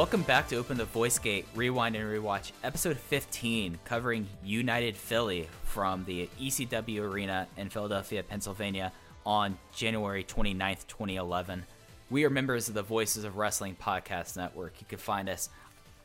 [0.00, 5.46] Welcome back to Open the Voice Gate, Rewind and Rewatch, episode 15, covering United Philly
[5.64, 8.92] from the ECW Arena in Philadelphia, Pennsylvania
[9.26, 11.66] on January 29th, 2011.
[12.08, 14.72] We are members of the Voices of Wrestling Podcast Network.
[14.80, 15.50] You can find us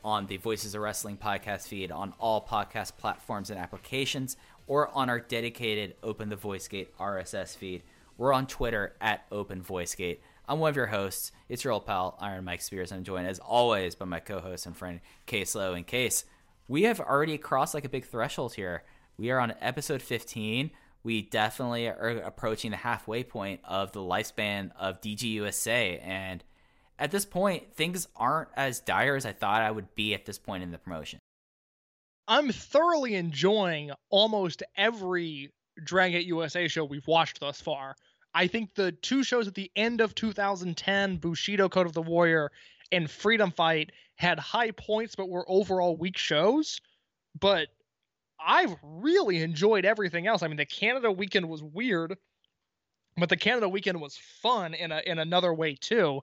[0.04, 5.08] on the Voices of Wrestling podcast feed on all podcast platforms and applications or on
[5.08, 7.82] our dedicated Open the Voice Gate RSS feed.
[8.18, 10.20] We're on Twitter at Open Voice Gate.
[10.48, 11.32] I'm one of your hosts.
[11.48, 12.92] It's your old pal, Iron Mike Spears.
[12.92, 15.74] I'm joined as always by my co-host and friend Case Lowe.
[15.74, 16.24] In case
[16.68, 18.84] we have already crossed like a big threshold here.
[19.16, 20.70] We are on episode 15.
[21.02, 26.42] We definitely are approaching the halfway point of the lifespan of DGUSA, and
[26.98, 30.38] at this point, things aren't as dire as I thought I would be at this
[30.38, 31.20] point in the promotion.
[32.26, 37.94] I'm thoroughly enjoying almost every Dragon USA show we've watched thus far.
[38.36, 42.52] I think the two shows at the end of 2010, Bushido Code of the Warrior
[42.92, 46.82] and Freedom Fight, had high points but were overall weak shows.
[47.40, 47.68] But
[48.38, 50.42] I've really enjoyed everything else.
[50.42, 52.18] I mean, the Canada weekend was weird,
[53.16, 56.20] but the Canada weekend was fun in a in another way too.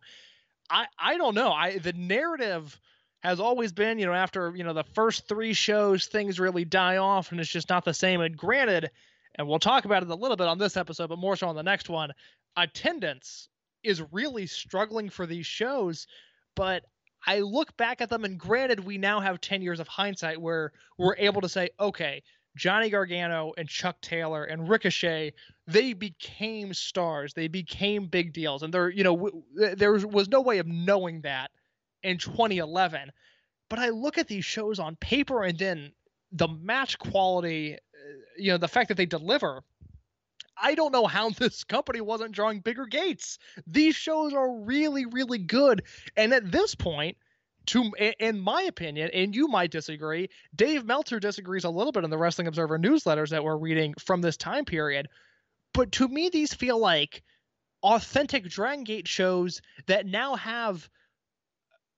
[0.69, 1.51] I I don't know.
[1.51, 2.79] I the narrative
[3.21, 6.97] has always been, you know, after, you know, the first 3 shows things really die
[6.97, 8.21] off and it's just not the same.
[8.21, 8.91] And granted,
[9.35, 11.55] and we'll talk about it a little bit on this episode, but more so on
[11.55, 12.11] the next one.
[12.55, 13.49] Attendance
[13.83, 16.07] is really struggling for these shows,
[16.55, 16.83] but
[17.25, 20.71] I look back at them, and granted, we now have 10 years of hindsight where
[20.97, 22.21] we're able to say, okay,
[22.55, 25.33] Johnny Gargano and Chuck Taylor and Ricochet,
[25.65, 27.33] they became stars.
[27.33, 28.61] They became big deals.
[28.61, 29.43] And there, you know, w-
[29.75, 31.51] there was no way of knowing that
[32.03, 33.11] in 2011.
[33.69, 35.93] But I look at these shows on paper and then
[36.33, 37.77] the match quality, uh,
[38.37, 39.63] you know, the fact that they deliver.
[40.61, 43.39] I don't know how this company wasn't drawing bigger gates.
[43.65, 45.83] These shows are really, really good.
[46.17, 47.17] And at this point,
[47.67, 52.09] to in my opinion, and you might disagree, Dave Meltzer disagrees a little bit in
[52.09, 55.07] the Wrestling Observer newsletters that we're reading from this time period.
[55.73, 57.23] But to me, these feel like
[57.81, 60.89] authentic Dragon Gate shows that now have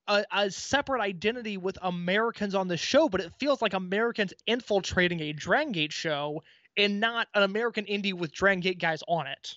[0.07, 5.19] a, a, separate identity with Americans on the show, but it feels like Americans infiltrating
[5.19, 6.43] a Dragon Gate show
[6.77, 9.55] and not an American indie with Dragon Gate guys on it.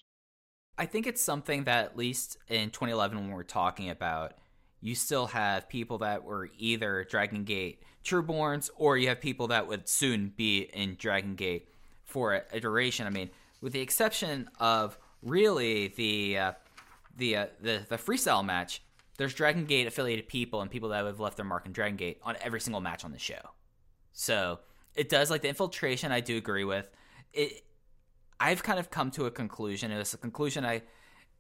[0.77, 4.35] I think it's something that at least in 2011 when we're talking about,
[4.81, 9.67] you still have people that were either Dragon Gate Trueborns or you have people that
[9.67, 11.69] would soon be in Dragon Gate
[12.05, 13.07] for a, a duration.
[13.07, 13.31] I mean,
[13.61, 16.53] with the exception of really the uh,
[17.17, 18.81] the, uh, the the freestyle match,
[19.19, 22.21] there's Dragon Gate affiliated people and people that have left their mark in Dragon Gate
[22.23, 23.51] on every single match on the show.
[24.13, 24.61] So
[24.95, 26.13] it does like the infiltration.
[26.13, 26.91] I do agree with
[27.33, 27.65] it.
[28.41, 29.91] I've kind of come to a conclusion.
[29.91, 30.83] It was a conclusion I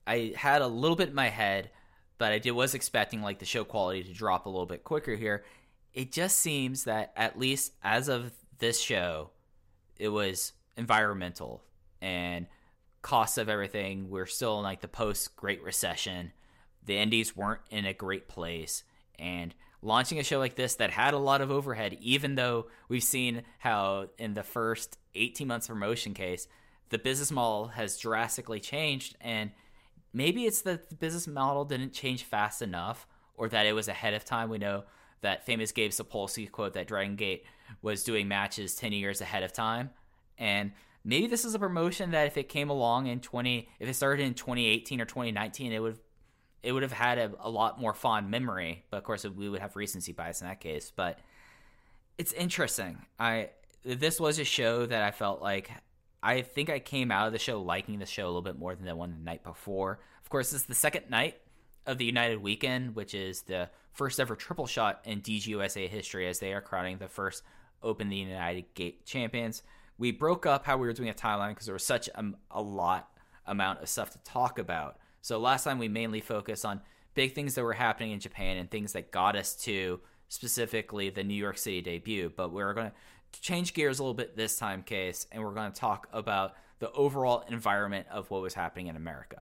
[0.07, 1.71] I had a little bit in my head,
[2.17, 5.15] but I did was expecting like the show quality to drop a little bit quicker
[5.15, 5.45] here.
[5.93, 9.31] It just seems that at least as of this show,
[9.99, 11.63] it was environmental
[12.01, 12.47] and
[13.03, 14.09] costs of everything.
[14.09, 16.33] We're still in like the post Great Recession
[16.89, 18.83] the indies weren't in a great place
[19.19, 23.05] and launching a show like this that had a lot of overhead even though we've
[23.05, 26.49] seen how in the first 18 months promotion case
[26.91, 29.51] the business model has drastically changed, and
[30.13, 34.15] maybe it's that the business model didn't change fast enough, or that it was ahead
[34.15, 34.49] of time.
[34.49, 34.85] We know
[35.21, 37.45] that famous Gabe Sapolsky quote that Dragon Gate
[37.83, 39.91] was doing matches 10 years ahead of time.
[40.39, 40.73] And
[41.05, 44.25] maybe this is a promotion that if it came along in 20 if it started
[44.25, 45.99] in 2018 or 2019 it would
[46.63, 49.61] it would have had a, a lot more fond memory but of course we would
[49.61, 51.19] have recency bias in that case but
[52.19, 52.99] it's interesting.
[53.19, 53.51] I
[53.85, 55.71] this was a show that i felt like
[56.21, 58.75] i think i came out of the show liking the show a little bit more
[58.75, 60.01] than the one the night before.
[60.23, 61.41] Of course this is the second night
[61.87, 66.41] of the united weekend which is the first ever triple shot in dgusa history as
[66.41, 67.45] they are crowning the first
[67.83, 69.63] open the united gate champions.
[69.97, 72.61] We broke up how we were doing a timeline because there was such a, a
[72.61, 73.09] lot
[73.47, 74.99] amount of stuff to talk about.
[75.23, 76.81] So last time we mainly focused on
[77.15, 81.25] big things that were happening in Japan and things that got us to specifically the
[81.25, 82.33] New York City debut.
[82.35, 82.93] But we're going
[83.33, 86.55] to change gears a little bit this time, Case, and we're going to talk about
[86.79, 89.39] the overall environment of what was happening in America.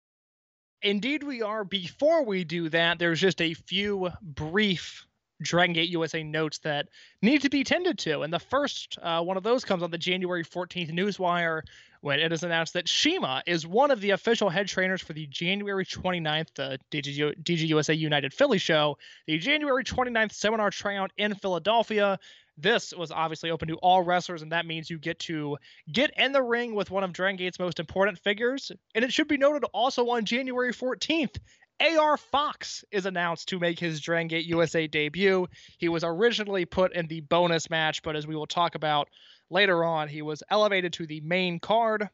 [0.82, 1.62] Indeed, we are.
[1.62, 5.06] Before we do that, there's just a few brief
[5.42, 6.88] Dragon Gate USA notes that
[7.22, 8.20] need to be tended to.
[8.20, 11.62] And the first uh, one of those comes on the January 14th Newswire
[12.02, 15.26] when it is announced that CIMA is one of the official head trainers for the
[15.26, 18.96] January 29th uh, DG, DGUSA United Philly show,
[19.26, 22.18] the January 29th seminar tryout in Philadelphia.
[22.56, 25.56] This was obviously open to all wrestlers, and that means you get to
[25.90, 28.70] get in the ring with one of Dragon Gate's most important figures.
[28.94, 31.38] And it should be noted also on January 14th,
[31.80, 35.48] AR Fox is announced to make his Dragon Gate USA debut.
[35.78, 39.08] He was originally put in the bonus match, but as we will talk about
[39.48, 42.08] later on, he was elevated to the main card.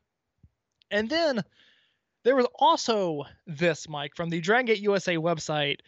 [0.91, 1.43] And then
[2.23, 5.79] there was also this, Mike, from the Dragon Gate USA website,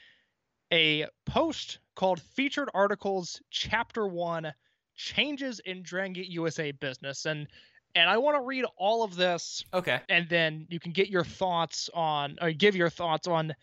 [0.72, 4.52] a post called Featured Articles Chapter 1
[4.96, 7.26] Changes in Dragon Gate USA Business.
[7.26, 7.46] And
[7.94, 9.64] and I want to read all of this.
[9.72, 10.00] Okay.
[10.08, 13.54] And then you can get your thoughts on, or give your thoughts on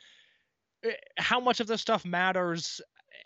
[0.84, 2.82] eh, how much of this stuff matters.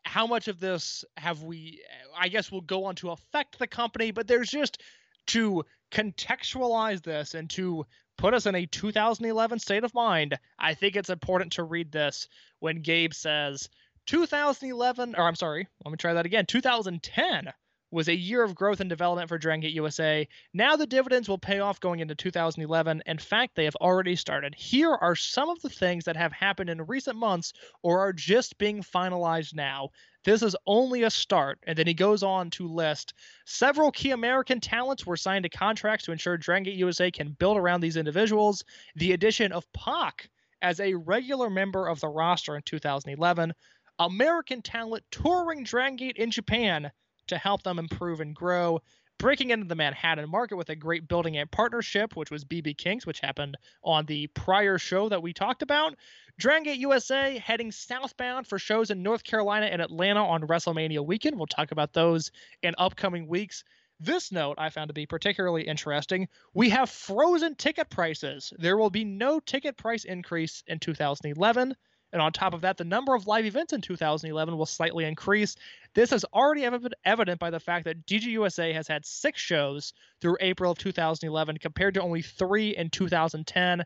[0.06, 1.82] How much of this have we,
[2.18, 4.82] I guess, will go on to affect the company, but there's just
[5.28, 7.86] to contextualize this and to
[8.18, 10.38] put us in a 2011 state of mind.
[10.58, 12.28] I think it's important to read this
[12.60, 13.70] when Gabe says
[14.08, 16.46] 2011, or I'm sorry, let me try that again.
[16.46, 17.52] 2010
[17.92, 20.28] was a year of growth and development for Dragon Gate USA.
[20.54, 23.04] Now the dividends will pay off going into 2011.
[23.06, 24.54] In fact, they have already started.
[24.56, 28.58] Here are some of the things that have happened in recent months or are just
[28.58, 29.90] being finalized now.
[30.24, 31.60] This is only a start.
[31.66, 33.14] And then he goes on to list
[33.46, 37.58] several key American talents were signed to contracts to ensure Dragon Gate USA can build
[37.58, 38.64] around these individuals.
[38.96, 40.30] The addition of Pac
[40.62, 43.54] as a regular member of the roster in 2011.
[44.00, 46.92] American talent touring Dragon Gate in Japan
[47.30, 48.82] to help them improve and grow.
[49.18, 53.06] Breaking into the Manhattan market with a great building and partnership, which was BB Kings,
[53.06, 55.96] which happened on the prior show that we talked about.
[56.38, 61.36] Dragon Gate USA heading southbound for shows in North Carolina and Atlanta on WrestleMania weekend.
[61.36, 62.32] We'll talk about those
[62.64, 63.66] in upcoming weeks.
[64.00, 66.30] This note I found to be particularly interesting.
[66.54, 68.54] We have frozen ticket prices.
[68.58, 71.76] There will be no ticket price increase in 2011.
[72.12, 75.56] And on top of that, the number of live events in 2011 will slightly increase.
[75.94, 80.38] This is already been evident by the fact that DGUSA has had six shows through
[80.40, 83.84] April of 2011 compared to only three in 2010.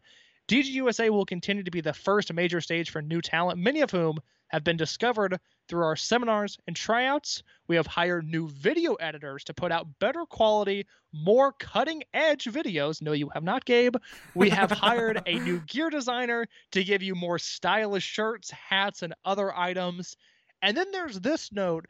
[0.48, 4.18] DGUSA will continue to be the first major stage for new talent, many of whom
[4.48, 7.44] have been discovered through our seminars and tryouts.
[7.68, 13.02] We have hired new video editors to put out better quality, more cutting edge videos.
[13.02, 13.96] No, you have not, Gabe.
[14.36, 19.14] We have hired a new gear designer to give you more stylish shirts, hats, and
[19.26, 20.18] other items.
[20.62, 21.86] And then there's this note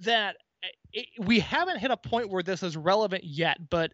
[0.00, 3.92] that eh, it, we haven't hit a point where this is relevant yet, but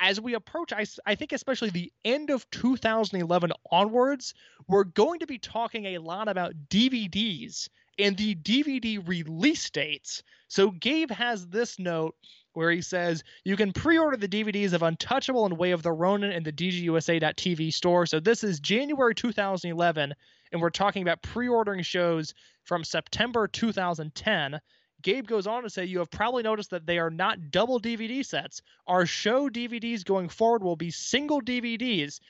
[0.00, 4.34] as we approach, I, I think especially the end of 2011 onwards,
[4.66, 7.68] we're going to be talking a lot about DVDs
[8.02, 10.22] and the DVD release dates.
[10.48, 12.16] So Gabe has this note
[12.52, 16.32] where he says you can pre-order the DVDs of Untouchable and Way of the Ronin
[16.32, 18.06] in the DGUSA.TV store.
[18.06, 20.14] So this is January 2011,
[20.52, 24.60] and we're talking about pre-ordering shows from September 2010.
[25.02, 28.24] Gabe goes on to say, You have probably noticed that they are not double DVD
[28.24, 28.60] sets.
[28.86, 32.20] Our show DVDs going forward will be single DVDs.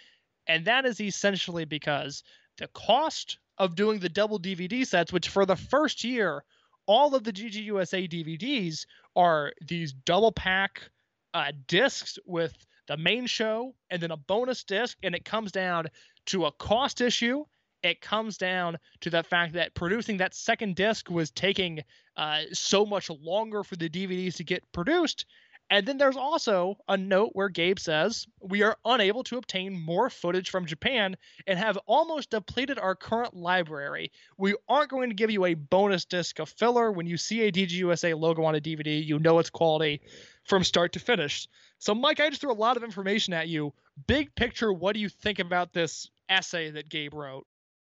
[0.47, 2.23] And that is essentially because
[2.59, 6.43] the cost of doing the double DVD sets, which for the first year,
[6.87, 10.91] all of the DGUSA DVDs are these double pack
[11.35, 12.57] uh, discs with
[12.89, 14.97] the main show and then a bonus disc.
[15.05, 15.87] And it comes down
[16.27, 17.45] to a cost issue
[17.83, 21.81] it comes down to the fact that producing that second disc was taking
[22.17, 25.25] uh, so much longer for the DVDs to get produced.
[25.71, 30.11] And then there's also a note where Gabe says, We are unable to obtain more
[30.11, 34.11] footage from Japan and have almost depleted our current library.
[34.37, 36.91] We aren't going to give you a bonus disc of filler.
[36.91, 40.01] When you see a DGUSA logo on a DVD, you know it's quality
[40.45, 41.49] from start to finish.
[41.79, 43.73] So, Mike, I just threw a lot of information at you.
[44.09, 47.47] Big picture, what do you think about this essay that Gabe wrote?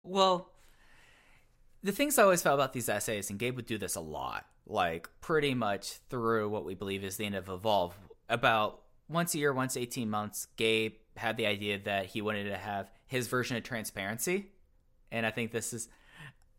[0.04, 0.50] Well,
[1.84, 4.46] the things I always felt about these essays, and Gabe would do this a lot,
[4.68, 7.98] like pretty much through what we believe is the end of Evolve.
[8.30, 12.58] About once a year, once 18 months, Gabe had the idea that he wanted to
[12.58, 14.48] have his version of transparency.
[15.12, 15.88] And I think this is.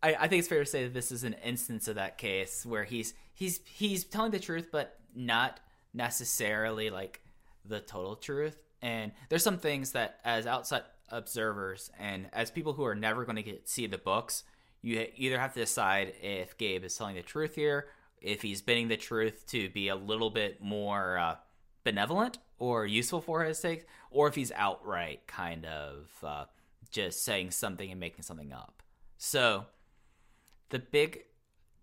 [0.02, 2.64] I, I think it's fair to say that this is an instance of that case
[2.64, 5.60] where he's he's he's telling the truth, but not
[5.92, 7.20] necessarily like
[7.64, 8.56] the total truth.
[8.80, 13.36] And there's some things that, as outside observers and as people who are never going
[13.36, 14.44] to get see the books,
[14.82, 17.88] you either have to decide if Gabe is telling the truth here,
[18.20, 21.36] if he's bending the truth to be a little bit more uh,
[21.84, 26.44] benevolent or useful for his sake, or if he's outright kind of uh,
[26.90, 28.82] just saying something and making something up.
[29.16, 29.66] So,
[30.70, 31.24] the big,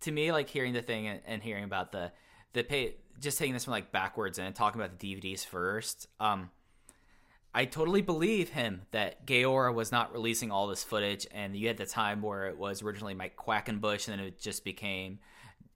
[0.01, 2.11] to me, like hearing the thing and, hearing about the
[2.53, 6.07] the pay, just taking this from like backwards and talking about the DVDs first.
[6.19, 6.49] Um,
[7.53, 11.77] I totally believe him that Gaora was not releasing all this footage, and you had
[11.77, 15.19] the time where it was originally Mike Quackenbush, and then it just became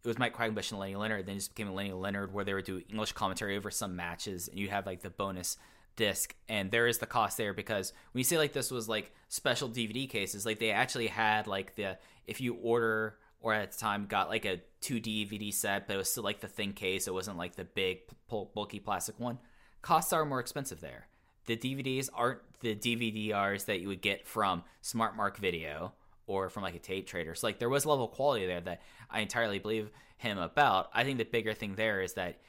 [0.04, 2.54] it was Mike Quackenbush and Lenny Leonard, then it just became Lenny Leonard, where they
[2.54, 5.58] would do English commentary over some matches, and you have like the bonus
[5.96, 9.12] disc, and there is the cost there because when you say like this was like
[9.28, 13.78] special DVD cases, like they actually had like the if you order or at the
[13.78, 17.08] time got like a two DVD set, but it was still like the thin case,
[17.08, 19.40] it wasn't like the big bulky plastic one.
[19.82, 21.08] Costs are more expensive there
[21.50, 25.94] the DVDs aren't the DVDRs that you would get from Smart Mark Video
[26.30, 27.36] or from like a tape trader.
[27.36, 30.90] So like there was level quality there that I entirely believe him about.
[30.94, 32.40] I think the bigger thing there is that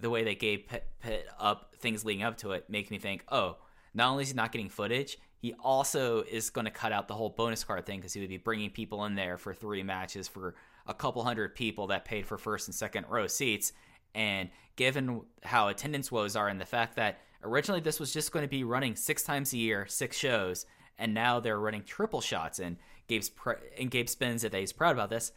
[0.00, 3.58] the way Gabe put, put up things leading up to it makes me think, oh,
[3.94, 7.14] not only is he not getting footage, he also is going to cut out the
[7.14, 10.26] whole bonus card thing because he would be bringing people in there for three matches
[10.26, 10.54] for
[10.86, 13.72] a couple hundred people that paid for first and second row seats.
[14.14, 18.44] And given how attendance woes are and the fact that Originally, this was just going
[18.44, 20.66] to be running six times a year, six shows,
[20.98, 22.58] and now they're running triple shots.
[22.58, 22.76] And
[23.08, 25.32] Gabe's pr- and Gabe spins that he's proud about this.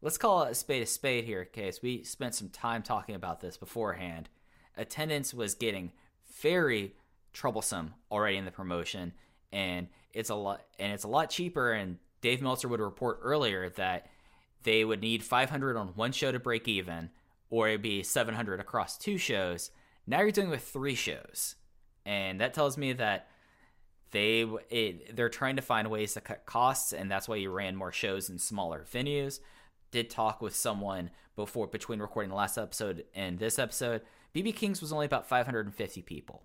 [0.00, 3.40] Let's call it a spade a spade here, case we spent some time talking about
[3.40, 4.28] this beforehand.
[4.76, 5.92] Attendance was getting
[6.40, 6.94] very
[7.32, 9.12] troublesome already in the promotion,
[9.52, 11.72] and it's a lot and it's a lot cheaper.
[11.72, 14.08] And Dave Meltzer would report earlier that
[14.64, 17.10] they would need 500 on one show to break even,
[17.50, 19.70] or it'd be 700 across two shows
[20.06, 21.54] now you're dealing with three shows,
[22.04, 23.28] and that tells me that
[24.12, 27.76] they it, they're trying to find ways to cut costs, and that's why you ran
[27.76, 29.40] more shows in smaller venues.
[29.90, 34.02] Did talk with someone before between recording the last episode and this episode.
[34.34, 36.42] BB King's was only about 550 people,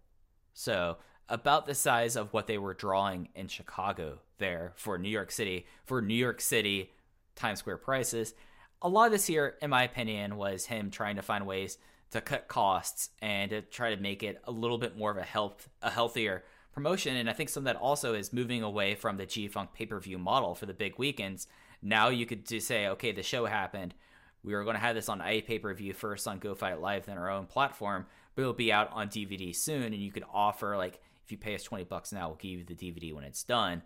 [0.54, 0.98] so
[1.30, 5.66] about the size of what they were drawing in Chicago there for New York City
[5.86, 6.92] for New York City
[7.36, 8.34] Times Square prices.
[8.82, 11.78] A lot of this here, in my opinion, was him trying to find ways
[12.12, 15.24] to cut costs and to try to make it a little bit more of a
[15.24, 16.44] health a healthier
[16.78, 17.16] promotion.
[17.16, 19.88] And I think some of that also is moving away from the G Funk pay
[19.88, 21.48] per view model for the big weekends.
[21.82, 23.96] Now you could just say, okay, the show happened.
[24.44, 26.80] We were going to have this on a pay per view first on Go Fight
[26.80, 28.06] Live, then our own platform,
[28.36, 29.86] but it'll be out on DVD soon.
[29.86, 32.64] And you could offer like, if you pay us twenty bucks now, we'll give you
[32.64, 33.82] the DVD when it's done,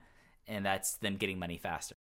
[0.46, 1.96] and that's them getting money faster.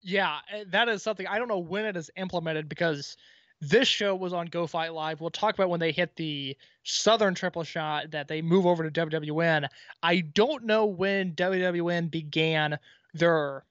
[0.00, 3.16] Yeah, eh, that is something I don't know when it is implemented because
[3.60, 5.20] this show was on Go Fight Live.
[5.20, 9.06] We'll talk about when they hit the Southern triple shot that they move over to
[9.06, 9.68] WWN.
[10.02, 12.78] I don't know when WWN began
[13.14, 13.64] their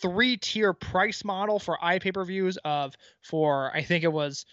[0.00, 4.44] three tier price model for iPay per views of for I think it was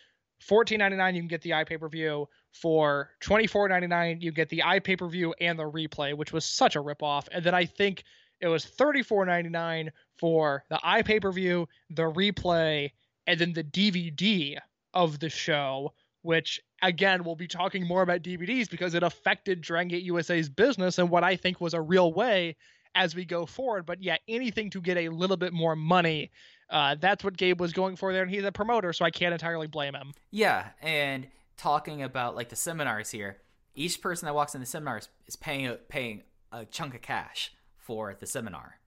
[0.47, 2.27] $14.99 you can get the iPay per view.
[2.53, 6.81] For $24.99 you get the iPay per view and the replay, which was such a
[6.81, 7.27] ripoff.
[7.31, 8.03] And then I think
[8.39, 12.91] it was $34.99 for the iPay per view, the replay,
[13.27, 14.57] and then the DVD
[14.93, 15.93] of the show,
[16.23, 20.97] which again we'll be talking more about DVDs because it affected Dragon Gate USA's business
[20.97, 22.55] and what I think was a real way
[22.95, 23.85] as we go forward.
[23.85, 26.31] But yeah, anything to get a little bit more money.
[26.69, 29.31] Uh, that's what Gabe was going for there, and he's a promoter, so I can't
[29.31, 30.11] entirely blame him.
[30.31, 33.37] Yeah, and talking about like the seminars here,
[33.73, 38.15] each person that walks in the seminars is paying paying a chunk of cash for
[38.19, 38.79] the seminar,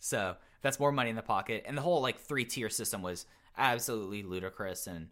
[0.00, 1.62] so that's more money in the pocket.
[1.64, 4.86] And the whole like three tier system was absolutely ludicrous.
[4.86, 5.08] And,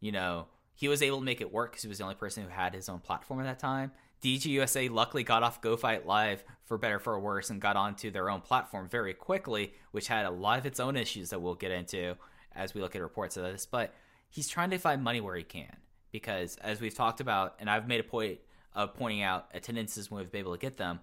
[0.00, 2.42] you know, he was able to make it work because he was the only person
[2.42, 3.92] who had his own platform at that time.
[4.22, 8.30] DGUSA luckily got off Go Fight Live for better for worse and got onto their
[8.30, 11.70] own platform very quickly, which had a lot of its own issues that we'll get
[11.70, 12.16] into
[12.54, 13.66] as we look at reports of this.
[13.66, 13.94] But
[14.28, 15.76] he's trying to find money where he can
[16.12, 18.38] because as we've talked about, and I've made a point
[18.74, 21.00] of pointing out attendances when we've been able to get them,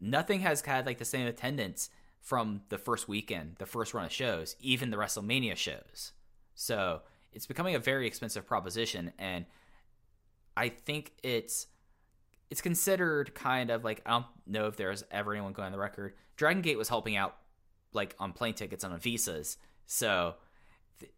[0.00, 1.90] nothing has had like the same attendance
[2.24, 6.12] from the first weekend, the first run of shows, even the WrestleMania shows.
[6.54, 7.02] So
[7.34, 9.44] it's becoming a very expensive proposition, and
[10.56, 11.66] I think it's
[12.50, 15.78] it's considered kind of like I don't know if there's ever anyone going on the
[15.78, 16.14] record.
[16.36, 17.36] Dragon Gate was helping out
[17.92, 20.36] like on plane tickets and on visas, so
[21.00, 21.12] th-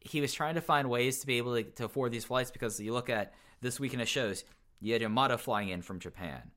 [0.00, 2.80] he was trying to find ways to be able to, to afford these flights because
[2.80, 4.44] you look at this weekend of shows,
[4.80, 6.50] you had Yamato flying in from Japan.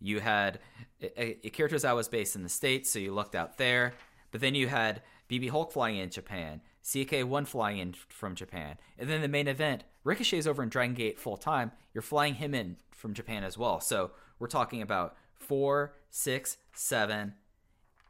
[0.00, 0.58] You had
[1.00, 3.94] Akira was based in the States, so you looked out there.
[4.30, 8.76] But then you had BB Hulk flying in Japan, CK1 flying in from Japan.
[8.98, 11.72] And then the main event, Ricochet's over in Dragon Gate full time.
[11.92, 13.80] You're flying him in from Japan as well.
[13.80, 17.34] So we're talking about four, six, seven,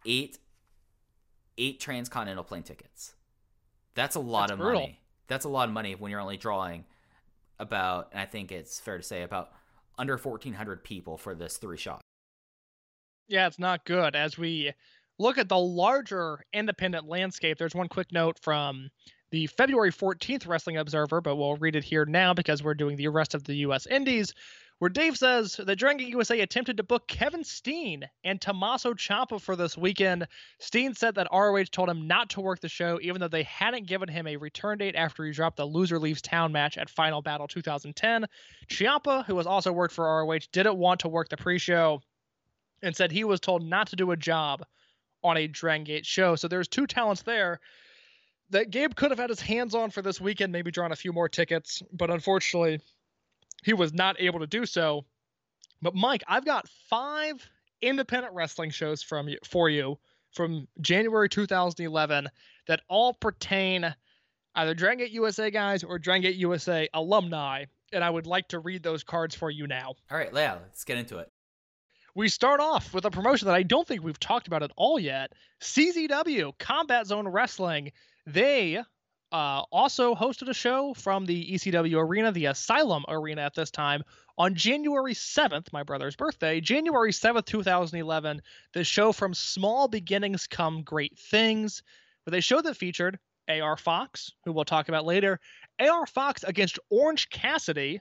[0.05, 0.39] eight,
[1.59, 3.15] eight transcontinental plane tickets.
[3.95, 4.81] That's a lot That's of brutal.
[4.81, 5.01] money.
[5.29, 6.85] That's a lot of money when you're only drawing
[7.59, 9.51] about, and I think it's fair to say, about
[9.99, 12.01] under 1,400 people for this three shot.
[13.29, 14.15] Yeah, it's not good.
[14.15, 14.73] As we
[15.19, 18.89] look at the larger independent landscape, there's one quick note from
[19.31, 23.09] the February 14th Wrestling Observer, but we'll read it here now because we're doing the
[23.09, 23.87] rest of the U.S.
[23.87, 24.33] Indies,
[24.79, 29.57] where Dave says that Dragon USA attempted to book Kevin Steen and Tommaso Ciampa for
[29.57, 30.27] this weekend.
[30.59, 33.87] Steen said that ROH told him not to work the show, even though they hadn't
[33.87, 37.23] given him a return date after he dropped the Loser Leaves Town match at Final
[37.23, 38.27] Battle 2010.
[38.69, 42.03] Ciampa, who has also worked for ROH, didn't want to work the pre-show
[42.83, 44.63] and said he was told not to do a job
[45.25, 46.37] on a Dragon Gate show.
[46.37, 47.61] So there's two talents there
[48.51, 51.13] that Gabe could have had his hands on for this weekend, maybe drawn a few
[51.13, 52.81] more tickets, but unfortunately,
[53.65, 55.05] he was not able to do so.
[55.83, 57.49] But Mike, I've got five
[57.83, 59.99] independent wrestling shows from you for you
[60.33, 62.29] from January 2011
[62.69, 63.95] that all pertain
[64.55, 68.59] either Dragon Gate USA guys or Dragon Gate USA alumni, and I would like to
[68.59, 69.95] read those cards for you now.
[70.11, 71.31] All right, Leia, let's get into it.
[72.15, 74.99] We start off with a promotion that I don't think we've talked about at all
[74.99, 75.33] yet.
[75.61, 77.93] CZW Combat Zone Wrestling.
[78.27, 78.83] They
[79.33, 84.03] uh, also hosted a show from the ECW arena, the Asylum Arena at this time,
[84.39, 88.43] on January 7th, my brother's birthday, January 7th, 2011.
[88.73, 91.83] The show from Small Beginnings Come Great Things,
[92.25, 95.41] where they showed that featured AR Fox, who we'll talk about later,
[95.81, 98.01] AR Fox against Orange Cassidy,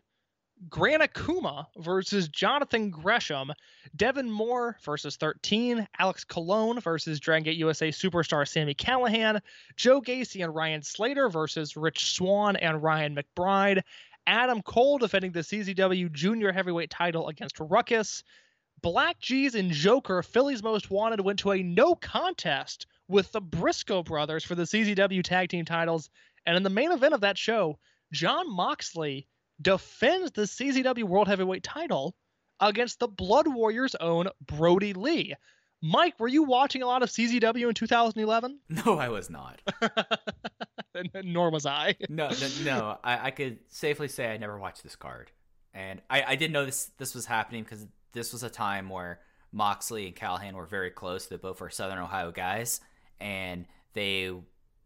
[0.69, 3.51] Grant Akuma versus Jonathan Gresham,
[3.95, 9.41] Devin Moore versus 13, Alex Colon versus Dragon Gate USA superstar Sami Callihan,
[9.75, 13.81] Joe Gacy and Ryan Slater versus Rich Swann and Ryan McBride,
[14.27, 18.23] Adam Cole defending the CZW Junior Heavyweight title against Ruckus,
[18.81, 24.03] Black G's and Joker, Philly's Most Wanted, went to a no contest with the Briscoe
[24.03, 26.09] brothers for the CZW tag team titles.
[26.45, 27.77] And in the main event of that show,
[28.11, 29.27] John Moxley
[29.61, 32.15] defends the CZW World Heavyweight title
[32.59, 35.35] against the Blood Warriors' own Brodie Lee.
[35.81, 38.59] Mike, were you watching a lot of CZW in 2011?
[38.85, 39.61] No, I was not.
[41.23, 41.95] Nor was I.
[42.09, 42.97] no, no, no.
[43.03, 45.31] I, I could safely say I never watched this card,
[45.73, 49.19] and I, I didn't know this this was happening because this was a time where
[49.51, 51.27] Moxley and Callihan were very close.
[51.27, 52.79] They both were Southern Ohio guys,
[53.19, 54.31] and they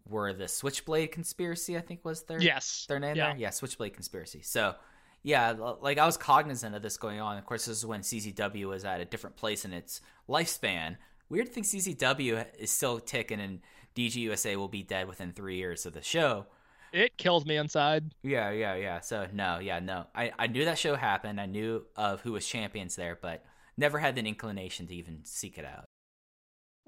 [0.10, 1.78] were the Switchblade Conspiracy.
[1.78, 2.86] I think was their Yes.
[2.88, 3.30] their name Yeah.
[3.30, 3.38] there.
[3.38, 4.41] Yeah, Switchblade Conspiracy.
[4.41, 4.76] So.
[5.22, 7.38] Yeah, like I was cognizant of this going on.
[7.38, 10.95] Of course, this is when CZW was at a different place in its lifespan.
[11.28, 13.60] Weird to think CZW is still ticking and
[13.95, 16.45] DGUSA will be dead within three years of the show.
[16.93, 18.15] It kills me inside.
[18.24, 19.02] Yeah, yeah, yeah.
[19.02, 20.08] So no, yeah, no.
[20.15, 21.41] I, I knew that show happened.
[21.41, 23.43] I knew of who was champions there, but
[23.76, 25.88] never had an inclination to even seek it out.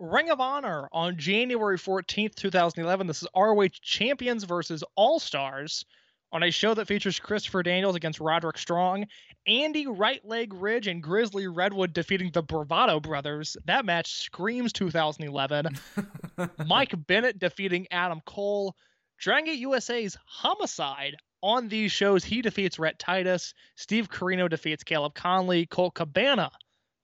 [0.01, 3.05] Ring of Honor on January 14th, 2011.
[3.05, 5.85] This is ROH Champions versus All Stars
[6.31, 9.05] on a show that features Christopher Daniels against Roderick Strong,
[9.45, 13.55] Andy Right Leg Ridge and Grizzly Redwood defeating the Bravado Brothers.
[13.65, 15.67] That match screams 2011.
[16.65, 18.75] Mike Bennett defeating Adam Cole.
[19.19, 21.15] Dragon Gate USA's Homicide.
[21.43, 23.53] On these shows, he defeats Rhett Titus.
[23.75, 25.69] Steve Corino defeats Caleb Konley.
[25.69, 26.49] Colt Cabana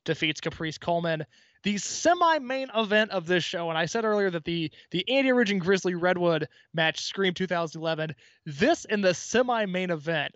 [0.03, 1.27] defeats Caprice Coleman.
[1.63, 5.51] The semi-main event of this show, and I said earlier that the the Andy Ridge
[5.51, 8.15] and Grizzly Redwood match Scream 2011.
[8.45, 10.35] This in the semi-main event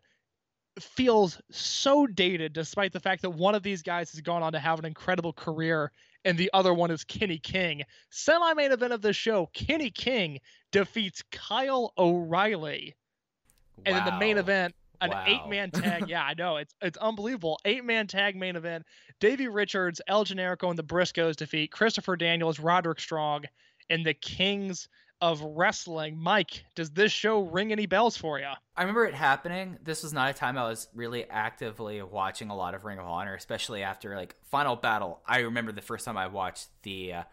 [0.79, 4.59] feels so dated, despite the fact that one of these guys has gone on to
[4.59, 5.91] have an incredible career,
[6.25, 7.83] and the other one is Kenny King.
[8.09, 10.39] Semi-main event of this show, Kenny King
[10.71, 12.95] defeats Kyle O'Reilly.
[13.85, 15.23] And in the main event, an Wow.
[15.27, 16.07] eight-man tag.
[16.07, 17.59] yeah, I know it's it's unbelievable.
[17.65, 18.85] Eight-man tag main event.
[19.19, 23.43] Davey Richards, El Generico, and the Briscoes defeat Christopher Daniels, Roderick Strong,
[23.89, 24.87] and the Kings
[25.21, 26.17] of wrestling.
[26.17, 28.47] Mike, does this show ring any bells for you?
[28.75, 29.77] I remember it happening.
[29.83, 33.05] This was not a time I was really actively watching a lot of Ring of
[33.05, 35.21] Honor, especially after like Final Battle.
[35.27, 37.23] I remember the first time I watched the uh,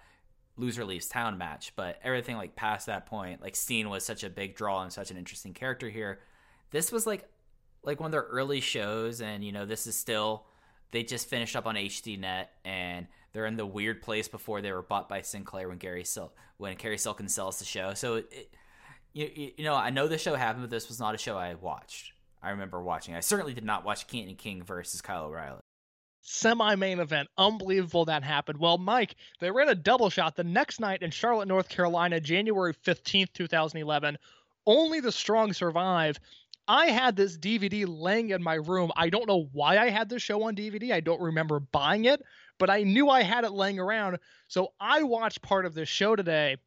[0.58, 4.28] loser leaves town match, but everything like past that point, like Steen was such a
[4.28, 6.20] big draw and such an interesting character here.
[6.70, 7.26] This was like
[7.88, 10.44] like one of their early shows, and you know this is still
[10.90, 14.82] they just finished up on HDNet and they're in the weird place before they were
[14.82, 17.94] bought by Sinclair when Gary Sil- when Cary Silkin sells the show.
[17.94, 18.54] So it,
[19.12, 21.54] you, you know I know the show happened, but this was not a show I
[21.54, 22.12] watched.
[22.42, 23.14] I remember watching.
[23.14, 25.60] I certainly did not watch Keaton King versus Kyle O'Reilly
[26.20, 27.28] semi main event.
[27.38, 28.58] Unbelievable that happened.
[28.58, 32.74] Well, Mike, they ran a double shot the next night in Charlotte, North Carolina, January
[32.74, 34.18] 15th, 2011.
[34.66, 36.20] Only the strong survive.
[36.68, 38.92] I had this DVD laying in my room.
[38.94, 40.92] I don't know why I had this show on DVD.
[40.92, 42.22] I don't remember buying it,
[42.58, 44.18] but I knew I had it laying around.
[44.48, 46.58] So I watched part of this show today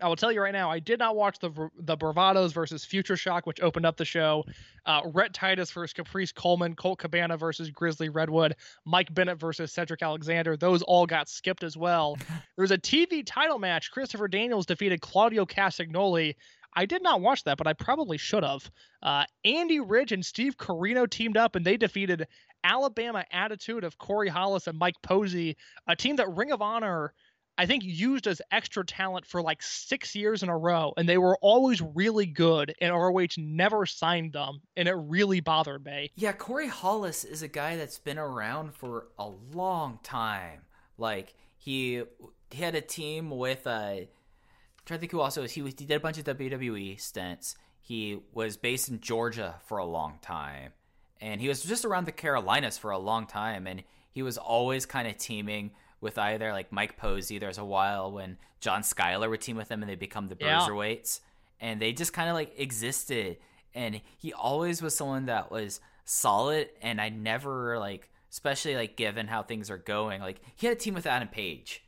[0.00, 3.16] I will tell you right now, I did not watch the the Bravados versus Future
[3.16, 4.44] Shock, which opened up the show.
[4.86, 10.02] Uh, Rhett Titus versus Caprice Coleman, Colt Cabana versus Grizzly Redwood, Mike Bennett versus Cedric
[10.02, 10.56] Alexander.
[10.56, 12.16] Those all got skipped as well.
[12.28, 13.90] there was a TV title match.
[13.90, 16.36] Christopher Daniels defeated Claudio Castagnoli.
[16.74, 18.70] I did not watch that, but I probably should have.
[19.02, 22.26] Uh, Andy Ridge and Steve Corino teamed up, and they defeated
[22.62, 27.12] Alabama Attitude of Corey Hollis and Mike Posey, a team that Ring of Honor–
[27.58, 31.18] I think used as extra talent for like six years in a row, and they
[31.18, 36.12] were always really good, and ROH never signed them, and it really bothered me.
[36.14, 40.60] Yeah, Corey Hollis is a guy that's been around for a long time.
[40.96, 42.04] Like he
[42.50, 44.06] he had a team with uh, I'm
[44.88, 47.56] trying to think who also is he he did a bunch of WWE stints.
[47.80, 50.72] He was based in Georgia for a long time,
[51.20, 54.86] and he was just around the Carolinas for a long time, and he was always
[54.86, 55.70] kind of teaming
[56.00, 57.38] with either like Mike Posey.
[57.38, 60.60] There's a while when John Skyler would team with them and they become the yeah.
[60.60, 61.20] Bruiserweights,
[61.60, 63.36] and they just kind of like existed.
[63.74, 69.26] And he always was someone that was solid, and I never like, especially like given
[69.26, 71.84] how things are going, like he had a team with Adam Page.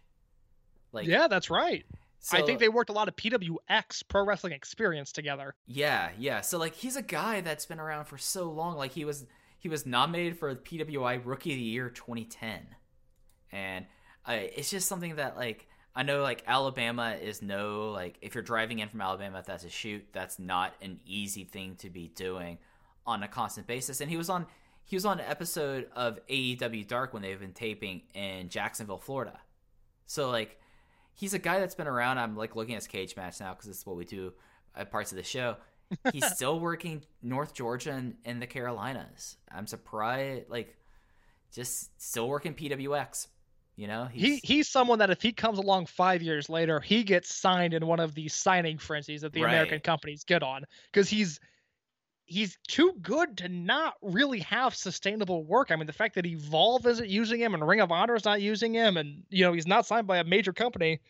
[0.93, 1.85] Like, yeah, that's right.
[2.23, 5.55] So, I think they worked a lot of PWX pro wrestling experience together.
[5.67, 6.43] Yeah, yeah.
[6.43, 8.77] So like he's a guy that's been around for so long.
[8.77, 9.25] Like he was
[9.59, 12.61] he was nominated for the PWI Rookie of the Year 2010.
[13.53, 13.87] And
[14.27, 18.45] uh, it's just something that like I know like Alabama is no like if you're
[18.45, 22.59] driving in from Alabama that's a shoot that's not an easy thing to be doing
[23.07, 24.47] on a constant basis and he was on
[24.85, 29.41] he was on an episode of AEW Dark when they've been taping in Jacksonville Florida
[30.07, 30.60] so like
[31.21, 32.19] he's a guy that's been around.
[32.19, 34.33] I'm like looking at his Cagematch now because it's what we do
[34.75, 35.57] at parts of the show.
[36.13, 39.37] He's still working North Georgia and in the Carolinas.
[39.53, 40.77] I'm surprised like
[41.53, 43.27] just still working PWX
[43.81, 44.41] you know, he's...
[44.41, 47.87] he he's someone that if he comes along five years later, he gets signed in
[47.87, 49.49] one of these signing frenzies that the right.
[49.49, 51.41] American companies get on because he's
[52.31, 55.71] he's too good to not really have sustainable work.
[55.71, 58.41] I mean, the fact that Evolve isn't using him and Ring of Honor is not
[58.41, 61.01] using him, and you know he's not signed by a major company,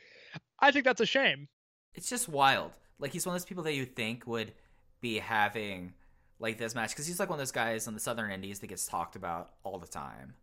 [0.59, 1.49] I think that's a shame.
[1.95, 2.73] It's just wild.
[2.99, 4.53] Like he's one of those people that you think would
[5.01, 5.93] be having
[6.39, 8.67] like this match because he's like one of those guys on the Southern Indies that
[8.67, 10.35] gets talked about all the time,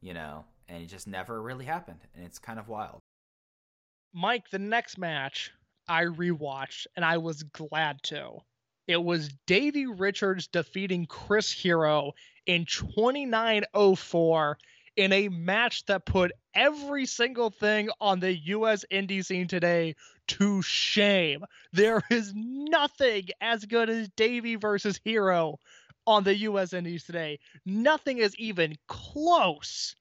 [0.00, 3.00] you know and it just never really happened, and it's kind of wild.
[4.12, 5.52] Mike, the next match
[5.88, 8.38] I rewatched, and I was glad to.
[8.86, 12.12] It was Davey Richards defeating Chris Hero
[12.46, 14.58] in 2904
[14.96, 19.96] in a match that put every single thing on the US indie scene today
[20.28, 21.44] to shame.
[21.72, 25.58] There is nothing as good as Davey versus Hero
[26.06, 27.40] on the US indies today.
[27.64, 29.96] Nothing is even close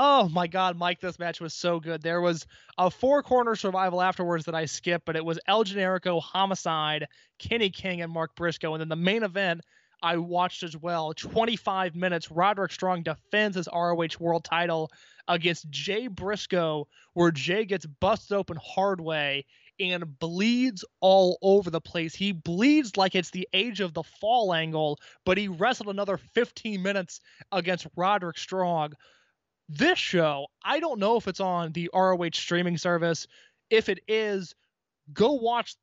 [0.00, 2.02] Oh my God, Mike, this match was so good.
[2.02, 2.46] There was
[2.78, 7.08] a four corner survival afterwards that I skipped, but it was El Generico, Homicide,
[7.40, 8.74] Kenny King, and Mark Briscoe.
[8.74, 9.62] And then the main event
[10.00, 12.30] I watched as well 25 minutes.
[12.30, 14.92] Roderick Strong defends his ROH world title
[15.26, 19.46] against Jay Briscoe, where Jay gets busted open hard way
[19.80, 22.14] and bleeds all over the place.
[22.14, 26.80] He bleeds like it's the age of the fall angle, but he wrestled another 15
[26.80, 27.18] minutes
[27.50, 28.92] against Roderick Strong.
[29.68, 33.26] This show, I don't know if it's on the ROH streaming service.
[33.70, 34.54] If it is,
[35.12, 35.76] go watch.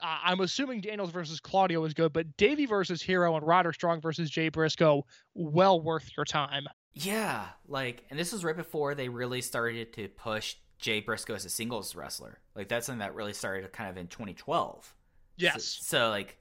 [0.00, 4.00] Uh, I'm assuming Daniels versus Claudio is good, but Davey versus Hero and Roderick Strong
[4.00, 6.66] versus Jay Briscoe, well worth your time.
[6.94, 11.44] Yeah, like, and this was right before they really started to push Jay Briscoe as
[11.44, 12.38] a singles wrestler.
[12.54, 14.94] Like, that's something that really started kind of in 2012.
[15.36, 15.64] Yes.
[15.64, 16.38] So, so like,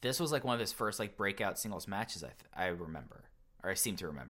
[0.00, 2.22] this was like one of his first like breakout singles matches.
[2.24, 3.24] I th- I remember,
[3.62, 4.28] or I seem to remember.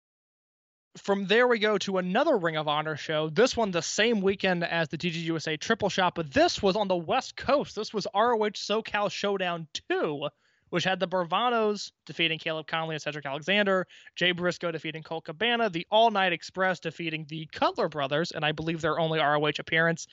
[0.96, 3.30] From there we go to another Ring of Honor show.
[3.30, 6.96] This one the same weekend as the DGUSA Triple Shot, but this was on the
[6.96, 7.76] West Coast.
[7.76, 10.28] This was ROH SoCal Showdown 2,
[10.70, 15.70] which had the Bravados defeating Caleb Konley and Cedric Alexander, Jay Briscoe defeating Colt Cabana,
[15.70, 20.08] the All Night Express defeating the Cutler Brothers, and I believe their only ROH appearance.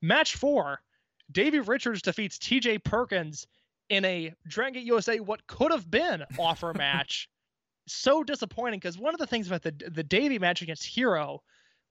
[0.00, 0.80] Match four,
[1.32, 3.48] Davey Richards defeats TJ Perkins
[3.88, 7.28] in a Dragon Gate USA what could have been offer match
[7.86, 11.42] so disappointing because one of the things about the the Davey match against Hero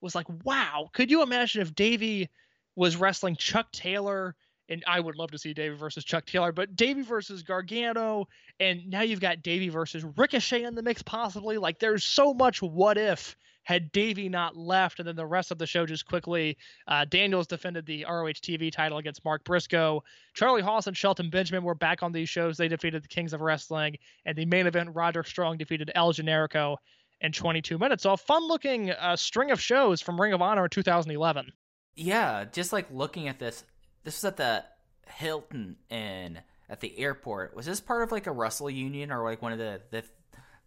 [0.01, 2.29] was like, wow, could you imagine if Davey
[2.75, 4.35] was wrestling Chuck Taylor?
[4.69, 8.27] And I would love to see Davey versus Chuck Taylor, but Davey versus Gargano,
[8.59, 11.57] and now you've got Davey versus Ricochet in the mix, possibly.
[11.57, 15.57] Like, there's so much what if had Davey not left, and then the rest of
[15.57, 16.57] the show just quickly.
[16.87, 20.03] Uh, Daniels defended the ROH TV title against Mark Briscoe.
[20.33, 22.57] Charlie Haas and Shelton Benjamin were back on these shows.
[22.57, 26.77] They defeated the Kings of Wrestling, and the main event, Roderick Strong defeated El Generico
[27.21, 28.03] in 22 minutes.
[28.03, 31.51] So a fun-looking uh, string of shows from Ring of Honor 2011.
[31.95, 33.65] Yeah, just like looking at this,
[34.03, 34.63] this was at the
[35.05, 37.55] Hilton Inn at the airport.
[37.55, 40.03] Was this part of like a WrestleReunion or like one of the the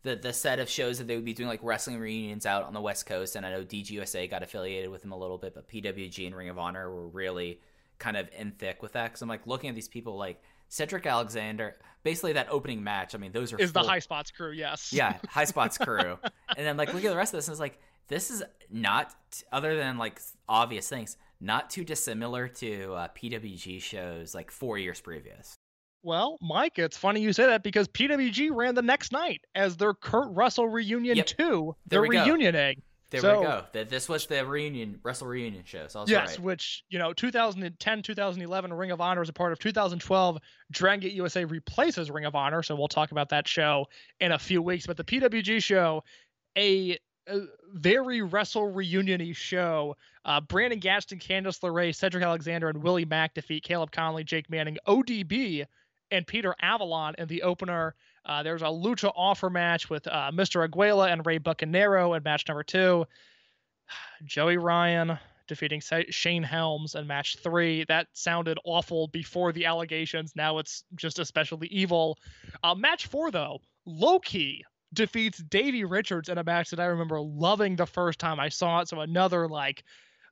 [0.03, 2.73] the, the set of shows that they would be doing like wrestling reunions out on
[2.73, 3.37] the West Coast?
[3.37, 6.49] And I know DGUSA got affiliated with them a little bit, but PWG and Ring
[6.49, 7.61] of Honor were really
[7.99, 9.09] kind of in thick with that.
[9.09, 13.15] Because I'm like looking at these people like Cedric Alexander, basically that opening match.
[13.15, 14.53] I mean, those are Is the full- High Spots crew?
[14.53, 14.93] Yes.
[14.93, 16.19] yeah, High Spots crew.
[16.57, 19.15] and then like look at the rest of this, and it's like this is not
[19.53, 25.01] other than like obvious things, not too dissimilar to uh, PWG shows like four years
[25.01, 25.57] previous.
[26.03, 29.95] Well, Mike, it's funny you say that because PWG ran the next night as their
[29.95, 31.27] Kurt RussellReunion Yep.
[31.27, 31.77] two.
[31.91, 32.25] We go.
[32.25, 32.83] reunioning.
[33.11, 33.65] There So- we go.
[33.75, 35.87] Th- This was the reunion, Wrestle reunion show.
[35.87, 36.41] So I was Yes, right.
[36.41, 40.39] which, you know, 2010, 2011, Ring of Honor is a part of 2012.
[40.71, 42.63] Dragon Gate USA replaces Ring of Honor.
[42.63, 43.87] So we'll talk about that show
[44.19, 44.87] in a few weeks.
[44.87, 46.03] But the PWG show,
[46.57, 47.41] a, a
[47.75, 49.97] very wrestle reunion show.
[50.25, 54.79] Uh, Brandon Gatson, Candice LeRae, Cedric Alexander, and Willie Mack defeat Caleb Konley, Jake Manning,
[54.87, 55.67] ODB,
[56.13, 57.95] and Peter Avalon in the opener.
[58.25, 60.65] Uh, there's a lucha offer match with uh, Mr.
[60.65, 63.05] Aguila and Rey Bucanero in match number two.
[64.25, 67.85] Joey Ryan defeating Shane Helms in match three.
[67.89, 70.35] That sounded awful before the allegations.
[70.37, 72.19] Now it's just especially evil.
[72.63, 77.77] Uh, match four, though, Loki defeats Davey Richards in a match that I remember loving
[77.77, 78.89] the first time I saw it.
[78.89, 79.85] So another like,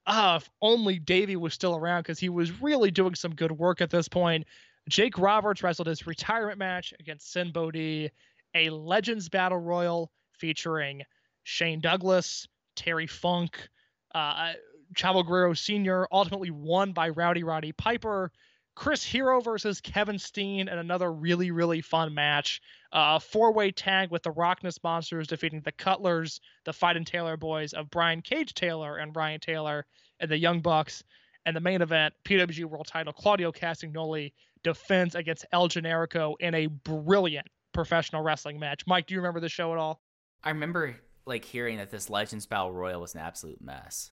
[0.07, 3.81] ah, if only Davey was still around because he was really doing some good work
[3.81, 4.47] at this point.
[4.89, 8.11] Jake Roberts wrestled his retirement match against Sinn Bodhi,
[8.55, 11.03] a Legends Battle Royal featuring
[11.45, 13.69] Shane Douglas, Terry Funk,
[14.15, 14.53] uh,
[14.95, 18.33] Chavo Guerrero Sr., ultimately won by Rowdy Roddy Piper.
[18.75, 22.63] Chris Hero versus Kevin Steen and another really, really fun match.
[22.93, 27.37] Uh, four way tag with the Rockness Monsters defeating the Cutlers, the Fight and Taylor
[27.37, 29.87] boys of Brian Cage Taylor and Ryan Taylor,
[30.19, 31.05] and the Young Bucks.
[31.47, 34.33] And the main event, PWG World Title, Claudio Castagnoli
[34.63, 38.83] defends against El Generico in a brilliant professional wrestling match.
[38.87, 40.01] Mike, do you remember the show at all?
[40.43, 40.97] I remember
[41.27, 44.11] like hearing that this Legends Battle Royal was an absolute mess.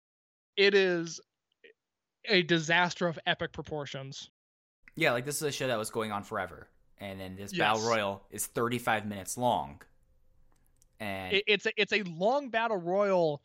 [0.57, 1.21] It is
[2.29, 4.31] a disaster of epic proportions.
[4.97, 7.59] Yeah, like this is a show that was going on forever, and then this Yes.
[7.59, 9.81] Battle Royal is 35 minutes long.
[11.01, 13.41] And It, it's a, it's a long battle royal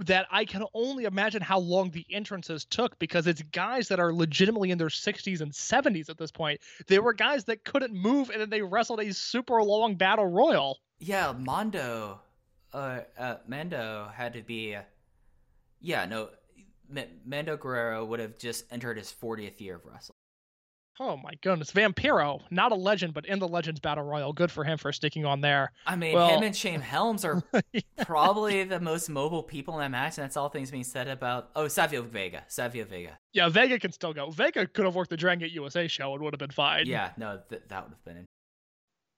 [0.00, 4.12] that I can only imagine how long the entrances took because it's guys that are
[4.12, 6.60] legitimately in their 60s and 70s at this point.
[6.86, 10.78] They were guys that couldn't move and then they wrestled a super long battle royal.
[10.98, 12.20] Yeah, Mondo,
[12.72, 14.76] uh, uh, Mando had to be.
[15.80, 16.30] Yeah, no,
[16.94, 20.16] M- Mando Guerrero would have just entered his 40th year of wrestling.
[21.00, 21.72] Oh my goodness.
[21.72, 24.32] Vampiro, not a legend, but in the Legends Battle Royal.
[24.32, 25.72] Good for him for sticking on there.
[25.86, 27.42] I mean, Well- him and Shane Helms are
[28.04, 31.50] probably the most mobile people in that match, and that's all things being said about.
[31.56, 33.18] Oh, Savio Vega, Savio Vega.
[33.32, 34.30] Yeah, Vega can still go.
[34.30, 36.86] Vega could have worked the Dragon Gate USA show and would have been fine.
[36.86, 38.26] Yeah, no, th- that would have been.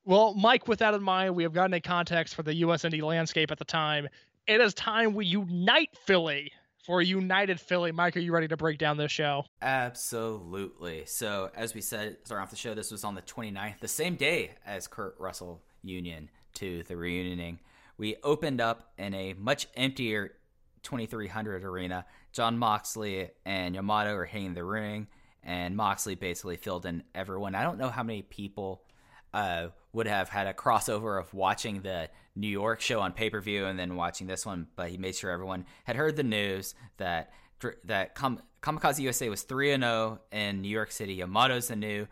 [0.07, 3.03] Well, Mike, with that in mind, we have gotten a context for the US indie
[3.03, 4.09] landscape at the time.
[4.47, 6.53] It is time we unite Philly
[6.87, 7.93] for united Philly.
[7.93, 9.45] Mike, are you ready to break down this show?
[9.61, 11.05] Absolutely.
[11.07, 14.15] So, as we said, starting off the show, this was on the 29th, the same
[14.15, 17.59] day as Kurt Russell Union to the reunioning.
[17.99, 20.33] We opened up in a much emptier
[20.85, 22.07] 2300 arena.
[22.33, 25.09] John Moxley and Yamato are hitting the ring,
[25.43, 27.55] and Moxley basically filled in everyone.
[27.55, 28.83] I don't know how many people
[29.35, 33.41] uh, would have had a crossover of watching the New York show on pay per
[33.41, 36.75] view and then watching this one, but he made sure everyone had heard the news
[36.99, 37.33] that
[37.85, 41.17] that Kam- Kamikaze USA was three and zero in New York City.
[41.17, 42.07] Yamato's the new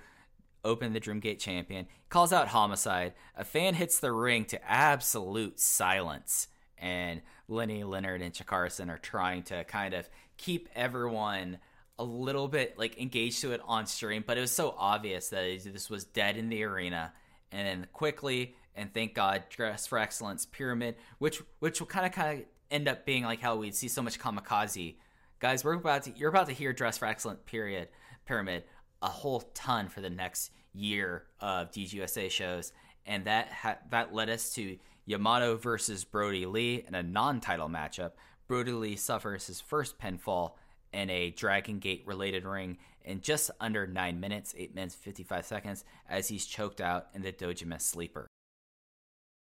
[0.65, 1.87] Open the Dreamgate champion.
[2.09, 3.13] Calls out Homicide.
[3.37, 9.43] A fan hits the ring to absolute silence, and Lenny Leonard and Chikarason are trying
[9.43, 11.59] to kind of keep everyone
[11.99, 15.61] a little bit like engaged to it on stream, but it was so obvious that
[15.65, 17.13] this was dead in the arena.
[17.55, 22.11] And then quickly, and thank God, Dress for Excellence Pyramid, which which will kind of
[22.11, 24.97] kind of end up being like how we'd see so much kamikaze.
[25.39, 27.89] Guys, we're about to you're about to hear Dress for Excellence period
[28.27, 28.65] pyramid
[29.01, 32.73] a whole ton for the next year of DGUSA shows,
[33.07, 38.13] and that ha- that led us to Yamato versus Brodie Lee in a non-title matchup.
[38.49, 40.55] Brodie Lee suffers his first pinfall
[40.93, 45.85] in a Dragon Gate related ring in just under 9 minutes, 8 minutes 55 seconds,
[46.09, 48.27] as he's choked out in the Dojima sleeper.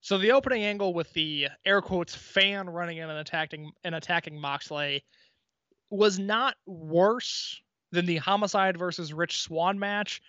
[0.01, 4.41] So the opening angle with the air quotes fan running in and attacking and attacking
[4.41, 5.03] Moxley
[5.91, 7.61] was not worse
[7.93, 10.21] than the Homicide versus Rich Swann match,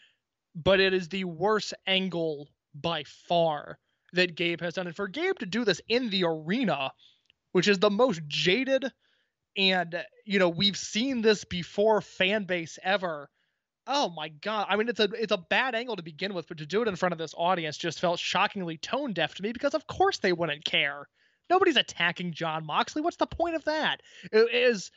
[0.55, 3.77] but it is the worst angle by far
[4.13, 4.87] that Gabe has done.
[4.87, 6.91] And for Gabe to do this in the arena,
[7.51, 8.91] which is the most jaded
[9.58, 13.30] and you know we've seen this before fan base ever.
[13.88, 14.67] Oh my god.
[14.70, 16.88] I mean it's a it's a bad angle to begin with but to do it
[16.88, 20.20] in front of this audience just felt shockingly tone deaf to me because of course
[20.20, 21.08] they wouldn't care.
[21.50, 23.02] Nobody's attacking john moxley.
[23.02, 24.02] What's the point of that?
[24.32, 24.91] It is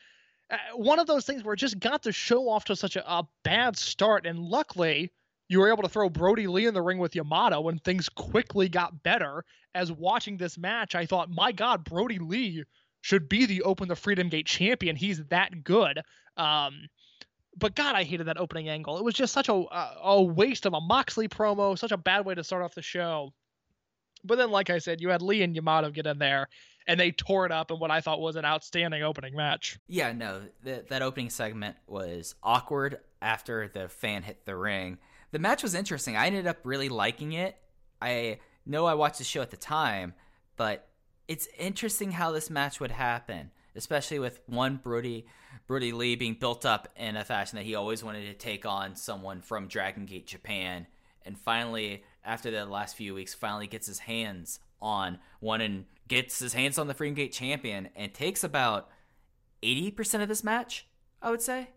[0.50, 3.10] uh, one of those things where it just got the show off to such a,
[3.10, 4.26] a bad start.
[4.26, 5.12] And luckily
[5.48, 8.68] you were able to throw Brodie Lee in the ring with Yamato and things quickly
[8.68, 9.44] got better.
[9.72, 12.64] As watching this match, I thought, my God, Brodie Lee
[13.00, 14.96] should be the Open the Freedom Gate champion.
[14.96, 16.00] He's that good.
[16.36, 16.88] Um,
[17.56, 18.98] but God, I hated that opening angle.
[18.98, 19.64] It was just such a
[20.02, 23.32] a waste of a Moxley promo, such a bad way to start off the show.
[24.22, 26.48] But then, like I said, you had Lee and Yamato get in there,
[26.86, 29.78] and they tore it up in what I thought was an outstanding opening match.
[29.88, 34.98] Yeah, no, that that opening segment was awkward after the fan hit the ring.
[35.32, 36.16] The match was interesting.
[36.16, 37.56] I ended up really liking it.
[38.00, 40.14] I know I watched the show at the time,
[40.56, 40.88] but
[41.30, 45.26] it's interesting how this match would happen, especially with one Brodie
[45.68, 48.96] Brodie Lee being built up in a fashion that he always wanted to take on
[48.96, 50.88] someone from Dragon Gate Japan,
[51.24, 56.40] and finally, after the last few weeks, finally gets his hands on one and gets
[56.40, 58.88] his hands on the Freedom Gate champion and takes about
[59.62, 60.88] eighty percent of this match.
[61.22, 61.68] I would say.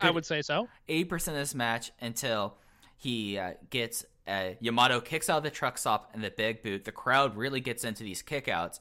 [0.00, 0.66] I would say so.
[0.88, 2.56] Eighty percent of this match until
[2.96, 6.84] he uh, gets uh, Yamato kicks out of the truck stop and the big boot.
[6.84, 8.80] The crowd really gets into these kickouts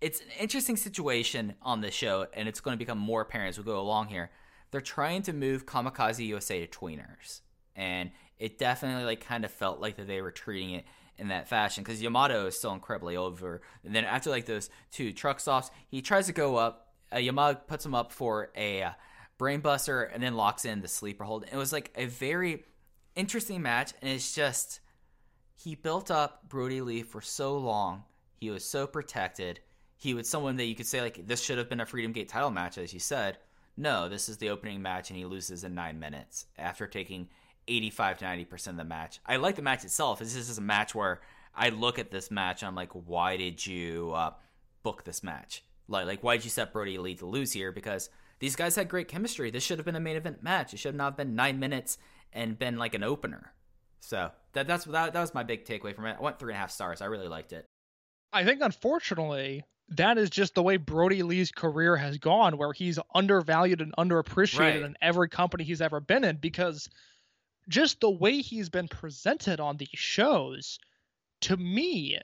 [0.00, 3.58] it's an interesting situation on this show, and it's going to become more apparent as
[3.58, 4.30] we go along here.
[4.70, 7.40] They're trying to move Kamikaze USA to tweeners,
[7.76, 10.84] and it definitely like kind of felt like that they were treating it
[11.16, 13.62] in that fashion because Yamato is still incredibly over.
[13.84, 16.92] And then after like those two truck stops, he tries to go up.
[17.12, 18.90] Uh, Yamato puts him up for a uh,
[19.38, 21.44] brainbuster and then locks in the sleeper hold.
[21.50, 22.64] It was like a very
[23.14, 24.80] interesting match, and it's just
[25.56, 28.04] he built up Brodie Lee for so long.
[28.40, 29.60] He was so protected
[30.04, 32.28] he was someone that you could say like this should have been a Freedom Gate
[32.28, 33.38] title match, as you said.
[33.74, 37.28] No, this is the opening match, and he loses in nine minutes after taking
[37.66, 39.18] 85 to 90 percent of the match.
[39.24, 40.18] I like the match itself.
[40.18, 41.22] This is a match where
[41.56, 44.32] I look at this match and I'm like, why did you uh,
[44.82, 45.64] book this match?
[45.88, 47.72] Like, like why did you set Brodie Lee to lose here?
[47.72, 49.50] Because these guys had great chemistry.
[49.50, 50.74] This should have been a main event match.
[50.74, 51.96] It should not have been nine minutes
[52.30, 53.54] and been like an opener.
[54.00, 56.16] So that that's that, that was my big takeaway from it.
[56.18, 57.00] I went three and a half stars.
[57.00, 57.64] I really liked it.
[58.34, 62.98] I think unfortunately that is just the way Brodie Lee's career has gone, where he's
[63.14, 64.82] undervalued and underappreciated right.
[64.82, 66.88] in every company he's ever been in because
[67.68, 70.78] just the way he's been presented on these shows,
[71.42, 72.18] to me,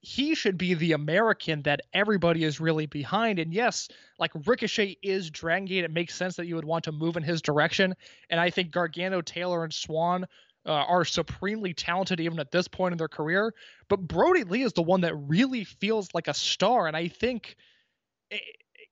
[0.00, 3.38] he should be the American that everybody is really behind.
[3.38, 3.88] And yes,
[4.18, 5.84] like Ricochet is Dragon Gate.
[5.84, 7.94] It makes sense that you would want to move in his direction.
[8.30, 10.26] And I think Gargano, Taylor, and Swann
[10.66, 13.54] uh, are supremely talented even at this point in their career.
[13.88, 17.56] But Brodie Lee is the one that really feels like a star, and I think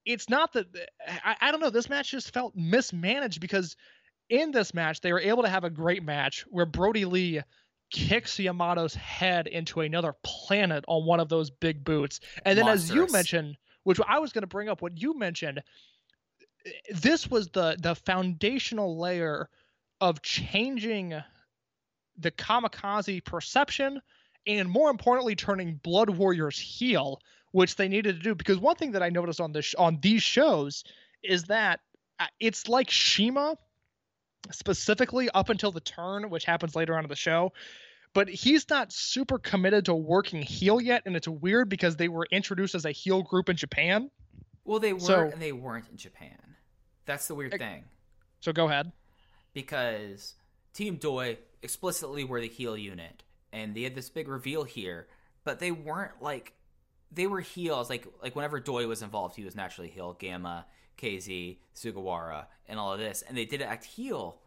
[0.04, 0.66] it's not that
[1.24, 1.70] I, I don't know.
[1.70, 3.76] This match just felt mismanaged because
[4.28, 7.42] in this match they were able to have a great match where Brodie Lee
[7.90, 12.90] kicks Yamato's head into another planet on one of those big boots, and then Monsters.
[12.90, 15.62] as you mentioned, which I was going to bring up, what you mentioned,
[16.92, 19.48] this was the the foundational layer
[20.00, 21.22] of changing
[22.18, 24.01] the kamikaze perception,
[24.46, 27.20] and more importantly, turning Blood Warriors heel,
[27.53, 28.34] which they needed to do.
[28.34, 30.84] Because one thing that I noticed on this on these shows
[31.22, 31.80] is that
[32.18, 33.57] uh, it's like CIMA,
[34.51, 37.53] specifically up until the turn, which happens later on in the show.
[38.14, 42.26] But he's not super committed to working heel yet, and it's weird because they were
[42.30, 44.11] introduced as a heel group in Japan.
[44.64, 46.39] Well, they were, so, and they weren't in Japan.
[47.07, 47.84] That's the weird thing.
[48.41, 48.93] So go ahead.
[49.55, 50.34] Because
[50.74, 55.06] Team Doi explicitly were the heel unit, and they had this big reveal here,
[55.44, 56.54] but they weren't like
[57.10, 57.90] they were heels.
[57.90, 60.16] Like like whenever Doi was involved, he was naturally heel.
[60.18, 60.66] Gamma,
[60.98, 64.40] KZ, Sugawara, and all of this, and they did act heel,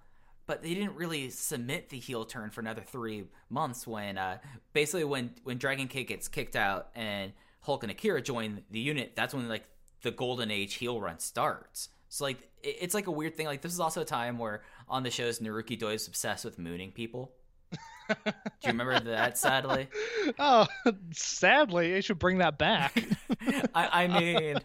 [0.47, 3.87] but they didn't really submit the heel turn for another three months.
[3.87, 4.39] When uh,
[4.73, 9.13] basically when when Dragon Kid gets kicked out and Hulk and Akira join the unit,
[9.15, 9.65] that's when like
[10.01, 11.89] the golden age heel run starts.
[12.15, 13.45] So like it- it's like a weird thing.
[13.45, 16.57] Like this is also a time where on the shows Naruki Doi is obsessed with
[16.57, 17.33] mooning people.
[18.07, 18.31] Do
[18.63, 19.37] you remember that?
[19.37, 19.89] Sadly,
[20.39, 20.65] Oh,
[21.11, 23.03] sadly, they should bring that back.
[23.75, 24.59] I, I mean,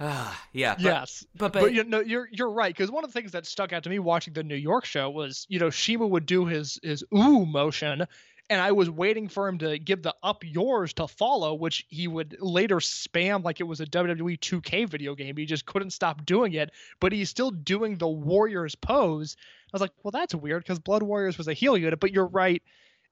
[0.00, 3.10] ah, yeah, but, yes, but, but, but, you know you're you're right because one of
[3.12, 5.70] the things that stuck out to me watching the New York show was you know
[5.70, 8.06] CIMA would do his his ooh motion,
[8.52, 12.06] and I was waiting for him to give the up yours to follow, which he
[12.06, 15.38] would later spam like it was a WWE 2K video game.
[15.38, 19.38] He just couldn't stop doing it, but he's still doing the Warriors pose.
[19.40, 22.26] I was like, well, that's weird because Blood Warriors was a heel unit, but you're
[22.26, 22.62] right.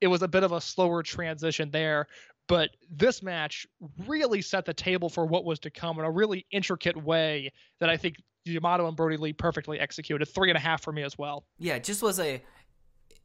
[0.03, 2.07] It was a bit of a slower transition there.
[2.47, 3.66] But this match
[4.07, 7.88] really set the table for what was to come in a really intricate way that
[7.88, 10.26] I think Yamato and Brodie Lee perfectly executed.
[10.26, 11.47] Three and a half for me as well.
[11.59, 12.43] yeah, it just was a.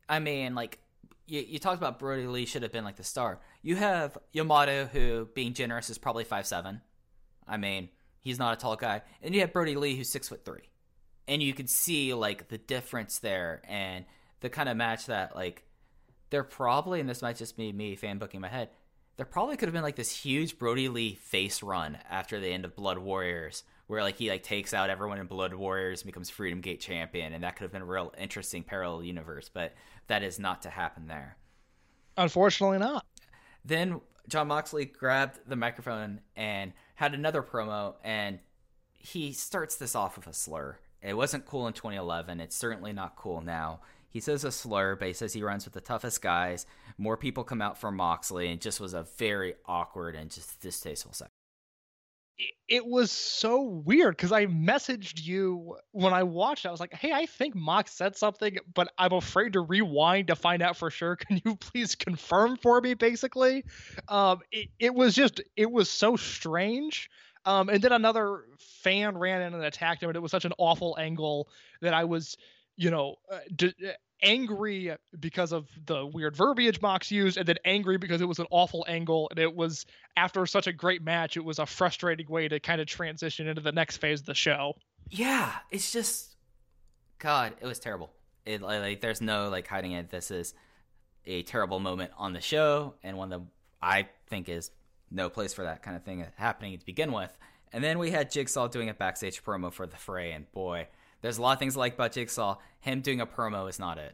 [0.07, 0.79] I mean, like
[1.27, 3.39] you, you talked about Brodie Lee should have been like the star.
[3.61, 6.81] You have Yamato, who being generous is probably five seven.
[7.47, 10.45] I mean, he's not a tall guy, and you have Brodie Lee, who's six foot
[10.45, 10.69] three,
[11.27, 14.05] and you could see like the difference there and
[14.41, 15.63] the kind of match that like
[16.29, 18.69] they're probably, and this might just be me fan booking my head.
[19.17, 22.65] There probably could have been like this huge Brodie Lee face run after the end
[22.65, 26.29] of Blood Warriors, where like he like takes out everyone in Blood Warriors and becomes
[26.29, 29.49] Freedom Gate champion, and that could have been a real interesting parallel universe.
[29.53, 29.73] But
[30.07, 31.37] that is not to happen there.
[32.17, 33.05] Unfortunately, not.
[33.63, 38.39] Then John Moxley grabbed the microphone and had another promo, and
[38.93, 40.77] he starts this off with a slur.
[41.01, 42.39] It wasn't cool in 2011.
[42.39, 43.81] It's certainly not cool now.
[44.09, 46.65] He says a slur, but he says he runs with the toughest guys.
[46.97, 51.13] More people come out for Moxley, and just was a very awkward and just distasteful.
[52.67, 56.65] It- was so weird because I messaged you when I watched.
[56.65, 60.35] I was like, "Hey, I think Mox said something, but I'm afraid to rewind to
[60.35, 61.15] find out for sure.
[61.15, 63.63] Can you please confirm for me?" Basically,
[64.07, 67.09] um, it, it was just it was so strange.
[67.45, 70.53] Um, and then another fan ran in and attacked him, and it was such an
[70.57, 71.47] awful angle
[71.81, 72.37] that I was,
[72.77, 77.57] you know, uh, d- uh, angry because of the weird verbiage Mox used, and then
[77.65, 79.85] angry because it was an awful angle, and it was
[80.17, 83.61] after such a great match, it was a frustrating way to kind of transition into
[83.61, 84.73] the next phase of the show.
[85.09, 86.35] Yeah, it's just,
[87.19, 88.11] God, it was terrible.
[88.45, 90.09] It like, like there's no like hiding it.
[90.09, 90.53] This is
[91.25, 93.41] a terrible moment on the show, and one that
[93.81, 94.71] I think is
[95.11, 97.35] no place for that kind of thing happening to begin with.
[97.71, 100.87] And then we had Jigsaw doing a backstage promo for the fray, and boy,
[101.25, 102.57] there's a lot of things I like about Jigsaw.
[102.81, 104.13] Him doing a promo is not it.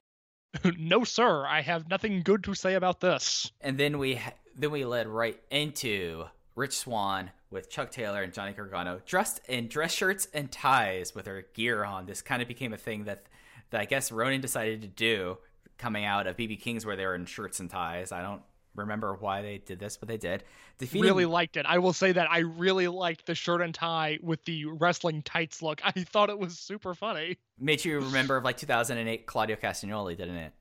[0.79, 3.51] no, sir, I have nothing good to say about this.
[3.59, 4.19] And then we
[4.55, 9.67] then we led right into Rich Swann with Chuck Taylor and Johnny Gargano dressed in
[9.67, 12.05] dress shirts and ties with their gear on.
[12.05, 13.25] This kind of became a thing that
[13.71, 15.37] that I guess Ronin decided to do
[15.77, 18.13] coming out of BB King's where they were in shirts and ties.
[18.13, 18.41] I don't
[18.75, 20.43] remember why they did this, but they did.
[20.77, 21.65] Defeating Really liked it.
[21.67, 25.61] I will say that I really liked the shirt and tie with the wrestling tights
[25.61, 25.81] look.
[25.85, 27.37] I thought it was super funny.
[27.59, 30.53] made you remember of like 2008 Claudio Castagnoli, didn't it?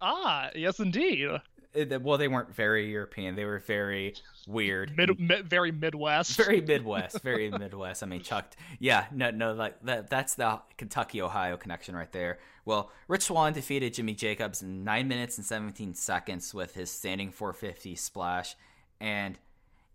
[0.00, 1.28] Ah, yes, indeed.
[1.74, 3.34] Uh, it- Well, they weren't very European.
[3.36, 4.14] They were very
[4.46, 4.96] weird.
[4.96, 6.36] Mid, mid very Midwest.
[6.36, 8.02] very Midwest, very Midwest.
[8.02, 8.56] I mean, chucked.
[8.78, 10.08] Yeah, no, no, like that.
[10.10, 12.38] That's the Kentucky Ohio connection right there.
[12.64, 17.30] Well, Rich Swann defeated Jimmy Jacobs in nine minutes and seventeen seconds with his standing
[17.30, 18.56] 450 splash,
[19.00, 19.38] and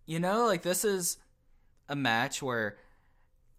[0.06, 1.18] you know, like this is
[1.90, 2.78] a match where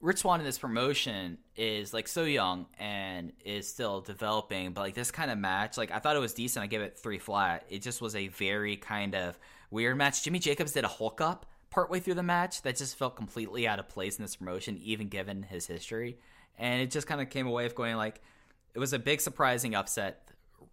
[0.05, 4.95] Rich Swann in this promotion is like so young and is still developing, but like
[4.95, 6.63] this kind of match, like I thought it was decent.
[6.63, 7.65] I give it three flat.
[7.71, 9.39] It just was a very kind of
[9.71, 10.23] weird match.
[10.23, 13.79] Jimmy Jacobs did a Hulk up partway through the match that just felt completely out
[13.79, 16.19] of place in this promotion, even given his history.
[16.59, 18.21] And it just kind of came away of going like
[18.75, 20.29] it was a big surprising upset.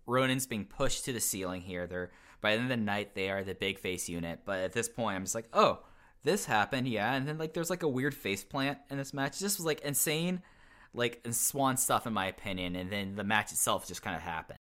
[0.06, 1.88] Ronin's being pushed to the ceiling here.
[1.88, 2.12] They're
[2.42, 4.90] by the end of the night they are the big face unit, but at this
[4.90, 5.80] point I'm just like, oh,
[6.24, 7.14] this happened, yeah.
[7.14, 9.40] And then like there's like a weird face plant in this match.
[9.40, 10.42] This was like insane,
[10.94, 12.76] like Swann stuff in my opinion.
[12.76, 14.58] And then the match itself just kind of happened.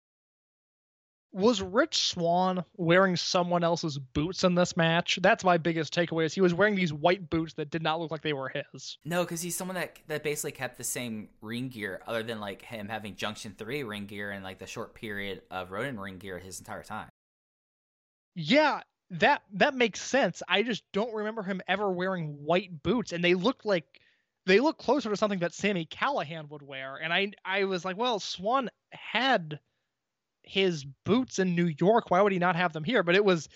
[1.34, 5.20] Was Rich Swann wearing someone else's boots in this match?
[5.22, 6.26] That's my biggest takeaway.
[6.26, 8.97] Is he was wearing these white boots that did not look like they were his.
[9.03, 12.62] No, because he's someone that that basically kept the same ring gear, other than like
[12.62, 16.39] him having Junction Three ring gear and like the short period of Ronin ring gear
[16.39, 17.10] his entire time.
[18.34, 18.82] Yeah,
[19.12, 20.43] that that makes sense.
[20.47, 23.86] I just don't remember him ever wearing white boots, and they looked like
[24.45, 26.95] they look closer to something that Sami Callihan would wear.
[26.95, 29.60] And I I was like, well, Swann had
[30.43, 32.10] his boots in New York.
[32.10, 33.03] Why would he not have them here?
[33.03, 33.49] But it was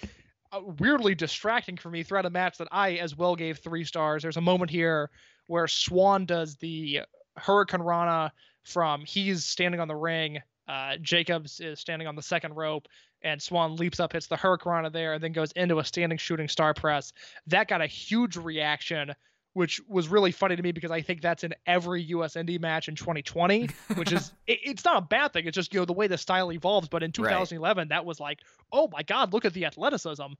[0.51, 4.23] uh, weirdly distracting for me throughout a match that I as well gave three stars.
[4.23, 5.09] There's a moment here
[5.47, 7.01] where Swann does the
[7.39, 8.31] hurricanrana
[8.63, 12.87] from he's standing on the ring, uh, Jacobs is standing on the second rope,
[13.23, 16.47] and Swann leaps up, hits the hurricanrana there, and then goes into a standing shooting
[16.47, 17.13] star press.
[17.47, 19.13] That got a huge reaction
[19.53, 22.87] which was really funny to me because I think that's in every US indie match
[22.87, 25.45] in 2020, which is it, it's not a bad thing.
[25.45, 26.87] It's just you know the way the style evolves.
[26.87, 27.89] But in 2011, right.
[27.89, 28.39] that was like,
[28.71, 30.33] oh my god, look at the athleticism.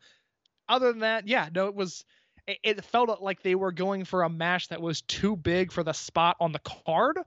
[0.70, 2.06] Other than that, yeah, no, it was.
[2.48, 5.84] It, it felt like they were going for a match that was too big for
[5.84, 7.20] the spot on the card,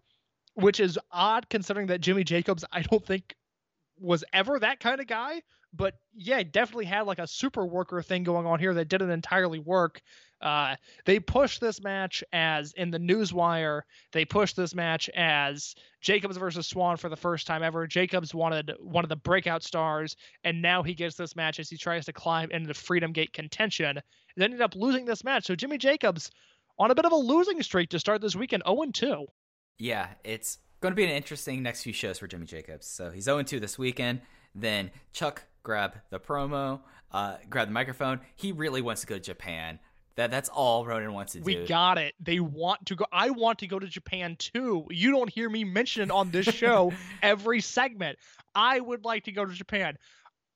[0.55, 3.35] which is odd considering that Jimmy Jacobs, I don't think
[3.99, 5.41] was ever that kind of guy
[5.77, 9.59] but yeah, definitely had like a super worker thing going on here that didn't entirely
[9.59, 10.01] work.
[10.41, 13.83] Uh, they pushed this match as in the Newswire.
[14.13, 17.87] They pushed this match as Jacobs versus Swann for the first time ever.
[17.87, 21.77] Jacobs wanted one of the breakout stars, and now he gets this match as he
[21.77, 24.01] tries to climb into the Freedom Gate contention.
[24.37, 25.47] They ended up losing this match.
[25.47, 26.31] So Jimmy Jacobs
[26.79, 29.27] on a bit of a losing streak to start this weekend, 0 2.
[29.79, 32.87] Yeah, it's going to be an interesting next few shows for Jimmy Jacobs.
[32.87, 34.21] So he's 0 2 this weekend.
[34.55, 36.81] Then Chuck grab the promo,
[37.11, 38.21] uh, grab the microphone.
[38.37, 39.79] He really wants to go to Japan.
[40.17, 41.45] That that's all Ronin wants to do.
[41.45, 42.15] We got it.
[42.21, 43.07] They want to go.
[43.11, 44.87] I want to go to Japan too.
[44.91, 48.19] You don't hear me mention it on this show every segment.
[48.55, 49.97] I would like to go to Japan.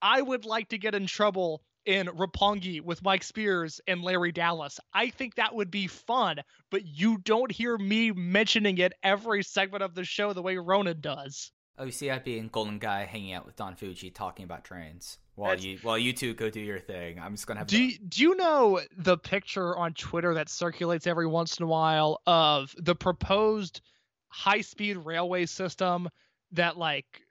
[0.03, 4.79] I would like to get in trouble in Roppongi with Mike Spears and Larry Dallas.
[4.93, 6.37] I think that would be fun,
[6.71, 11.01] but you don't hear me mentioning it every segment of the show the way Ronin
[11.01, 11.51] does.
[11.79, 14.65] Oh, you see, I'd be in Golden Gai hanging out with Don Fujii talking about
[14.65, 15.65] trains while That's...
[15.65, 17.19] you while you two go do your thing.
[17.19, 17.69] I'm just gonna have.
[17.69, 21.69] Do you, Do you know the picture on Twitter that circulates every once in a
[21.69, 23.81] while of the proposed
[24.29, 26.11] high speed railway system
[26.53, 27.23] that like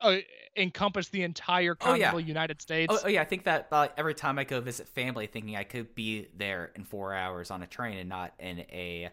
[0.00, 0.16] uh,
[0.56, 2.26] encompass the entire continental oh, yeah.
[2.26, 2.92] United States.
[2.94, 5.64] Oh, oh, yeah, I think that uh, every time I go visit family, thinking I
[5.64, 9.10] could be there in four hours on a train and not in a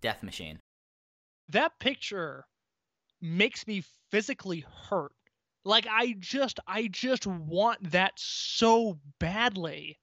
[0.00, 0.58] death machine.
[1.48, 2.46] That picture
[3.20, 5.12] makes me physically hurt.
[5.64, 9.98] Like I just I just want that so badly.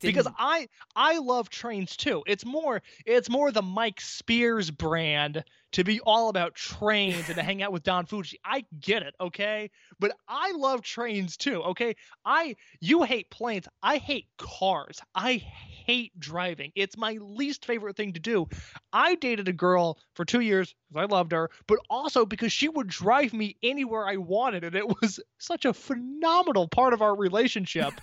[0.00, 0.14] Didn't...
[0.14, 2.22] Because I I love trains too.
[2.26, 5.44] It's more it's more the Mike Spears brand
[5.74, 8.34] to be all about trains and to hang out with Don Fujii.
[8.44, 9.70] I get it, okay?
[9.98, 11.96] But I love trains too, okay?
[12.24, 13.66] I you hate planes.
[13.82, 15.00] I hate cars.
[15.16, 16.70] I hate driving.
[16.76, 18.46] It's my least favorite thing to do.
[18.92, 22.68] I dated a girl for 2 years because I loved her, but also because she
[22.68, 27.16] would drive me anywhere I wanted and it was such a phenomenal part of our
[27.16, 27.94] relationship.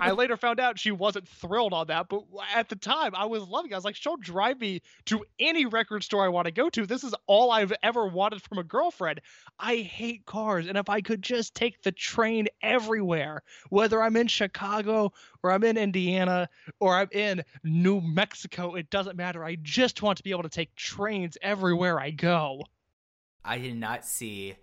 [0.00, 2.22] I later found out she wasn't thrilled on that, but
[2.54, 3.74] at the time I was loving it.
[3.74, 6.86] I was like, she'll drive me to any record store I want to go to.
[6.86, 9.20] This is is all I've ever wanted from a girlfriend.
[9.58, 14.28] I hate cars, and if I could just take the train everywhere, whether I'm in
[14.28, 16.48] Chicago or I'm in Indiana
[16.78, 19.44] or I'm in New Mexico, it doesn't matter.
[19.44, 22.62] I just want to be able to take trains everywhere I go.
[23.44, 24.56] I did not see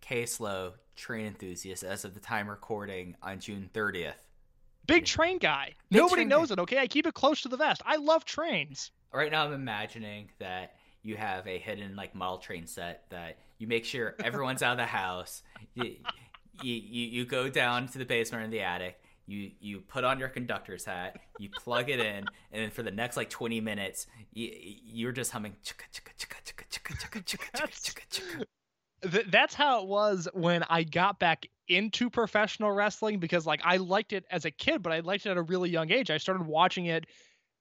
[0.00, 4.14] K-Slow train enthusiast as of the time recording on June 30th.
[4.86, 5.74] Big train guy.
[5.90, 6.54] Big Nobody train knows guy.
[6.54, 6.78] it, okay?
[6.78, 7.82] I keep it close to the vest.
[7.84, 8.90] I love trains.
[9.12, 10.76] Right now, I'm imagining that
[11.06, 14.78] you have a hidden like model train set that you make sure everyone's out of
[14.78, 15.42] the house.
[15.74, 15.94] You,
[16.62, 19.00] you, you go down to the basement or in the attic.
[19.28, 21.18] You you put on your conductor's hat.
[21.38, 25.32] You plug it in, and then for the next like twenty minutes, you, you're just
[25.32, 25.54] humming.
[29.02, 34.12] That's how it was when I got back into professional wrestling because like I liked
[34.12, 36.10] it as a kid, but I liked it at a really young age.
[36.10, 37.06] I started watching it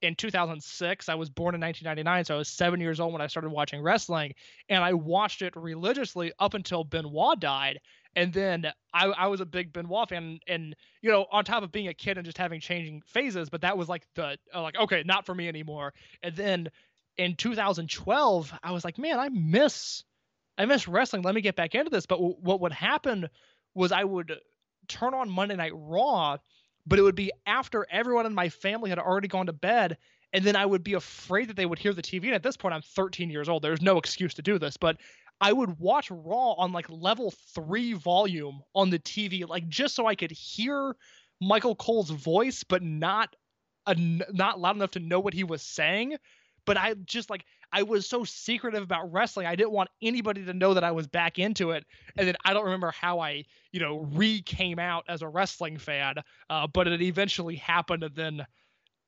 [0.02, 1.10] in 2006.
[1.10, 3.82] I was born in 1999, so I was seven years old when I started watching
[3.82, 4.34] wrestling,
[4.70, 7.80] and I watched it religiously up until Benoit died.
[8.16, 11.72] And then I, I was a big Benoit fan, and you know, on top of
[11.72, 14.78] being a kid and just having changing phases, but that was like the uh, like
[14.78, 15.94] okay, not for me anymore.
[16.24, 16.70] And then
[17.18, 20.04] in 2012, I was like, man, I miss
[20.58, 21.24] I miss wrestling.
[21.24, 22.06] Let me get back into this.
[22.06, 23.28] But w- what would happen
[23.74, 24.34] was I would
[24.88, 26.38] turn on Monday Night Raw
[26.86, 29.98] but it would be after everyone in my family had already gone to bed
[30.36, 32.26] and then I would be afraid that they would hear the TV.
[32.26, 33.64] And at this point, I'm 13 years old.
[33.64, 34.98] There's no excuse to do this, but
[35.40, 40.06] I would watch Raw on like level three volume on the TV, like just so
[40.06, 40.94] I could hear
[41.40, 43.34] Michael Cole's voice, but not
[43.86, 46.18] a, not loud enough to know what he was saying.
[46.66, 49.48] But I just like I was so secretive about wrestling.
[49.48, 51.86] I didn't want anybody to know that I was back into it.
[52.18, 55.78] And then I don't remember how I, you know, re came out as a wrestling
[55.78, 56.16] fan,
[56.50, 58.04] uh, but it eventually happened.
[58.04, 58.46] And then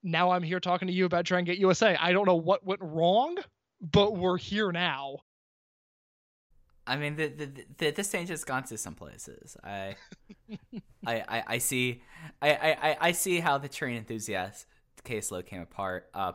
[0.03, 1.95] now I'm here talking to you about Dragon Gate USA.
[1.99, 3.37] I don't know what went wrong,
[3.81, 5.19] but we're here now.
[6.85, 9.57] I mean, the, the, the, this change has gone to some places.
[9.61, 9.95] I,
[11.05, 12.01] I, I, I see,
[12.41, 14.65] I, I, I see how the train enthusiast
[15.03, 16.09] caseload came apart.
[16.13, 16.33] Uh,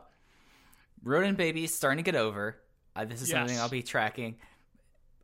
[1.03, 2.57] Rodent Baby is starting to get over.
[2.95, 3.37] Uh, this is Yes.
[3.37, 4.37] something I'll be tracking.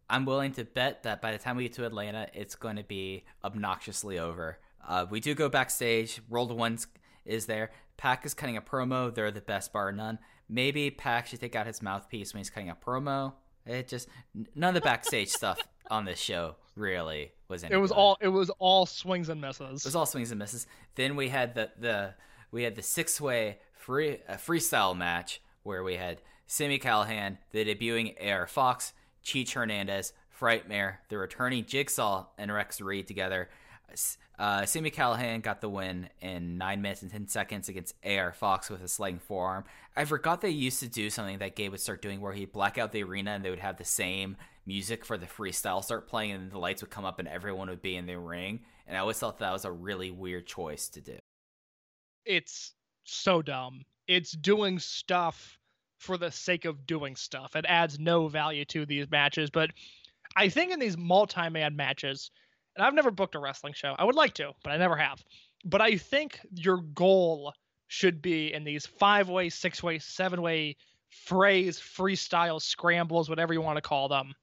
[0.10, 2.84] I'm willing to bet that by the time we get to Atlanta, it's going to
[2.84, 4.58] be obnoxiously over.
[4.88, 6.20] Uh, we do go backstage.
[6.30, 6.88] World One's
[7.26, 7.72] is there.
[7.98, 9.14] Pac is cutting a promo.
[9.14, 10.18] They're the best bar none.
[10.48, 13.34] Maybe Pac should take out his mouthpiece when he's cutting a promo.
[13.68, 14.08] It just
[14.56, 15.60] none of the backstage stuff
[15.92, 17.64] on this show really was.
[17.64, 17.98] It was good.
[17.98, 19.82] all it was all swings and misses.
[19.82, 20.66] It was all swings and misses.
[20.96, 22.16] Then we had the the
[22.52, 27.64] we had the six way free uh, freestyle match where we had Sami Callihan, the
[27.64, 28.94] debuting AR Fox,
[29.24, 33.50] Cheech Hernandez, Frightmare, the returning Jigsaw, and Rex Reed together.
[34.38, 38.70] Uh, Sami Callihan got the win in 9 minutes and 10 seconds against AR Fox
[38.70, 39.66] with a sliding forearm.
[39.96, 42.78] I forgot they used to do something that Gabe would start doing where he'd black
[42.78, 46.32] out the arena and they would have the same music for the freestyle start playing
[46.32, 48.62] and the lights would come up and everyone would be in the ring.
[48.88, 51.18] And I always thought that was a really weird choice to do.
[52.26, 53.84] it's so dumb.
[54.10, 55.60] It's doing stuff
[56.00, 57.56] for the sake of doing stuff.
[57.56, 59.52] It adds no value to these matches.
[59.52, 59.70] But
[60.36, 62.32] I think in these multi-man matches,
[62.76, 63.96] and I've never booked a wrestling show.
[64.00, 65.24] I would like to, but I never have.
[65.64, 67.54] But I think your goal
[67.88, 70.78] should be in these five-way, six-way, seven-way
[71.26, 74.34] phrase freestyle scrambles, whatever you want to call them.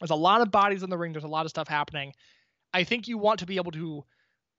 [0.00, 1.12] There's a lot of bodies in the ring.
[1.12, 2.12] There's a lot of stuff happening.
[2.74, 4.04] I think you want to be able to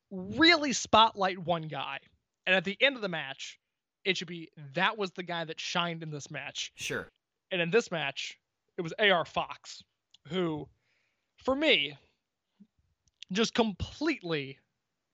[0.09, 1.99] really spotlight one guy.
[2.47, 3.59] And at the end of the match,
[4.05, 6.71] it should be that was the guy that shined in this match.
[6.75, 7.07] Sure.
[7.51, 8.37] And in this match,
[8.77, 9.83] it was AR Fox,
[10.27, 10.67] who,
[11.43, 11.97] for me,
[13.31, 14.57] just completely,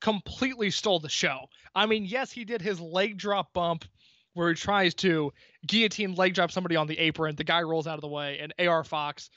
[0.01, 1.47] completely stole the show.
[1.75, 3.85] I mean, yes, he did his leg drop bump
[4.33, 5.33] where he tries to
[5.67, 7.35] guillotine leg drop somebody on the apron.
[7.35, 9.29] The guy rolls out of the way, and AR Fox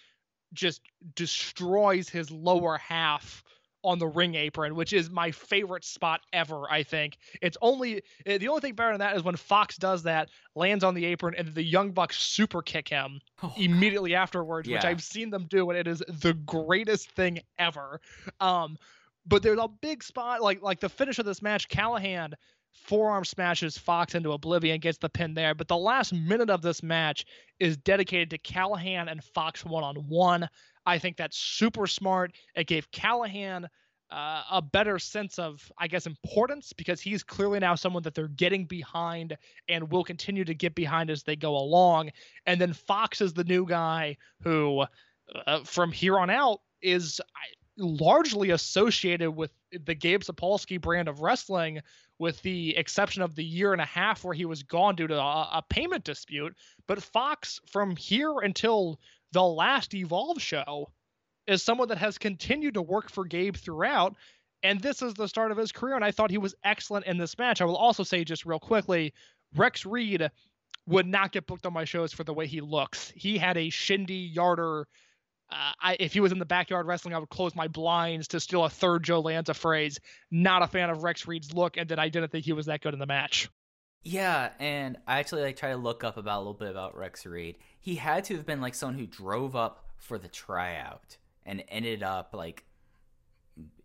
[0.53, 0.82] just
[1.16, 3.42] destroys his lower half
[3.85, 6.70] on the ring apron, which is my favorite spot ever.
[6.70, 10.05] I think it's only eh, the only thing better than that is when Fox does
[10.05, 14.68] that, lands on the apron, and the Young Bucks super kick him Oh, immediately afterwards,
[14.68, 18.01] which I've seen them do, and it is the greatest thing ever.
[18.41, 18.78] Um,
[19.26, 22.33] but there's a big spot like like the finish of this match, Callihan
[22.72, 25.54] forearm smashes Fox into oblivion, gets the pin there.
[25.54, 27.26] But the last minute of this match
[27.60, 30.48] is dedicated to Callihan and Fox one on one.
[30.84, 32.32] I think that's super smart.
[32.56, 33.68] It gave Callihan
[34.10, 38.28] uh, a better sense of, I guess, importance because he's clearly now someone that they're
[38.28, 39.36] getting behind
[39.68, 42.10] and will continue to get behind as they go along.
[42.46, 44.84] And then Fox is the new guy who,
[45.46, 47.20] uh, from here on out, is
[47.78, 49.50] largely associated with
[49.86, 51.80] the Gabe Sapolsky brand of wrestling,
[52.22, 55.18] with the exception of the year and a half where he was gone due to
[55.18, 56.54] a, a payment dispute.
[56.86, 59.00] But Fox, from here until
[59.32, 60.88] the last Evolve show,
[61.48, 64.14] is someone that has continued to work for Gabe throughout.
[64.62, 67.18] And this is the start of his career, and I thought he was excellent in
[67.18, 67.60] this match.
[67.60, 69.12] I will also say, just real quickly,
[69.56, 70.30] Rex Reed
[70.86, 73.12] would not get booked on my shows for the way he looks.
[73.16, 74.86] He had a shindy yarder.
[75.53, 78.40] Uh, I, if he was in the backyard wrestling, I would close my blinds to
[78.40, 80.00] steal a third Joe Lanza phrase.
[80.30, 82.80] Not a fan of Rex Reed's look, and that I didn't think he was that
[82.80, 83.50] good in the match.
[84.03, 87.26] Yeah, and I actually like try to look up about a little bit about Rex
[87.26, 87.59] Reed.
[87.80, 92.03] He had to have been like someone who drove up for the tryout and ended
[92.03, 92.64] up like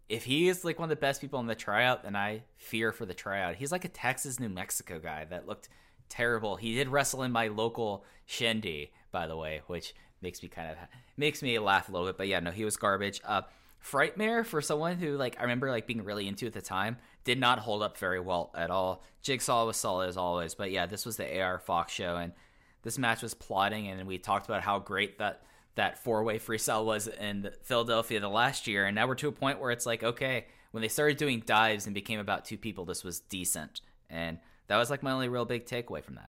[0.09, 2.91] if he is like one of the best people in the tryout, then I fear
[2.91, 3.55] for the tryout.
[3.55, 5.69] He's like a Texas, New Mexico guy that looked
[6.09, 6.55] terrible.
[6.55, 10.77] He did wrestle in my local shindy, by the way, which makes me kind of
[11.17, 12.17] makes me laugh a little bit.
[12.17, 13.21] But yeah, no, he was garbage.
[13.25, 13.41] Uh,
[13.83, 17.39] Frightmare for someone who like I remember like being really into at the time did
[17.39, 19.03] not hold up very well at all.
[19.21, 22.33] Jigsaw was solid as always, but yeah, this was the AR Fox show, and
[22.83, 25.43] this match was plotting, and we talked about how great that
[25.75, 29.31] that four way freestyle was in Philadelphia the last year, and now we're to a
[29.31, 32.83] point where it's like okay, when they started doing dives and became about two people,
[32.83, 36.25] this was decent, and that was like my only real big takeaway from that.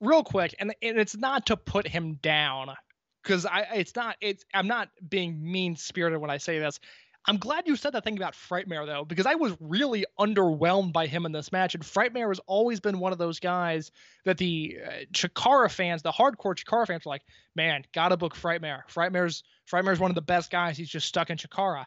[0.00, 2.68] real quick and, and it's not to put him down
[3.26, 6.80] because i it's not it's i'm not being mean spirited when i say this.
[7.28, 11.08] I'm glad you said that thing about frightmare though because i was really underwhelmed by
[11.08, 13.90] him in this match and frightmare has always been one of those guys
[14.24, 17.22] that the uh, chikara fans the hardcore chikara fans are like
[17.56, 18.82] man gotta book frightmare.
[18.88, 20.76] Frightmare's frightmare's one of the best guys.
[20.76, 21.84] He's just stuck in chikara.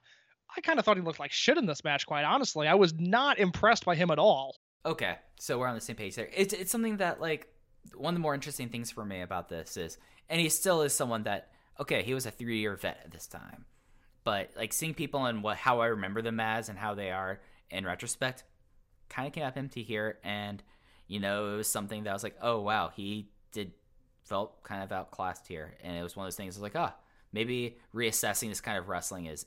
[0.57, 2.67] I kind of thought he looked like shit in this match quite honestly.
[2.67, 4.57] I was not impressed by him at all.
[4.85, 6.29] Okay, so we're on the same page there.
[6.35, 7.47] It's it's something that like
[7.95, 9.97] one of the more interesting things for me about this is,
[10.29, 11.49] and he still is someone that
[11.79, 13.65] okay, he was a three year vet at this time,
[14.23, 17.39] but like seeing people and what how I remember them as and how they are
[17.69, 18.43] in retrospect,
[19.09, 20.61] kind of came up empty here, and
[21.07, 23.71] you know it was something that I was like, oh wow, he did
[24.23, 26.55] felt kind of outclassed here, and it was one of those things.
[26.55, 26.95] I was like, ah,
[27.31, 29.45] maybe reassessing this kind of wrestling is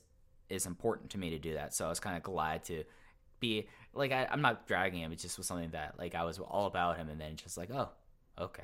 [0.49, 1.73] is important to me to do that.
[1.73, 2.83] So I was kind of glad to
[3.39, 5.11] be like I, I'm not dragging him.
[5.11, 7.71] It just was something that like I was all about him, and then just like
[7.71, 7.89] oh
[8.39, 8.63] okay,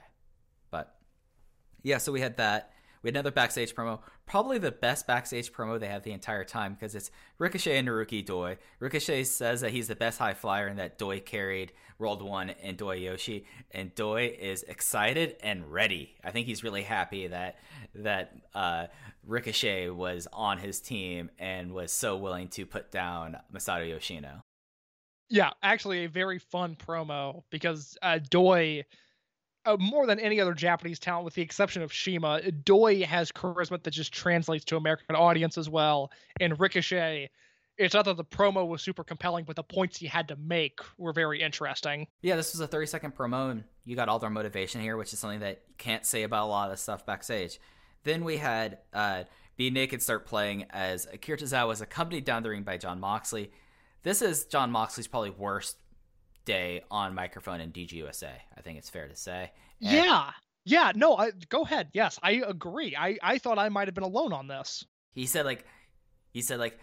[1.84, 1.98] yeah.
[1.98, 2.74] So we had that.
[3.02, 6.74] We had another backstage promo, probably the best backstage promo they have the entire time
[6.74, 8.58] because it's Ricochet and Naruki Doi.
[8.80, 12.78] Ricochet says that he's the best high flyer and that Doi carried World One and
[12.78, 16.16] Doi Yoshi, and Doi is excited and ready.
[16.24, 17.58] I think he's really happy that
[17.96, 18.88] that uh,
[19.26, 24.44] Ricochet was on his team and was so willing to put down Masato Yoshino.
[25.30, 28.86] Yeah, actually, a very fun promo because uh, Doi
[29.66, 33.82] uh, more than any other Japanese talent, with the exception of CIMA, Doi has charisma
[33.84, 36.12] that just translates to American audience as well.
[36.40, 37.30] And Ricochet,
[37.78, 40.80] it's not that the promo was super compelling, but the points he had to make
[40.98, 42.08] were very interesting.
[42.22, 45.14] Yeah, this was a 30 second promo, and you got all their motivation here, which
[45.14, 47.60] is something that you can't say about a lot of the stuff backstage.
[48.04, 49.24] Then we had uh,
[49.58, 53.52] Be Naked start playing as Akira Tozawa was accompanied down the ring by John Moxley.
[54.04, 55.78] This is John Moxley's probably worst
[56.50, 58.32] day on microphone in DGUSA.
[58.58, 59.52] I think it's fair to say.
[59.82, 60.32] And yeah.
[60.66, 61.90] Yeah, no, I go ahead.
[61.94, 62.96] Yes, I agree.
[62.96, 64.84] I I thought I might have been alone on this.
[65.14, 65.64] He said like
[66.32, 66.80] he said like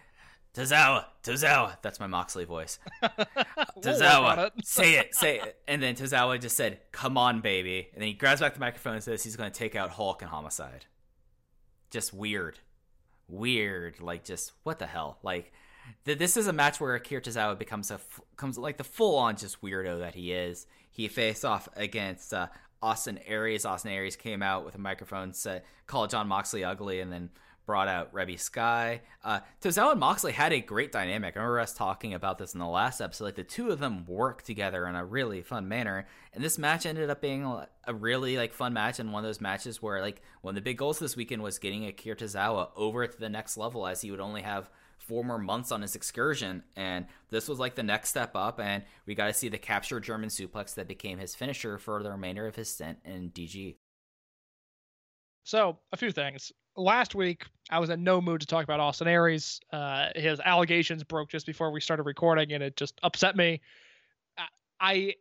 [0.54, 1.76] Tozawa, Tozawa.
[1.82, 2.78] That's my Moxley voice.
[3.02, 5.58] Tozawa, say it, say it.
[5.68, 8.94] And then Tozawa just said, "Come on, baby." And then he grabs back the microphone
[8.94, 10.86] and says he's going to take out Hulk and Homicide.
[11.90, 12.58] Just weird,
[13.28, 14.00] weird.
[14.00, 15.18] Like just what the hell?
[15.22, 15.52] Like
[16.04, 18.00] this is a match where Akira Tozawa becomes a
[18.36, 20.66] comes like the full on just weirdo that he is.
[20.90, 22.48] He faced off against uh,
[22.82, 23.64] Austin Aries.
[23.64, 27.30] Austin Aries came out with a microphone, said called John Moxley ugly, and then
[27.66, 29.02] brought out Reby Sky.
[29.24, 31.36] Uh, Tozawa and Moxley had a great dynamic.
[31.36, 33.24] I remember us talking about this in the last episode.
[33.24, 36.86] Like the two of them worked together in a really fun manner, and this match
[36.86, 40.22] ended up being a really like fun match and one of those matches where like
[40.42, 43.56] one of the big goals this weekend was getting Akira Tozawa over to the next
[43.56, 44.70] level, as he would only have
[45.06, 48.60] four more months on his excursion, and this was like the next step up.
[48.60, 52.10] And we got to see the capture German suplex that became his finisher for the
[52.10, 53.76] remainder of his stint in DG.
[55.44, 56.52] So, a few things.
[56.76, 59.60] Last week, I was in no mood to talk about Austin Aries.
[59.72, 63.60] Uh, his allegations broke just before we started recording, and it just upset me.
[64.80, 65.14] I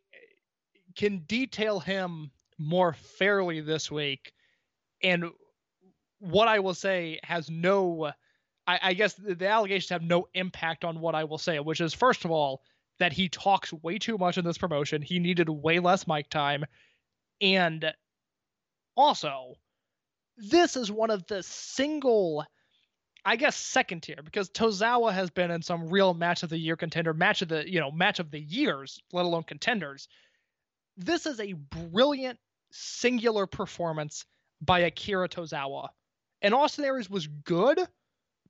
[0.96, 4.34] can detail him more fairly this week,
[5.04, 5.26] and
[6.20, 8.12] what I will say has no
[8.68, 11.82] I, I guess the, the allegations have no impact on what I will say, which
[11.82, 12.62] is first of all
[13.00, 15.02] that he talks way too much in this promotion.
[15.02, 16.66] He needed way less mic time,
[17.42, 17.94] and
[18.96, 19.56] also
[20.38, 22.46] this is one of the single
[23.28, 26.76] I guess second tier because Tozawa has been in some real match of the year
[26.76, 30.08] contender, match of the you know match of the years, let alone contenders.
[30.96, 32.40] This is a brilliant
[32.72, 34.26] singular performance
[34.62, 35.90] by Akira Tozawa,
[36.42, 37.80] and Austin Aries was good,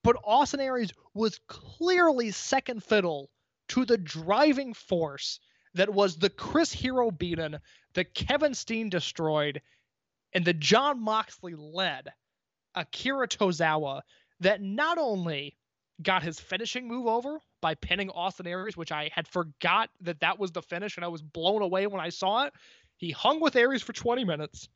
[0.06, 3.32] but Austin Aries was clearly second fiddle
[3.70, 5.40] to the driving force
[5.74, 7.58] that was the Chris Hero beaten,
[7.96, 9.64] the Kevin Steen destroyed,
[10.34, 12.14] and the John Moxley led
[12.76, 14.02] Akira Tozawa
[14.42, 15.58] that not only
[16.04, 20.38] got his finishing move over by pinning Austin Aries, which I had forgot that that
[20.38, 22.54] was the finish and I was blown away when I saw it.
[22.98, 24.70] He hung with Aries for 20 minutes,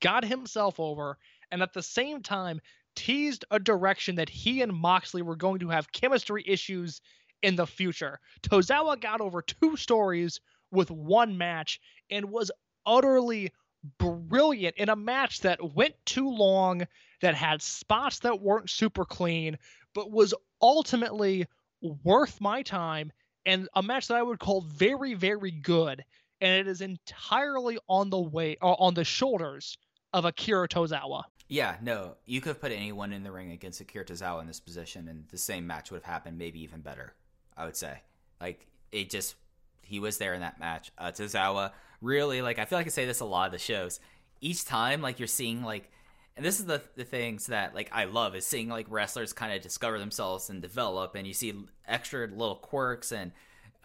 [0.00, 1.18] got himself over,
[1.52, 2.60] and at the same time
[2.98, 7.00] teased a direction that he and Moxley were going to have chemistry issues
[7.42, 8.18] in the future.
[8.42, 10.40] Tozawa got over two stories
[10.72, 11.80] with one match
[12.10, 12.50] and was
[12.84, 13.52] utterly
[13.98, 16.88] brilliant in a match that went too long,
[17.20, 19.58] that had spots that weren't super clean,
[19.94, 21.46] but was ultimately
[21.80, 23.12] worth my time
[23.46, 26.04] and a match that I would call very, very good.
[26.40, 29.78] And it is entirely on the way, uh, on the shoulders
[30.12, 31.22] of Akira Tozawa.
[31.48, 34.60] Yeah, no, you could have put anyone in the ring against Akira Tozawa in this
[34.60, 37.14] position, and the same match would have happened, maybe even better.
[37.56, 38.02] I would say,
[38.40, 39.34] like it just
[39.82, 40.92] he was there in that match.
[40.98, 43.98] Uh, Tozawa really like I feel like I say this a lot of the shows.
[44.40, 45.90] Each time, like you're seeing like,
[46.36, 49.52] and this is the the things that like I love is seeing like wrestlers kind
[49.52, 51.54] of discover themselves and develop, and you see
[51.86, 53.32] extra little quirks and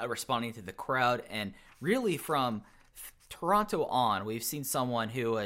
[0.01, 2.63] uh, responding to the crowd, and really from
[3.29, 5.37] Toronto on, we've seen someone who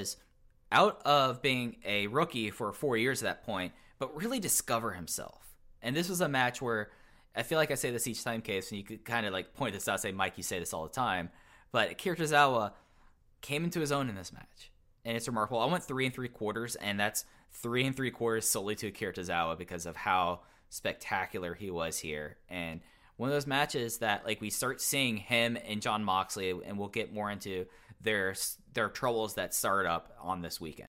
[0.72, 5.56] out of being a rookie for four years at that point, but really discover himself.
[5.82, 6.90] And this was a match where
[7.36, 9.54] I feel like I say this each time, Case, and you could kind of like
[9.54, 11.30] point this out, say, Mike, you say this all the time.
[11.72, 12.74] But Akira Tozawa
[13.42, 14.72] came into his own in this match.
[15.06, 15.60] And it's remarkable.
[15.60, 19.14] I went three and three quarters, and that's three and three quarters solely to Akira
[19.14, 22.38] Tozawa because of how spectacular he was here.
[22.50, 22.82] And
[23.16, 26.88] one of those matches that like we start seeing him and John Moxley, and we'll
[26.88, 27.66] get more into
[28.02, 28.36] their
[28.74, 30.88] their troubles that start up on this weekend.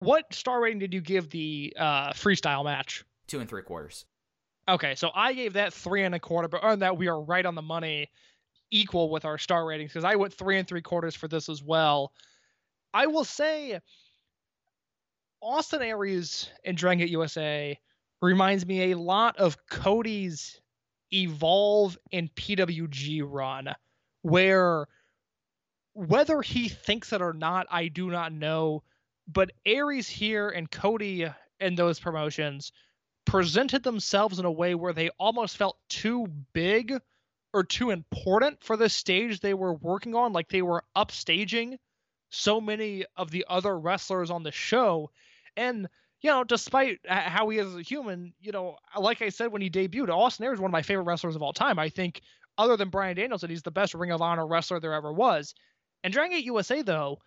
[0.00, 3.04] what star rating did you give the uh, freestyle match?
[3.26, 4.04] Two and three quarters.
[4.68, 7.44] Okay, so I gave that three and a quarter, but on that we are right
[7.46, 8.10] on the money,
[8.70, 11.62] equal with our star ratings because I went three and three quarters for this as
[11.62, 12.12] well.
[12.92, 13.80] I will say,
[15.40, 17.78] Austin Aries and Dragon Gate USA
[18.20, 20.60] reminds me a lot of Cody's
[21.12, 23.74] Evolve and PWG run,
[24.22, 24.86] where
[26.06, 28.84] whether he thinks it or not, I do not know.
[29.26, 31.26] But Aries here and Cody
[31.58, 32.70] in those promotions
[33.24, 36.94] presented themselves in a way where they almost felt too big
[37.52, 40.32] or too important for the stage they were working on.
[40.32, 41.78] Like they were upstaging
[42.30, 45.10] so many of the other wrestlers on the show.
[45.56, 45.88] And,
[46.20, 49.70] you know, despite how he is a human, you know, like I said when he
[49.70, 51.78] debuted, Austin Aries is one of my favorite wrestlers of all time.
[51.78, 52.20] I think,
[52.56, 55.54] other than Bryan Danielson, he's the best Ring of Honor wrestler there ever was.
[56.04, 57.18] And Dragon Gate USA, though,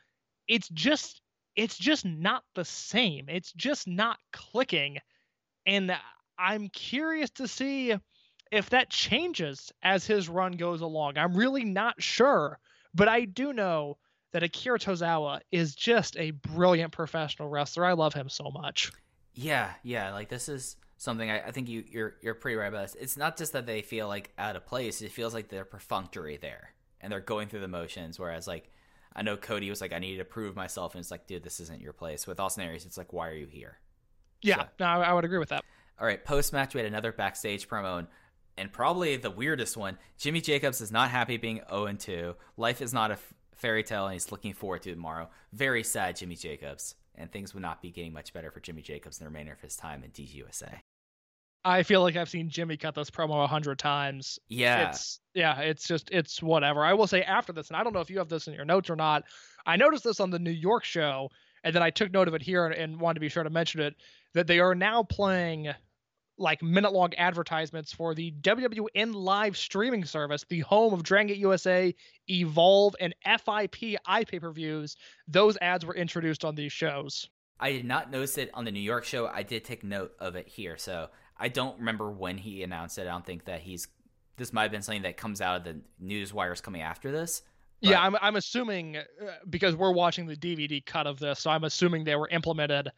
[0.48, 1.22] it's just
[1.56, 3.28] it's just not the same.
[3.28, 4.98] It's just not clicking.
[5.66, 5.96] And
[6.38, 7.94] I'm curious to see
[8.52, 11.18] if that changes as his run goes along.
[11.18, 12.58] I'm really not sure,
[12.94, 13.98] but I do know
[14.32, 17.86] that Akira Tozawa is just a brilliant professional wrestler.
[17.86, 18.92] I love him so much.
[19.34, 20.14] Yeah, yeah.
[20.14, 22.96] Like this is something I, I think you, you're you're pretty right about this.
[23.00, 26.38] It's not just that they feel like out of place; it feels like they're perfunctory
[26.38, 28.18] there, and they're going through the motions.
[28.20, 28.72] Whereas, like,
[29.16, 31.60] I know Cody was like, "I needed to prove myself," and it's like, "Dude, this
[31.60, 33.80] isn't your place." With Austin Aries, it's like, "Why are you here?"
[34.42, 35.64] Yeah, So- no, I I would agree with that.
[36.00, 38.08] All right, post match, we had another backstage promo, and,
[38.58, 39.98] and probably the weirdest one.
[40.18, 42.36] Jimmy Jacobs is not happy being 0 2.
[42.58, 45.30] Life is not a f- fairy tale, and he's looking forward to tomorrow.
[45.54, 46.96] Very sad, Jimmy Jacobs.
[47.14, 49.60] And things would not be getting much better for Jimmy Jacobs in the remainder of
[49.62, 50.80] his time in DGUSA.
[51.64, 54.40] I feel like I've seen Jimmy cut this promo a hundred times.
[54.50, 54.90] Yeah.
[54.90, 56.84] It's yeah, it's just it's whatever.
[56.84, 58.66] I will say after this, and I don't know if you have this in your
[58.66, 59.24] notes or not.
[59.66, 61.30] I noticed this on the New York show,
[61.64, 63.50] and then I took note of it here and, and wanted to be sure to
[63.50, 63.96] mention it
[64.34, 65.72] that they are now playing
[66.38, 71.38] like minute long advertisements for the WWN live streaming service, the home of Dragon Gate
[71.38, 71.94] USA,
[72.28, 74.96] Evolve, and FIP iPay per views.
[75.28, 77.30] Those ads were introduced on these shows.
[77.60, 79.28] I did not notice it on the New York show.
[79.28, 80.78] I did take note of it here.
[80.78, 81.10] So
[81.42, 83.02] I don't remember when he announced it.
[83.02, 83.88] I don't think that he's.
[84.38, 87.42] This might have been something that comes out of the news wires coming after this.
[87.82, 89.04] Yeah, I'm I'm assuming uh,
[89.50, 92.92] because we're watching the DVD cut of this, so I'm assuming they were implemented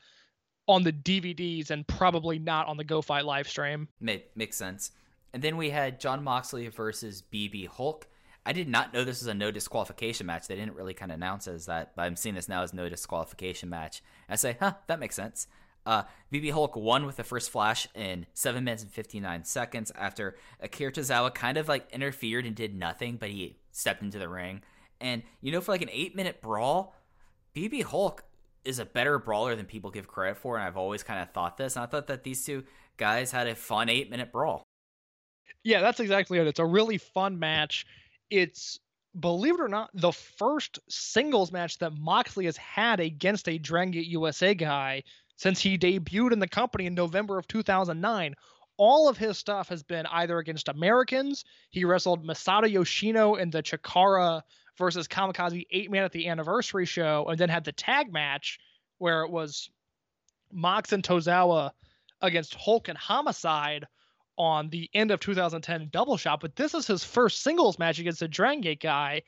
[0.68, 3.88] on the DVDs and probably not on the Go Fight live stream.
[4.02, 4.92] Ma- makes sense.
[5.34, 8.08] And then we had John Moxley versus BB Hulk.
[8.46, 10.48] I did not know this was a no disqualification match.
[10.48, 12.74] They didn't really kind of announce it as that, but I'm seeing this now as
[12.74, 14.04] no disqualification match.
[14.28, 15.48] I say, huh, that makes sense.
[15.86, 20.38] Uh, BB Hulk won with the first flash in 7 minutes and 59 seconds after
[20.60, 24.62] Akira Tozawa kind of like interfered and did nothing, but he stepped into the ring.
[25.02, 26.96] And, you know, for like an 8 minute brawl,
[27.56, 28.24] BB Hulk
[28.64, 31.58] is a better brawler than people give credit for, and I've always kind of thought
[31.58, 31.76] this.
[31.76, 32.64] And I thought that these two
[32.98, 34.64] guys had a fun 8 minute brawl.
[35.64, 36.48] Yeah, that's exactly it.
[36.48, 37.86] It's a really fun match.
[38.30, 38.80] It's
[39.20, 43.92] believe it or not, the first singles match that Moxley has had against a Dragon
[43.92, 45.04] Gate USA guy
[45.36, 48.36] since he debuted in the company in November of 2009.
[48.78, 51.46] All of his stuff has been either against Americans.
[51.70, 54.42] He wrestled Masato Yoshino in the Chikara
[54.78, 58.60] versus Kamikaze eight man at the anniversary show, and then had the tag match
[58.98, 59.70] where it was
[60.52, 61.72] Mox and Tozawa
[62.22, 63.86] against Hulk and Homicide
[64.38, 66.40] on the end of 2010 double shot.
[66.40, 69.22] But this is his first singles match against a Dragon Gate guy.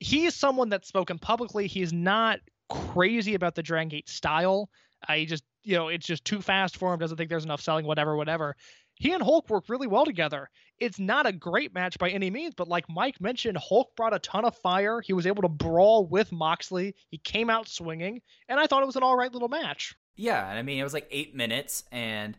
[0.00, 1.68] He is someone that's spoken publicly.
[1.68, 4.68] He's not crazy about the Dragon Gate style.
[5.08, 7.00] He just, you know, it's just too fast for him.
[7.00, 8.56] Doesn't think there's enough selling, whatever, whatever.
[8.94, 10.48] He and Hulk work really well together.
[10.78, 14.18] It's not a great match by any means, but like Mike mentioned, Hulk brought a
[14.18, 15.00] ton of fire.
[15.00, 16.94] He was able to brawl with Moxley.
[17.10, 19.94] He came out swinging, and I thought it was an all right little match.
[20.14, 22.36] Yeah, and I mean it was like eight minutes, and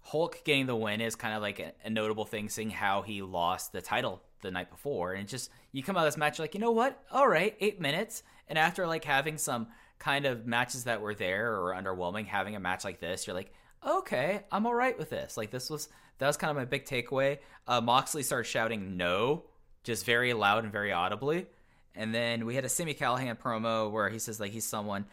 [0.00, 3.22] Hulk getting the win is kind of like a, a notable thing, seeing how he
[3.22, 6.54] lost the title the night before, and just you come out of this match like,
[6.54, 7.02] you know what?
[7.12, 9.68] All right, eight minutes, and after like having some
[10.00, 13.52] kind of matches that were there or underwhelming, having a match like this, you're like,
[13.86, 15.36] okay, I'm all right with this.
[15.36, 15.88] Like this was
[16.18, 17.38] that was kind of my big takeaway.
[17.68, 19.44] Uh, Moxley starts shouting no,
[19.84, 21.46] just very loud and very audibly,
[21.94, 25.04] and then we had a Sami Callihan promo where he says like he's someone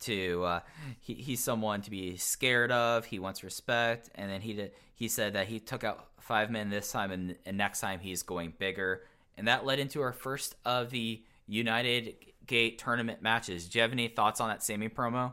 [0.00, 0.60] to uh,
[1.00, 3.06] he, he's someone to be scared of.
[3.06, 6.70] He wants respect, and then he did, he said that he took out five men
[6.70, 9.04] this time, and, and next time he's going bigger,
[9.36, 12.16] and that led into our first of the United
[12.46, 13.68] Gate tournament matches.
[13.68, 15.32] Do you have any thoughts on that Sami promo?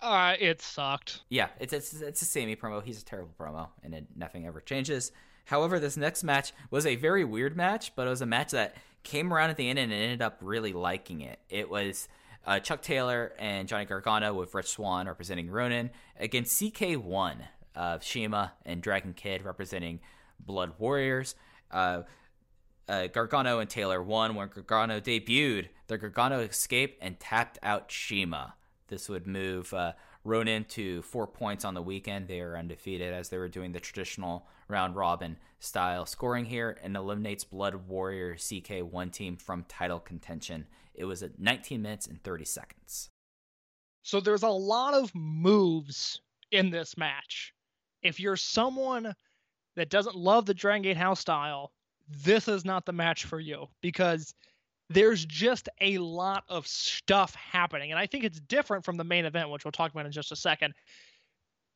[0.00, 1.22] Uh, it sucked.
[1.28, 2.82] Yeah, it's it's it's a Sami promo.
[2.82, 5.12] He's a terrible promo, and it, nothing ever changes.
[5.46, 8.76] However, this next match was a very weird match, but it was a match that
[9.04, 11.38] came around at the end and ended up really liking it.
[11.48, 12.08] It was
[12.46, 17.36] uh, Chuck Taylor and Johnny Gargano with Rich Swann representing Ronin against CK1
[17.76, 20.00] of CIMA and Dragon Kid representing
[20.40, 21.36] Blood Warriors.
[21.70, 22.02] Uh,
[22.88, 25.68] uh, Gargano and Taylor won when Gargano debuted.
[25.88, 28.54] The Gargano escape and tapped out CIMA.
[28.88, 29.92] This would move uh,
[30.24, 32.28] Ronin to four points on the weekend.
[32.28, 36.96] They are undefeated as they were doing the traditional round robin style scoring here and
[36.96, 40.66] eliminates Blood Warrior CK1 team from title contention.
[40.94, 43.10] It was at 19 minutes and 30 seconds.
[44.02, 46.20] So there's a lot of moves
[46.52, 47.52] in this match.
[48.02, 49.14] If you're someone
[49.74, 51.72] that doesn't love the Dragon Gate House style,
[52.08, 54.34] this is not the match for you because
[54.88, 57.90] there's just a lot of stuff happening.
[57.90, 60.32] And I think it's different from the main event, which we'll talk about in just
[60.32, 60.74] a second.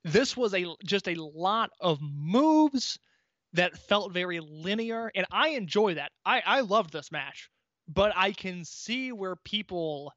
[0.05, 2.99] This was a just a lot of moves
[3.53, 6.13] that felt very linear, and I enjoy that.
[6.25, 7.51] I, I loved this match,
[7.89, 10.13] but I can see where people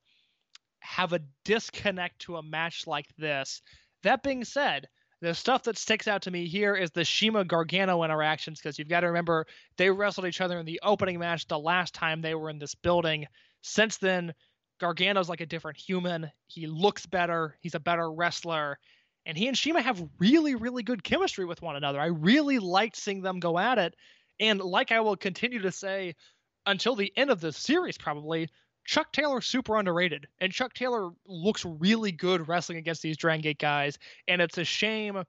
[0.81, 3.61] have a disconnect to a match like this.
[4.03, 4.87] That being said,
[5.23, 8.89] the stuff that sticks out to me here is the CIMA Gargano interactions because you've
[8.89, 9.47] got to remember
[9.77, 12.75] they wrestled each other in the opening match the last time they were in this
[12.75, 13.25] building.
[13.61, 14.33] Since then,
[14.81, 16.29] Gargano's like a different human.
[16.47, 17.57] He looks better.
[17.61, 18.77] He's a better wrestler.
[19.25, 22.01] And he and CIMA have really, really good chemistry with one another.
[22.01, 23.95] I really liked seeing them go at it.
[24.41, 26.15] And like I will continue to say
[26.65, 28.49] until the end of the series, probably,
[28.85, 33.59] Chuck Taylor's super underrated, and Chuck Taylor looks really good wrestling against these Dragon Gate
[33.59, 33.97] guys.
[34.27, 35.23] And it's a shame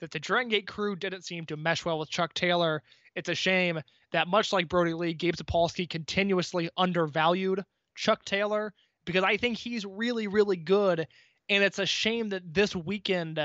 [0.00, 2.82] that the Dragon Gate crew didn't seem to mesh well with Chuck Taylor.
[3.14, 3.80] It's a shame
[4.12, 8.72] that much like Brodie Lee, Gabe Sapolsky continuously undervalued Chuck Taylor
[9.04, 11.06] because I think he's really, really good.
[11.48, 13.38] And it's a shame that this weekend,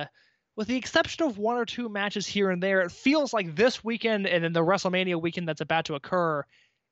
[0.55, 3.84] with the exception of one or two matches here and there, it feels like this
[3.84, 6.45] weekend and then the WrestleMania weekend that's about to occur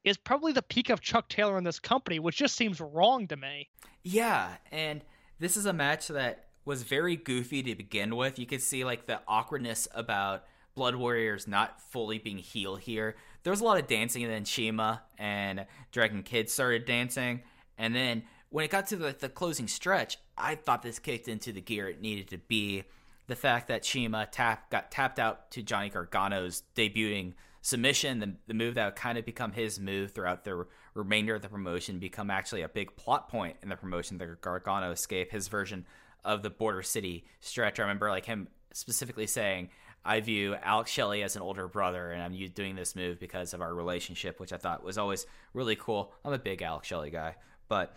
[0.03, 3.37] is probably the peak of Chuck Taylor in this company, which just seems wrong to
[3.37, 3.69] me.
[4.03, 5.01] Yeah, and
[5.39, 8.39] this is a match that was very goofy to begin with.
[8.39, 10.45] You could see like the awkwardness about
[10.75, 13.15] Blood Warriors not fully being heel here.
[13.43, 17.41] There was a lot of dancing, and then CIMA and Dragon Kid started dancing,
[17.77, 21.51] and then when it got to the, the closing stretch, I thought this kicked into
[21.51, 22.83] the gear it needed to be.
[23.27, 27.33] The fact that CIMA tap got tapped out to Johnny Gargano's debuting
[27.67, 31.41] submission, the, the move that would kind of become his move throughout the remainder of
[31.41, 35.49] the promotion, become actually a big plot point in the promotion, the Gargano escape, his
[35.49, 35.85] version
[36.23, 37.77] of the Border City stretch.
[37.77, 39.67] I remember like him specifically saying,
[40.05, 43.59] I view Alex Shelley as an older brother, and I'm doing this move because of
[43.59, 46.13] our relationship, which I thought was always really cool.
[46.23, 47.35] I'm a big Alex Shelley guy,
[47.67, 47.93] but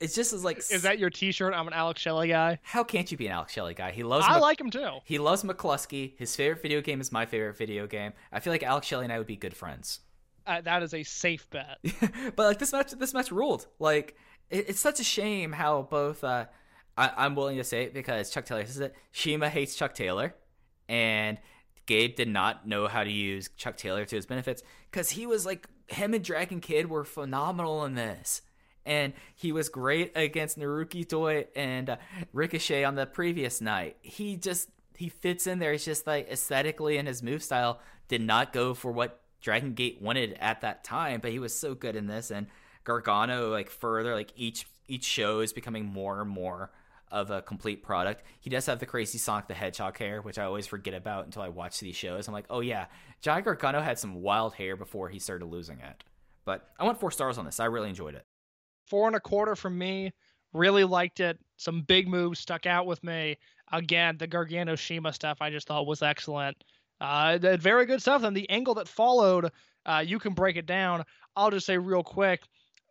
[0.00, 1.52] it's just as like is that your T-shirt?
[1.54, 2.58] I'm an Alex Shelley guy.
[2.62, 3.90] How can't you be an Alex Shelley guy?
[3.90, 4.26] He loves.
[4.28, 4.98] I Mc- like him too.
[5.04, 6.18] He loves McCluskey.
[6.18, 8.12] His favorite video game is my favorite video game.
[8.32, 10.00] I feel like Alex Shelley and I would be good friends.
[10.46, 11.78] Uh, that is a safe bet.
[12.36, 13.66] but like this match, this match ruled.
[13.78, 14.16] Like
[14.50, 16.24] it, it's such a shame how both.
[16.24, 16.46] Uh,
[16.96, 18.94] I, am willing to say it because Chuck Taylor says it.
[19.12, 20.34] CIMA hates Chuck Taylor,
[20.88, 21.38] and
[21.86, 25.46] Gabe did not know how to use Chuck Taylor to his benefits because he was
[25.46, 28.42] like him and Dragon Kid were phenomenal in this
[28.88, 31.96] and he was great against Naruki Doi and uh,
[32.32, 33.98] Ricochet on the previous night.
[34.00, 35.74] He just he fits in there.
[35.74, 40.00] It's just like aesthetically and his move style did not go for what Dragon Gate
[40.00, 42.48] wanted at that time, but he was so good in this and
[42.82, 46.70] Gargano like further like each each show is becoming more and more
[47.10, 48.22] of a complete product.
[48.40, 51.42] He does have the crazy Sonic the Hedgehog hair, which I always forget about until
[51.42, 52.26] I watch these shows.
[52.26, 52.86] I'm like, oh yeah,
[53.20, 56.04] Johnny Gargano had some wild hair before he started losing it.
[56.46, 57.60] But I want four stars on this.
[57.60, 58.24] I really enjoyed it
[58.88, 60.12] four and a quarter from me.
[60.52, 61.38] Really liked it.
[61.56, 63.36] Some big moves stuck out with me.
[63.72, 66.56] Again, the Gargano CIMA stuff I just thought was excellent.
[67.00, 68.22] Uh, very good stuff.
[68.22, 69.52] And the angle that followed,
[69.86, 71.04] uh, you can break it down.
[71.36, 72.42] I'll just say real quick.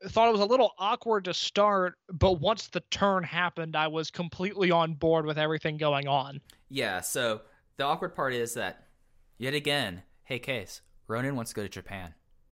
[0.09, 4.11] Thought it was a little awkward to start, but once the turn happened, I was
[4.11, 6.39] completely on board with everything going on.
[6.69, 7.01] Yeah.
[7.01, 7.41] So
[7.77, 8.87] the awkward part is that,
[9.39, 12.13] yet again, hey, Case, Ronin wants to go to Japan.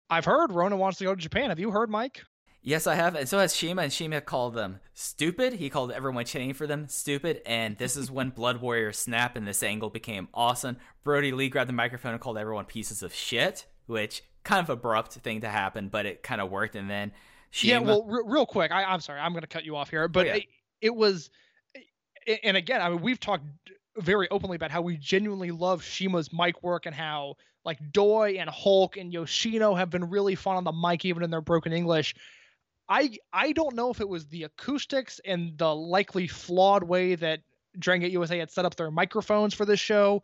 [0.10, 1.50] I've heard Ronin wants to go to Japan.
[1.50, 2.24] Have you heard, Mike?
[2.66, 3.82] Yes, I have, and so has CIMA.
[3.82, 5.54] And CIMA called them stupid.
[5.54, 7.42] He called everyone chanting for them stupid.
[7.46, 10.78] And this is when Blood Warrior snap and this angle became awesome.
[11.04, 15.12] Brodie Lee grabbed the microphone and called everyone pieces of shit, which kind of abrupt
[15.14, 16.76] thing to happen, but it kind of worked.
[16.76, 17.12] And then
[17.52, 19.90] CIMA, yeah, well, r- real quick, I, am sorry, I'm going to cut you off
[19.90, 20.36] here, but yeah.
[20.36, 20.44] it,
[20.82, 21.30] it was,
[22.44, 23.44] and again, I mean, we've talked
[23.98, 27.36] very openly about how we genuinely love CIMA's mic work and how
[27.66, 31.30] like Doi and Hulk and Yoshino have been really fun on the mic even in
[31.30, 32.16] their broken English.
[32.90, 37.42] I I don't know if it was the acoustics and the likely flawed way that
[37.78, 40.24] Dragon Gate USA had set up their microphones for this show.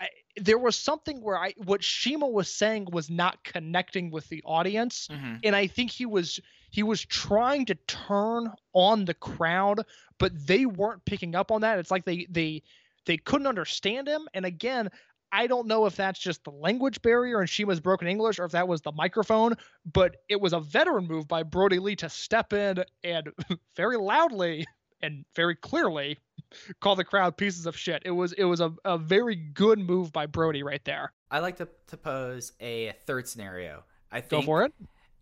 [0.00, 4.42] I, there was something where I what CIMA was saying was not connecting with the
[4.44, 5.36] audience, mm-hmm.
[5.42, 9.84] and I think he was he was trying to turn on the crowd,
[10.18, 11.78] but they weren't picking up on that.
[11.78, 12.62] It's like they they
[13.06, 14.28] they couldn't understand him.
[14.34, 14.90] And again,
[15.32, 18.52] I don't know if that's just the language barrier and CIMA's broken English or if
[18.52, 19.54] that was the microphone,
[19.92, 23.28] but it was a veteran move by Brodie Lee to step in and
[23.76, 24.66] very loudly
[25.02, 26.18] and very clearly
[26.80, 28.02] call the crowd pieces of shit.
[28.04, 31.12] It was it was a, a very good move by Brodie right there.
[31.30, 33.84] I like to, to pose a third scenario.
[34.10, 34.72] I Go think for it.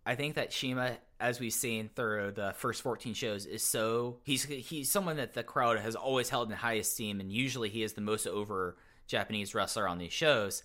[0.04, 4.44] I think that CIMA, as we've seen through the first 14 shows, is so he's
[4.44, 7.94] he's someone that the crowd has always held in high esteem, and usually he is
[7.94, 8.76] the most over
[9.06, 10.62] Japanese wrestler on these shows.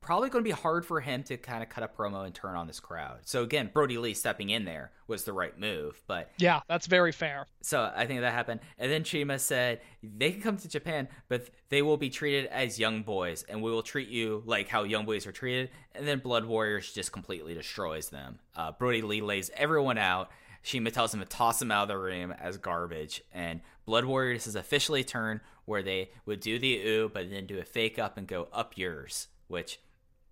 [0.00, 2.56] Probably going to be hard for him to kind of cut a promo and turn
[2.56, 3.20] on this crowd.
[3.22, 7.12] So again, Brodie Lee stepping in there was the right move, but Yeah, that's very
[7.12, 7.46] fair.
[7.60, 8.62] so I think that happened.
[8.78, 12.80] And then CIMA said, they can come to Japan, but they will be treated as
[12.80, 15.70] young boys, and we will treat you like how young boys are treated.
[15.94, 18.40] And then Blood Warriors just completely destroys them.
[18.56, 20.30] Uh, Brodie Lee lays everyone out.
[20.62, 23.22] CIMA tells him to toss him out of the room as garbage.
[23.32, 27.58] And Blood Warriors has officially turned where they would do the ooh, but then do
[27.58, 29.80] a fake up and go up yours, which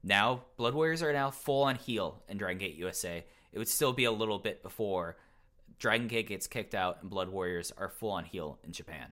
[0.02, 3.24] now Blood Warriors are now full on heel in Dragon Gate USA.
[3.52, 5.16] It would still be a little bit before
[5.78, 9.10] Dragon Gate gets kicked out and Blood Warriors are full on heel in Japan.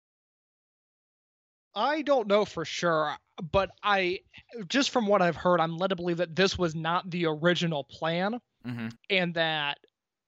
[1.75, 3.15] I don't know for sure,
[3.51, 4.19] but I
[4.67, 7.83] just from what I've heard, I'm led to believe that this was not the original
[7.83, 8.87] plan Mm-hmm.
[9.09, 9.77] and that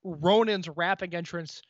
[0.06, 1.62] Ronin's rapping entrance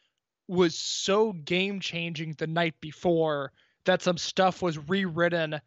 [0.47, 3.51] was so game changing the night before
[3.85, 5.59] that some stuff was rewritten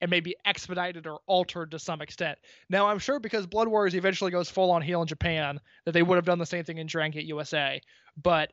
[0.00, 2.38] and maybe expedited or altered to some extent.
[2.68, 6.02] Now I'm sure because Blood Warriors eventually goes full on heel in Japan that they
[6.02, 7.80] would have done the same thing in Dragon Gate USA,
[8.22, 8.52] but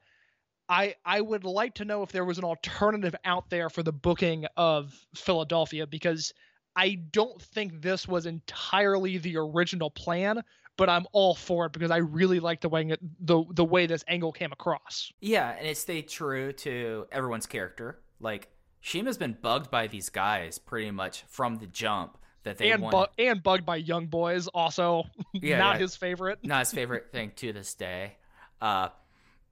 [0.70, 3.92] I I would like to know if there was an alternative out there for the
[3.92, 6.34] booking of Philadelphia because
[6.76, 10.42] I don't think this was entirely the original plan,
[10.78, 14.04] but I'm all for it because I really like the way the the way this
[14.08, 15.12] angle came across.
[15.22, 18.00] Yeah, and it stayed true to everyone's character.
[18.20, 18.48] Like
[18.82, 23.06] CIMA's been bugged by these guys pretty much from the jump that they and bu-
[23.18, 25.04] and bugged by young boys also
[25.34, 25.82] Yeah, not yeah.
[25.82, 26.40] his favorite.
[26.44, 28.18] not his favorite thing to this day.
[28.62, 28.90] Uh,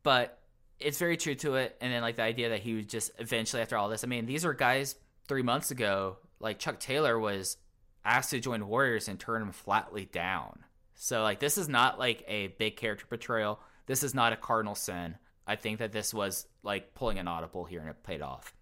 [0.04, 0.40] but
[0.80, 1.78] it's very true to it.
[1.82, 4.26] And then like the idea that he would just eventually after all this, I mean,
[4.26, 4.96] these are guys
[5.28, 6.18] three months ago.
[6.40, 7.58] Like Chuck Taylor was
[8.04, 10.64] asked to join Warriors and turn him flatly down.
[11.04, 13.60] So like this is not like a big character portrayal.
[13.88, 15.18] This is not a cardinal sin.
[15.48, 18.54] I think that this was like pulling an audible here and it paid off.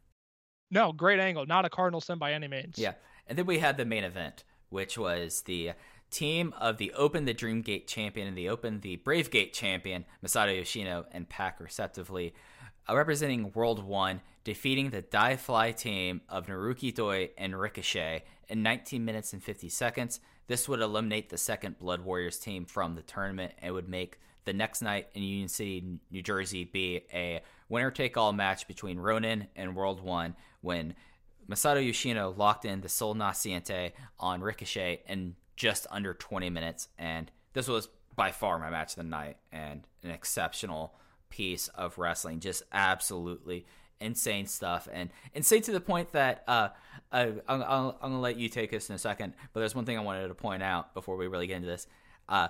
[0.71, 2.77] No, great angle, not a cardinal sin by any means.
[2.77, 2.93] Yeah.
[3.27, 5.71] And then we had the main event, which was the
[6.11, 11.07] team of the Open the Dreamgate champion and the Open the Bravegate champion, Masato Yoshino
[11.11, 12.33] and Pac, respectively,
[12.87, 18.63] uh, representing World 1, defeating the Die Fly team of Naruki Doi and Ricochet in
[18.63, 20.21] 19 minutes and 50 seconds.
[20.49, 24.53] This would eliminate the second Blood Warriors team from the tournament and would make the
[24.53, 29.45] next night in Union City, New Jersey, be a winner take all match between Ronin
[29.55, 30.95] and World 1 when
[31.47, 36.87] Masato Yoshino locked in the Sol Naciente on Ricochet in just under 20 minutes.
[36.97, 40.95] And this was by far my match of the night and an exceptional
[41.29, 42.39] piece of wrestling.
[42.39, 43.67] Just absolutely
[44.01, 44.87] insane stuff.
[44.91, 46.69] And insane to the point that uh,
[47.11, 49.33] I, I'm, I'm going to let you take this in a second.
[49.53, 51.87] But there's one thing I wanted to point out before we really get into this.
[52.27, 52.49] Uh,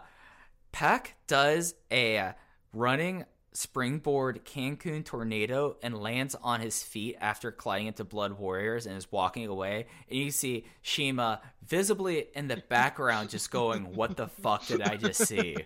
[0.72, 2.34] Pac does a
[2.74, 8.96] running springboard Cancun tornado and lands on his feet after colliding into Blood Warriors and
[8.96, 9.88] is walking away.
[10.10, 14.98] And you see CIMA visibly in the background just going, What the fuck did I
[14.98, 15.58] just see?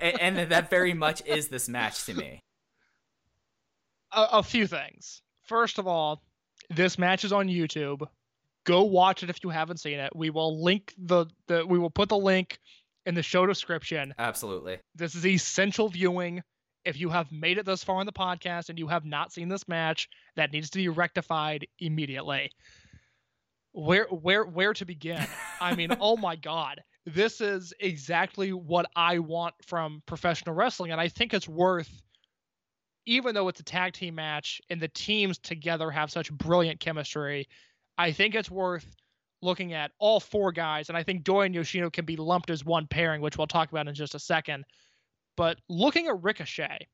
[0.00, 2.40] And, and that very much is this match to me.
[4.12, 5.22] A, a few things.
[5.44, 6.22] First of all,
[6.70, 8.06] this match is on YouTube.
[8.64, 10.14] Go watch it if you haven't seen it.
[10.14, 12.58] We will link the, the we will put the link
[13.06, 14.14] in the show description.
[14.18, 14.78] Absolutely.
[14.94, 16.42] This is essential viewing.
[16.84, 19.48] If you have made it this far in the podcast and you have not seen
[19.48, 22.50] this match, that needs to be rectified immediately.
[23.72, 25.24] Where where where to begin?
[25.60, 26.82] I mean, oh my god.
[27.04, 31.90] This is exactly what I want from professional wrestling and I think it's worth
[33.06, 37.48] even though it's a tag team match and the teams together have such brilliant chemistry,
[37.98, 38.86] I think it's worth
[39.42, 42.64] looking at all four guys, and I think Doi and Yoshino can be lumped as
[42.64, 44.64] one pairing, which we'll talk about in just a second.
[45.36, 46.86] But looking at Ricochet,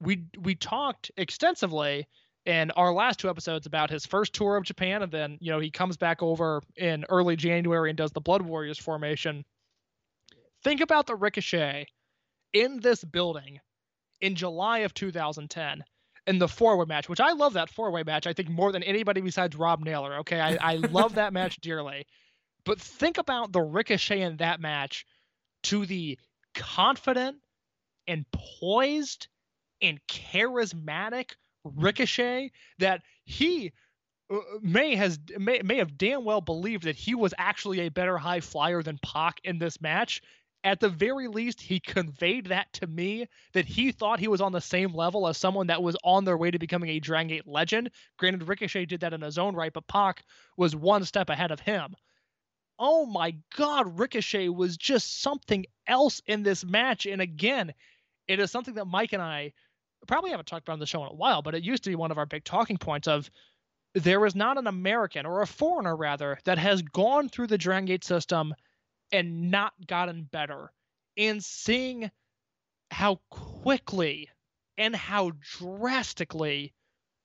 [0.00, 2.08] we we talked extensively
[2.46, 5.60] in our last two episodes about his first tour of Japan, and then you know
[5.60, 9.44] he comes back over in early January and does the Blood Warriors formation.
[10.64, 11.86] Think about the Ricochet
[12.52, 13.60] in this building
[14.20, 15.84] in July of 2010
[16.26, 18.72] in the four way match, which I love that four way match, I think more
[18.72, 20.18] than anybody besides Rob Naylor.
[20.18, 20.40] Okay.
[20.40, 22.06] I, I love that match dearly.
[22.64, 25.06] But think about the ricochet in that match
[25.64, 26.18] to the
[26.54, 27.38] confident,
[28.06, 29.28] and poised
[29.80, 31.30] and charismatic
[31.64, 33.72] Ricochet that he
[34.32, 38.18] uh, may has may, may have damn well believed that he was actually a better
[38.18, 40.22] high flyer than Pac in this match.
[40.62, 44.52] At the very least, he conveyed that to me that he thought he was on
[44.52, 47.46] the same level as someone that was on their way to becoming a Dragon Gate
[47.46, 47.90] legend.
[48.18, 50.22] Granted, Ricochet did that in his own right, but Pac
[50.58, 51.94] was one step ahead of him.
[52.78, 57.06] Oh my God, Ricochet was just something else in this match.
[57.06, 57.72] And again,
[58.28, 59.52] it is something that Mike and I
[60.06, 61.96] probably haven't talked about on the show in a while, but it used to be
[61.96, 63.30] one of our big talking points of
[63.94, 67.86] there is not an American or a foreigner rather that has gone through the Dragon
[67.86, 68.54] Gate system
[69.12, 70.72] and not gotten better.
[71.16, 72.10] And seeing
[72.90, 74.28] how quickly
[74.78, 76.72] and how drastically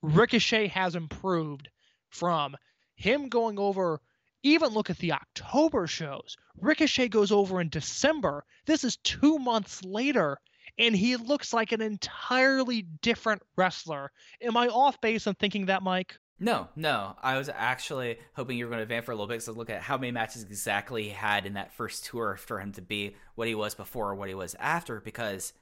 [0.01, 1.69] Ricochet has improved
[2.09, 2.55] from
[2.95, 4.01] him going over
[4.43, 6.37] even look at the October shows.
[6.59, 8.45] Ricochet goes over in December.
[8.65, 10.37] This is 2 months later
[10.77, 14.11] and he looks like an entirely different wrestler.
[14.41, 16.17] Am I off base in thinking that, Mike?
[16.37, 17.15] No, no.
[17.23, 19.69] I was actually hoping you were going to advance for a little bit to look
[19.69, 23.15] at how many matches exactly he had in that first tour for him to be
[23.35, 25.53] what he was before or what he was after, because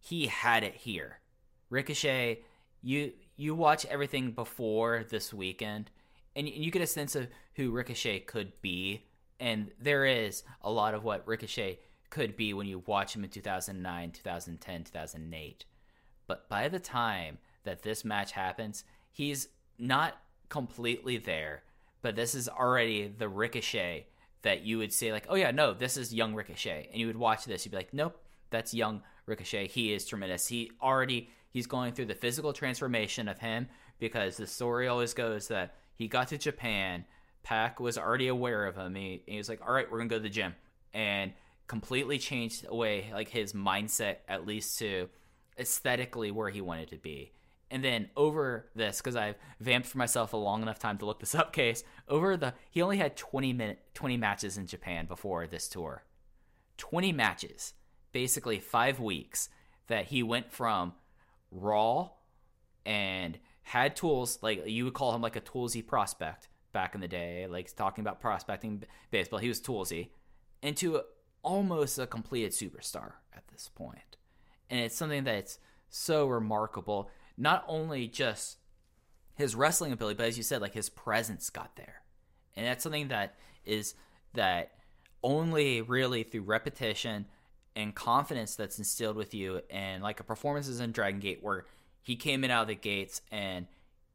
[0.00, 1.20] he had it here.
[1.70, 2.42] Ricochet,
[2.82, 5.90] you you watch everything before this weekend,
[6.34, 9.04] and you get a sense of who Ricochet could be,
[9.38, 11.78] and there is a lot of what Ricochet
[12.10, 15.64] could be when you watch him in 2009, 2010, 2008.
[16.26, 19.48] But by the time that this match happens, he's
[19.78, 20.16] not
[20.48, 21.62] completely there,
[22.02, 24.06] but this is already the Ricochet
[24.42, 27.16] that you would say like, "Oh yeah, no, this is young Ricochet." And you would
[27.16, 28.20] watch this, you'd be like, "Nope,
[28.50, 29.68] that's young Ricochet.
[29.68, 30.46] He is tremendous.
[30.46, 35.48] He already he's going through the physical transformation of him because the story always goes
[35.48, 37.04] that he got to Japan,
[37.42, 38.94] Pac was already aware of him.
[38.94, 40.54] He, he was like, "All right, we're to go to the gym."
[40.92, 41.32] And
[41.66, 45.08] completely changed away like his mindset at least to
[45.58, 47.32] aesthetically where he wanted to be.
[47.70, 51.18] And then over this, because I've vamped for myself a long enough time to look
[51.18, 55.46] this up, case over the he only had twenty minute twenty matches in Japan before
[55.46, 56.04] this tour,
[56.76, 57.74] twenty matches,
[58.12, 59.48] basically five weeks
[59.88, 60.92] that he went from
[61.50, 62.10] raw
[62.84, 67.08] and had tools like you would call him like a toolsy prospect back in the
[67.08, 69.40] day, like talking about prospecting baseball.
[69.40, 70.10] He was toolsy
[70.62, 71.00] into
[71.42, 74.16] almost a completed superstar at this point.
[74.70, 77.10] And it's something that's so remarkable.
[77.36, 78.58] Not only just
[79.34, 82.02] his wrestling ability, but as you said, like his presence got there.
[82.56, 83.34] And that's something that
[83.64, 83.94] is
[84.34, 84.72] that
[85.22, 87.26] only really through repetition
[87.74, 91.66] and confidence that's instilled with you and like a performances in Dragon Gate where
[92.02, 93.66] he came in out of the gates and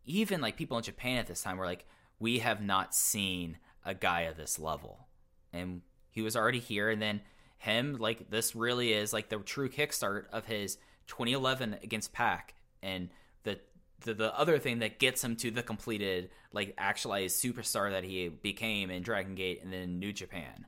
[0.06, 1.85] even like people in Japan at this time were like,
[2.19, 5.07] we have not seen a guy of this level.
[5.53, 7.22] And he was already here, and then
[7.57, 10.77] him like this really is like the true kickstart of his
[11.07, 13.09] 2011 against Pac, and
[13.43, 13.59] the,
[14.01, 18.29] the the other thing that gets him to the completed like actualized superstar that he
[18.29, 20.65] became in Dragon Gate and then New Japan.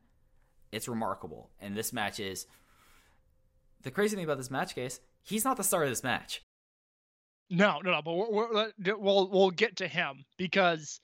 [0.71, 2.47] It's remarkable, and this match is
[3.83, 4.99] the crazy thing about this match case.
[5.21, 6.41] He's not the star of this match.
[7.49, 8.01] No, no, no.
[8.01, 10.99] But we're, we're, we'll we'll get to him because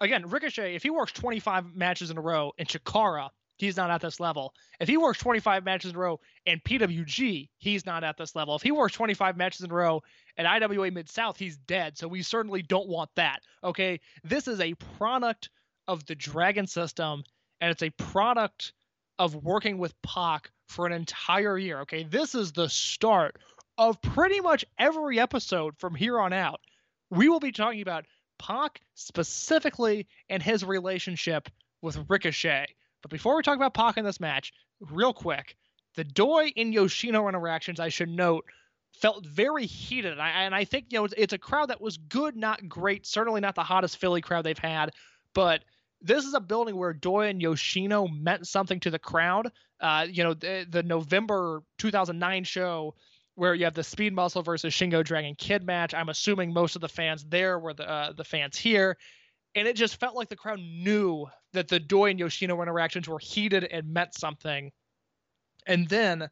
[0.00, 3.30] again, Ricochet, if he works 25 matches in a row in Chikara,
[3.62, 4.54] he's not at this level.
[4.80, 8.56] If he works 25 matches in a row and PWG, he's not at this level.
[8.56, 10.02] If he works 25 matches in a row
[10.36, 11.96] at IWA Mid South, he's dead.
[11.96, 13.42] So we certainly don't want that.
[13.62, 14.00] Okay.
[14.24, 15.48] This is a product
[15.86, 17.22] of the Dragon system,
[17.60, 18.72] and it's a product
[19.20, 21.82] of working with Pac for an entire year.
[21.82, 22.02] Okay.
[22.02, 23.36] This is the start
[23.78, 26.60] of pretty much every episode from here on out.
[27.10, 28.06] We will be talking about
[28.40, 31.48] Pac specifically and his relationship
[31.80, 32.66] with Ricochet.
[33.02, 35.56] But before we talk about Pac in this match, real quick,
[35.96, 38.44] the Doi and Yoshino interactions, I should note,
[38.92, 40.12] felt very heated.
[40.12, 42.68] And I, and I think, you know, it's, it's, a crowd that was good, not
[42.68, 43.06] great.
[43.06, 44.92] Certainly not the hottest Philly crowd they've had.
[45.34, 45.64] But
[46.00, 49.50] this is a building where Doi and Yoshino meant something to the crowd.
[49.80, 52.94] Uh, you know, the, the November 2009 show
[53.34, 55.94] where you have the Speed Muscle versus Shingo Dragon Kid match.
[55.94, 58.98] I'm assuming most of the fans there were the uh, the fans here
[59.54, 63.18] and it just felt like the crowd knew that the Doi and Yoshino interactions were
[63.18, 64.72] heated and meant something.
[65.66, 66.28] And then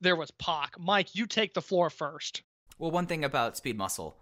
[0.00, 0.78] there was Pac.
[0.78, 2.42] Mike, you take the floor first.
[2.78, 4.18] Well, one thing about Speed Muscle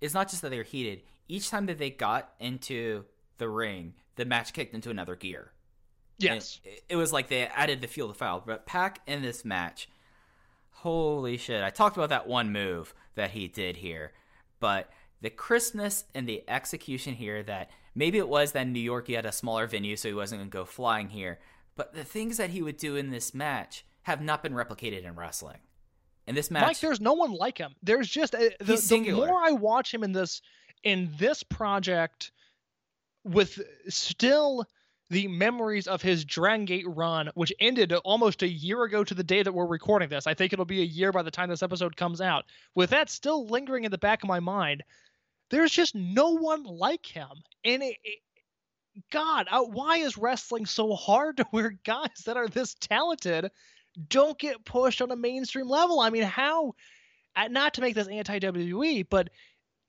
[0.00, 1.02] is not just that they're heated.
[1.28, 3.04] Each time that they got into
[3.38, 5.52] the ring, the match kicked into another gear.
[6.18, 6.60] Yes.
[6.64, 8.42] It, it, was like they added the fuel to file.
[8.44, 9.88] But Pac in this match,
[10.70, 11.62] holy shit.
[11.62, 14.12] I talked about that one move that he did here,
[14.60, 14.90] but
[15.20, 19.14] the crispness and the execution here that maybe it was that in New York he
[19.14, 21.38] had a smaller venue, so he wasn't going to go flying here.
[21.76, 25.16] But the things that he would do in this match have not been replicated in
[25.16, 25.58] wrestling.
[26.26, 27.74] And this match, Mike, there's no one like him.
[27.82, 30.40] There's just uh, the, the more I watch him in this
[30.82, 32.30] in this project,
[33.24, 34.66] with still
[35.10, 39.22] the memories of his Dragon Gate run, which ended almost a year ago to the
[39.22, 40.26] day that we're recording this.
[40.26, 42.44] I think it'll be a year by the time this episode comes out.
[42.74, 44.82] With that still lingering in the back of my mind,
[45.54, 47.30] there's just no one like him.
[47.64, 48.18] And it, it,
[49.12, 53.50] God, uh, why is wrestling so hard to where guys that are this talented
[54.08, 56.00] don't get pushed on a mainstream level?
[56.00, 56.74] I mean, how,
[57.36, 59.30] uh, not to make this anti WWE, but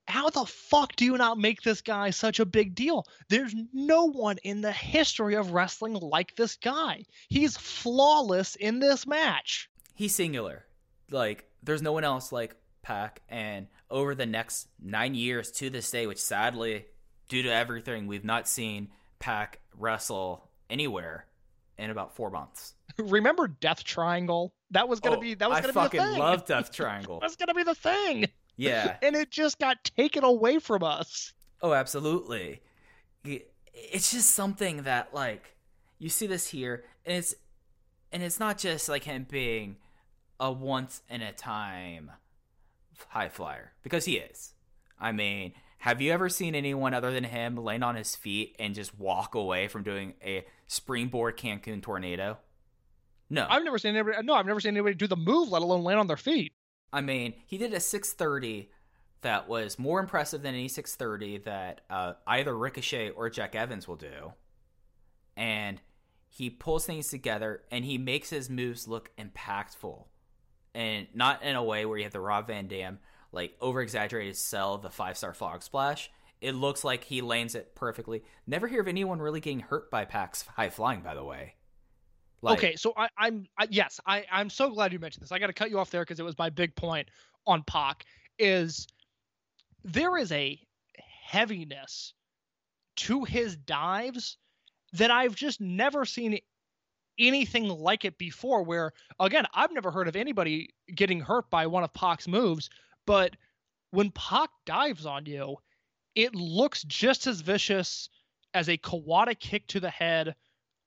[0.08, 3.08] how the fuck do you not make this guy such a big deal?
[3.30, 7.06] There's no one in the history of wrestling like this guy.
[7.28, 9.68] He's flawless in this match.
[9.96, 10.68] he's singular.
[11.10, 13.24] Like there's no one else like Pac.
[13.30, 16.86] And over the next nine years to this day, which sadly,
[17.30, 18.90] due to everything, we've not seen
[19.20, 21.26] Pac wrestle anywhere
[21.78, 22.74] in about four months.
[22.98, 24.54] Remember Death Triangle?
[24.72, 26.20] That was gonna Oh, be that was I gonna fucking be the thing.
[26.20, 27.20] love Death Triangle.
[27.22, 28.26] That's gonna be the thing.
[28.58, 28.98] yeah.
[29.04, 31.34] And it just got taken away from us.
[31.62, 32.62] Oh, absolutely.
[33.74, 35.56] It's just something that like
[36.00, 37.36] you see this here, and it's
[38.12, 39.78] and it's not just like him being
[40.40, 42.12] a once in a time
[43.10, 44.54] high flyer because he is.
[45.00, 48.74] I mean, have you ever seen anyone other than him land on his feet and
[48.74, 52.38] just walk away from doing a springboard Cancun tornado?
[53.30, 53.46] No.
[53.50, 54.18] I've never seen anybody.
[54.24, 56.54] No, I've never seen anybody do the move, let alone land on their feet.
[56.94, 58.70] I mean, he did a 630
[59.22, 63.96] that was more impressive than any 630 that uh, either Ricochet or Jack Evans will
[63.96, 64.34] do.
[65.36, 65.82] And
[66.30, 70.06] he pulls things together and he makes his moves look impactful.
[70.76, 73.00] And not in a way where you have the Rob Van Dam,
[73.32, 76.12] like over exaggerated sell the five star frog splash.
[76.42, 78.24] It looks like he lands it perfectly.
[78.46, 81.56] Never hear of anyone really getting hurt by Pac's high flying, by the way.
[82.42, 85.32] Like, okay, so I, I'm I, yes, I I'm so glad you mentioned this.
[85.32, 87.08] I got to cut you off there because it was my big point
[87.48, 88.06] on Pac.
[88.38, 88.86] Is
[89.86, 90.60] there is a
[91.24, 92.14] heaviness
[92.98, 94.38] to his dives
[94.94, 96.40] that I've just never seen
[97.20, 98.64] anything like it before.
[98.64, 102.70] Where again, I've never heard of anybody getting hurt by one of Pac's moves,
[103.06, 103.36] but
[103.92, 105.58] when Pac dives on you,
[106.16, 108.10] it looks just as vicious
[108.54, 110.36] as a Kawada kick to the head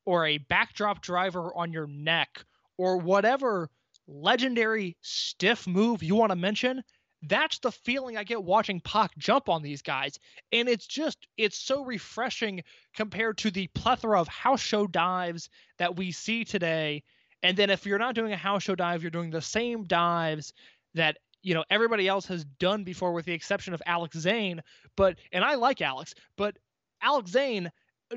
[0.07, 2.45] or a backdrop driver on your neck
[2.79, 3.71] or whatever
[4.07, 6.83] legendary stiff move you want to mention.
[7.23, 10.19] That's the feeling I get watching Pac jump on these guys.
[10.53, 12.63] And it's just, it's so refreshing
[12.95, 17.03] compared to the plethora of house show dives that we see today.
[17.43, 20.53] And then if you're not doing a house show dive, you're doing the same dives
[20.95, 24.61] that you know everybody else has done before with the exception of Alex Zane
[24.97, 26.57] but and I like Alex but
[27.01, 27.71] Alex Zane
[28.13, 28.17] uh,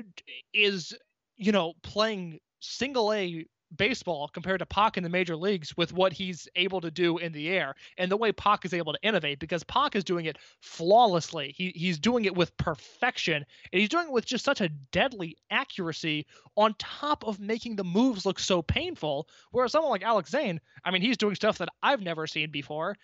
[0.52, 0.92] is
[1.36, 3.46] you know playing single A
[3.76, 7.32] baseball compared to Pac in the major leagues with what he's able to do in
[7.32, 10.38] the air and the way Pac is able to innovate because Pac is doing it
[10.60, 11.54] flawlessly.
[11.56, 15.36] He he's doing it with perfection and he's doing it with just such a deadly
[15.50, 16.26] accuracy
[16.56, 19.28] on top of making the moves look so painful.
[19.50, 22.96] Whereas someone like Alex Zane, I mean, he's doing stuff that I've never seen before,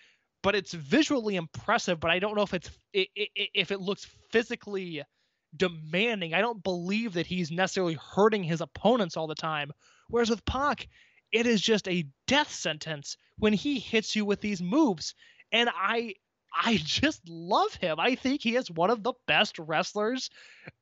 [0.43, 2.01] but it's visually impressive.
[2.01, 5.03] But I don't know if it's if it looks physically
[5.57, 6.35] demanding.
[6.35, 9.73] I don't believe that he's necessarily hurting his opponents all the time.
[10.09, 10.89] Whereas with Pac,
[11.33, 15.15] it is just a death sentence when he hits you with these moves.
[15.53, 16.15] And I
[16.55, 18.01] I just love him.
[18.01, 20.31] I think he is one of the best wrestlers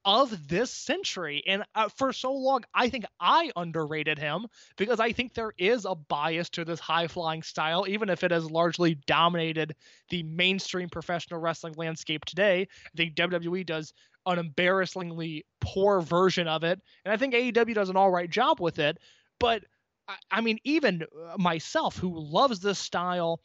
[0.05, 1.43] of this century.
[1.47, 4.47] And uh, for so long, I think I underrated him
[4.77, 8.31] because I think there is a bias to this high flying style, even if it
[8.31, 9.74] has largely dominated
[10.09, 12.69] the mainstream professional wrestling landscape today.
[12.86, 13.93] I think WWE does
[14.27, 16.81] an embarrassingly poor version of it.
[17.05, 18.98] And I think AEW does an all right job with it.
[19.39, 19.65] But
[20.09, 23.40] I, I mean, even uh, myself, who loves this style,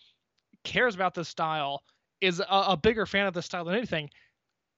[0.64, 1.84] cares about this style,
[2.20, 4.10] is a, a bigger fan of this style than anything.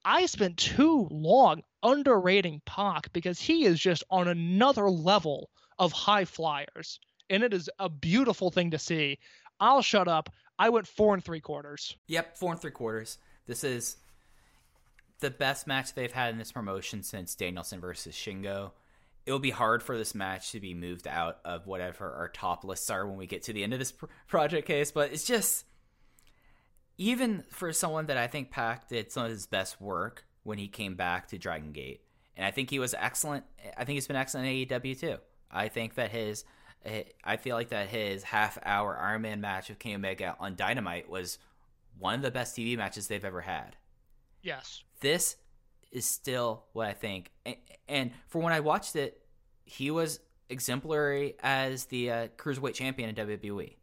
[0.05, 5.49] I spent too long underrating Pac because he is just on another level
[5.79, 6.99] of high flyers.
[7.29, 9.19] And it is a beautiful thing to see.
[9.59, 10.29] I'll shut up.
[10.59, 11.95] I went four and three quarters.
[12.07, 13.17] Yep, four and three quarters.
[13.47, 13.97] This is
[15.23, 18.71] the best match they've had in this promotion since Danielson versus Shingo.
[19.25, 22.65] It will be hard for this match to be moved out of whatever our top
[22.65, 25.23] lists are when we get to the end of this pr- project case, but it's
[25.23, 25.63] just
[26.97, 30.67] even for someone that I think Pac did some of his best work when he
[30.67, 32.01] came back to Dragon Gate,
[32.35, 33.45] and I think he was excellent.
[33.77, 35.17] I think he's been excellent in AEW too.
[35.49, 36.43] I think that his,
[36.83, 40.55] eh, I feel like that his half hour Iron Man match with Kenny Omega on
[40.55, 41.39] Dynamite was
[41.97, 43.77] one of the best TV matches they've ever had.
[44.43, 44.83] Yes.
[44.99, 45.37] This
[45.91, 47.55] is still what I think, and,
[47.87, 49.21] and for when I watched it,
[49.65, 53.75] he was exemplary as the uh, cruiserweight champion in WWE.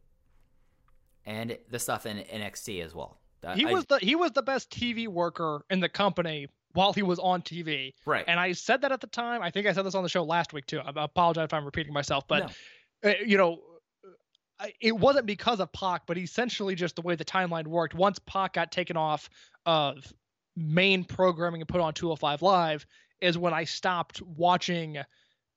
[1.27, 3.19] and the stuff in NXT as well.
[3.55, 7.03] He I- was the he was the best TV worker in the company while he
[7.03, 7.95] was on TV.
[8.05, 8.25] right.
[8.29, 9.43] And I said that at the time.
[9.43, 10.81] I think I said this on the show last week too.
[10.81, 12.53] I apologize if I'm repeating myself, but
[13.05, 13.61] uh, you know,
[14.81, 17.95] it wasn't because of Pac, but essentially just the way the timeline worked.
[17.95, 19.31] Once Pac got taken off
[19.65, 20.13] of
[20.61, 22.87] main programming and put on 205 Live,
[23.21, 24.99] is when I stopped watching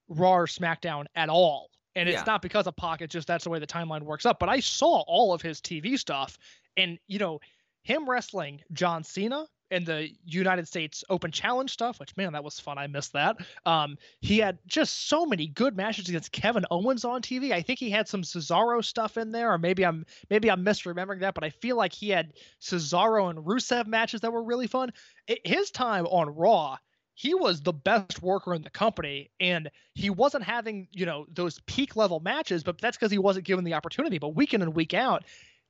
[0.07, 1.69] Raw or SmackDown at all.
[1.95, 2.23] And it's Yeah.
[2.25, 4.39] not because of it's just that's the way the timeline works up.
[4.39, 6.38] But I saw all of his TV stuff,
[6.75, 7.39] and you know,
[7.84, 12.60] him wrestling John Cena and the United States Open Challenge stuff, which man, that was
[12.60, 12.77] fun.
[12.77, 13.38] I missed that.
[13.65, 17.52] Um, he had just so many good matches against Kevin Owens on TV.
[17.52, 21.22] I think he had some Cesaro stuff in there, or maybe I'm maybe I'm misremembering
[21.22, 24.91] that, but I feel like he had Cesaro and Rusev matches that were really fun.
[25.27, 26.77] It, his time on Raw,
[27.15, 31.60] he was the best worker in the company, and he wasn't having you know those
[31.65, 34.19] peak level matches, but that's because he wasn't given the opportunity.
[34.19, 35.23] But week in and week out,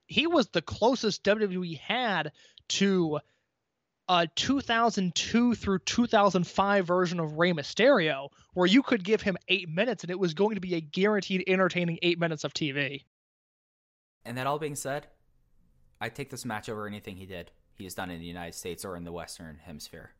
[0.06, 2.32] he was the closest WWE had
[2.68, 3.20] to
[4.06, 9.68] Uh, a 2002 through 2005 version of Rey Mysterio, where you could give him eight
[9.68, 13.04] minutes and it was going to be a guaranteed entertaining eight minutes of TV.
[14.24, 15.06] And that all being said,
[16.00, 17.50] I take this match over anything he did.
[17.76, 20.10] He has done in the United States or in the Western Hemisphere.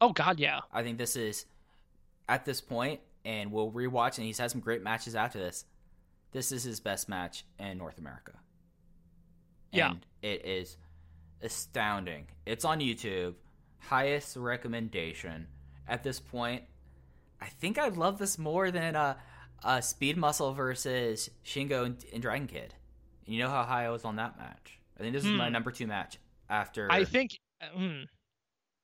[0.00, 0.60] Oh God, yeah.
[0.72, 1.46] I think this is
[2.28, 5.64] at this point, and we'll rewatch, and he's had some great matches after this.
[6.32, 8.32] This is his best match in North America.
[9.72, 9.94] Yeah.
[10.22, 10.76] It is
[11.42, 12.26] astounding.
[12.46, 13.34] It's on YouTube.
[13.80, 15.46] Highest recommendation.
[15.86, 16.62] At this point,
[17.40, 19.14] I think I love this more than uh,
[19.62, 22.74] uh, Speed Muscle versus Shingo and, and Dragon Kid.
[23.26, 24.78] And you know how high I was on that match.
[24.98, 25.52] I think this is my Hmm.
[25.52, 26.18] number two match
[26.50, 26.90] after.
[26.90, 28.02] I think hmm,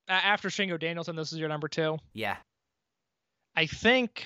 [0.09, 1.99] a- after Shingo Danielson, this is your number two.
[2.13, 2.37] Yeah.
[3.57, 4.25] I think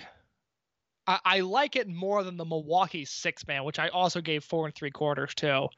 [1.07, 4.67] I, I like it more than the Milwaukee six man, which I also gave four
[4.67, 5.69] and three quarters to.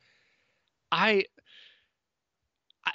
[0.92, 1.24] I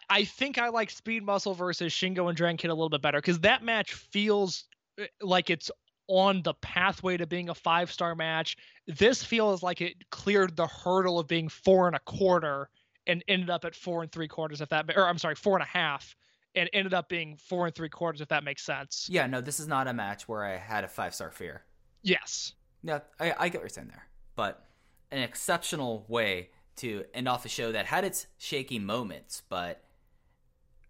[0.09, 3.19] I- think I like Speed Muscle versus Shingo and Dragon Kid a little bit better
[3.19, 4.65] because that match feels
[4.99, 5.71] uh, like it's
[6.07, 8.57] on the pathway to being a five star match.
[8.87, 12.69] This feels like it cleared the hurdle of being four and a quarter
[13.07, 14.61] and ended up at four and three quarters.
[14.61, 16.15] If that, or I'm sorry, four and a half,
[16.55, 18.21] and ended up being four and three quarters.
[18.21, 19.07] If that makes sense.
[19.09, 21.63] Yeah, no, this is not a match where I had a five star fear.
[22.03, 22.53] Yes.
[22.83, 24.07] Yeah, I, I get what you're saying there.
[24.35, 24.63] But
[25.11, 29.81] an exceptional way to end off a show that had its shaky moments, but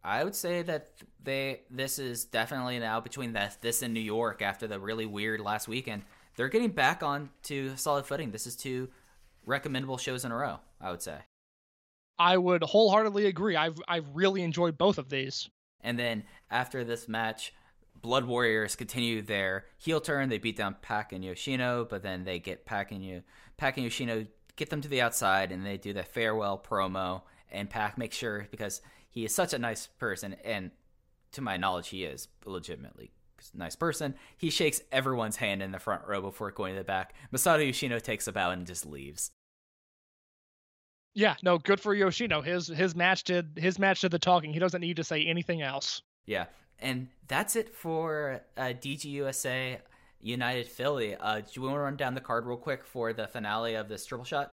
[0.06, 0.92] I would say that
[1.24, 5.40] they this is definitely now between that this and New York after the really weird
[5.40, 6.04] last weekend.
[6.36, 8.32] They're getting back on to solid footing.
[8.32, 8.90] This is two
[9.46, 11.18] recommendable shows in a row, I would say.
[12.20, 13.56] I would wholeheartedly agree.
[13.56, 15.50] I've I've really enjoyed both of these.
[15.82, 17.52] And then after this match,
[18.00, 20.30] Blood Warriors continue their heel turn.
[20.30, 23.24] They beat down Pac and Yoshino, but then they get Pac and you
[23.58, 27.24] Pac and Yoshino get them to the outside, and they do the farewell promo.
[27.52, 28.82] And Pac makes sure because
[29.16, 30.72] he is such a nice person, and
[31.32, 33.12] to my knowledge, he is legitimately
[33.54, 34.14] a nice person.
[34.38, 37.14] He shakes everyone's hand in the front row before going to the back.
[37.34, 39.32] Masato Yoshino takes a bow and just leaves.
[41.14, 42.42] Yeah, no, good for Yoshino.
[42.42, 44.52] His his match did his match did the talking.
[44.52, 46.02] He doesn't need to say anything else.
[46.26, 46.48] Yeah,
[46.80, 49.78] and that's it for uh, DGUSA
[50.20, 51.16] United Philly.
[51.16, 53.88] Uh, do you want to run down the card real quick for the finale of
[53.88, 54.52] this triple shot?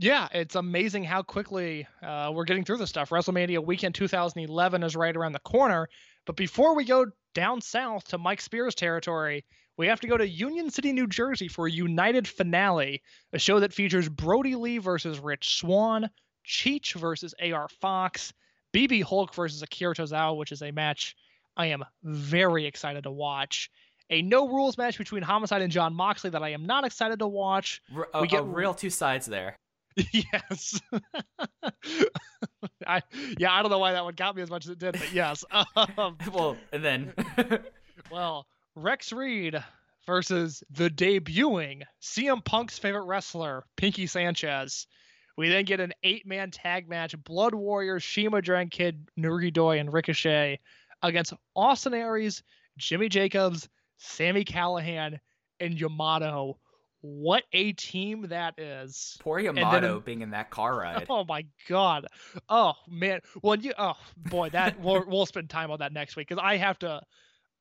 [0.00, 3.10] Yeah, it's amazing how quickly uh, we're getting through this stuff.
[3.10, 5.90] WrestleMania weekend 2011 is right around the corner.
[6.24, 7.04] But before we go
[7.34, 9.44] down south to Mike Spears territory,
[9.76, 13.02] we have to go to Union City, New Jersey for a United finale,
[13.34, 16.08] a show that features Brodie Lee versus Rich Swann,
[16.46, 18.32] Cheech versus AR Fox,
[18.74, 21.14] BB Hulk versus Akira Tozawa, which is a match
[21.58, 23.70] I am very excited to watch.
[24.08, 27.26] A no rules match between Homicide and John Moxley that I am not excited to
[27.28, 27.82] watch.
[27.94, 29.56] R- a, We get- a real two sides there.
[30.12, 30.80] yes.
[32.86, 33.02] I
[33.38, 35.12] yeah, I don't know why that one got me as much as it did, but
[35.12, 35.44] yes.
[35.76, 37.12] Um, well, and then
[38.10, 39.62] well, Rex Reed
[40.06, 44.86] versus the debuting CM Punk's favorite wrestler, Pinky Sanchez.
[45.36, 49.92] We then get an eight-man tag match: Blood Warriors, CIMA Dragon Kid, Naruki Doi, and
[49.92, 50.60] Ricochet
[51.02, 52.42] against Austin Aries,
[52.76, 53.68] Jimmy Jacobs,
[53.98, 55.18] Sami Callihan,
[55.60, 56.58] and Yamato.
[57.02, 59.16] What a team that is!
[59.20, 61.06] poor Yamato in- being in that car ride.
[61.08, 62.06] Oh my god.
[62.48, 63.20] Oh man.
[63.42, 63.72] Well, you.
[63.78, 67.00] Oh boy, that we'll, we'll spend time on that next week because I have to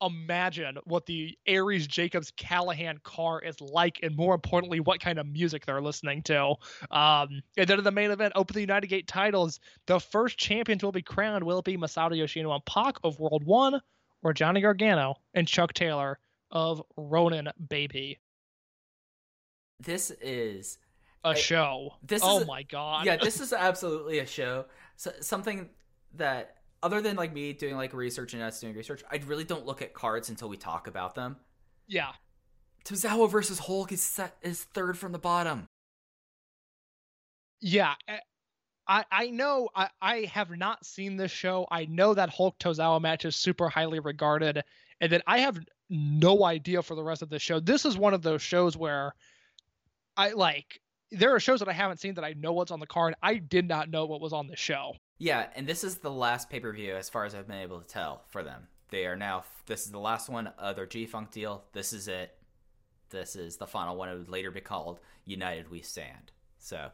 [0.02, 5.28] imagine what the Aries Jacobs Callihan car is like, and more importantly, what kind of
[5.28, 6.56] music they're listening to.
[6.92, 9.60] Um, and then in the main event, open the United Gate titles.
[9.88, 11.44] The first champions will be crowned.
[11.44, 13.82] Will it be Masato Yoshino and Pac of World One,
[14.24, 16.20] or Johnny Gargano and Chuck Taylor
[16.52, 18.20] of Ronin Baby?
[19.80, 20.78] This is
[21.24, 21.92] a show.
[22.04, 23.06] this oh is my god.
[23.06, 24.66] yeah, this is absolutely a show.
[24.96, 25.70] So, something
[26.16, 29.66] that other than like me doing like research and us doing research, I really don't
[29.66, 31.38] look at cards until we talk about them.
[31.88, 32.12] yeah.
[32.86, 35.68] Tozawa versus Hulk is set is third from the bottom.
[37.62, 37.94] Yeah.
[38.08, 38.18] eh,
[38.88, 41.68] I, I know I, I have not seen this show.
[41.70, 44.64] I know that Hulk Tozawa match is super highly regarded,
[45.02, 47.60] and that I have no idea for the rest of the show.
[47.60, 49.14] This is one of those shows where
[50.20, 50.82] I like
[51.12, 53.16] there are shows that I haven't seen that I know what's on the card.
[53.24, 54.94] I did not know what was on the show.
[55.18, 57.80] Yeah, and this is the last pay per view as far as I've been able
[57.80, 58.68] to tell for them.
[58.90, 59.46] They are now.
[59.66, 61.64] This is the last one of their G Funk deal.
[61.72, 62.36] This is it.
[63.10, 64.10] This is the final one.
[64.10, 66.32] It would later be called United We Stand.
[66.58, 66.90] So,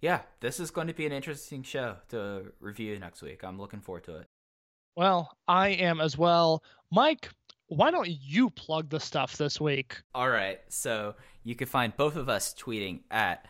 [0.00, 3.42] yeah, this is going to be an interesting show to review next week.
[3.44, 4.26] I'm looking forward to it.
[4.94, 6.62] Well, I am as well.
[6.90, 7.30] Mike,
[7.68, 9.96] why don't you plug the stuff this week?
[10.14, 11.14] All right, so
[11.44, 13.46] you can find both of us tweeting at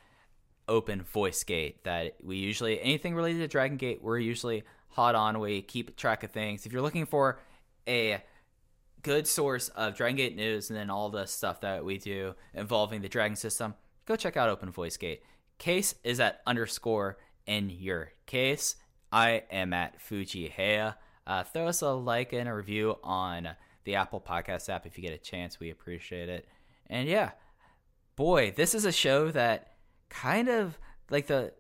[0.69, 1.85] Open Voice Gate.
[1.85, 5.41] That we usually anything related to Dragon Gate, we're usually hot on.
[5.41, 6.67] We keep track of things.
[6.67, 7.41] If you're looking for
[7.89, 8.23] a
[9.03, 13.03] good source of Dragon Gate news and then all the stuff that we do involving
[13.03, 13.75] the Dragon system,
[14.07, 15.23] go check out Open Voice Gate.
[15.59, 18.77] Case is at underscore in your case.
[19.13, 20.95] I am at Fuji Heya.
[21.27, 23.51] Uh, throw us a like and a review on
[23.85, 25.61] the Apple Podcast app if you get a chance.
[25.61, 26.49] We appreciate it.
[26.89, 27.33] And yeah,
[28.17, 29.73] boy, this is a show that
[30.09, 30.79] kind of
[31.11, 31.53] like the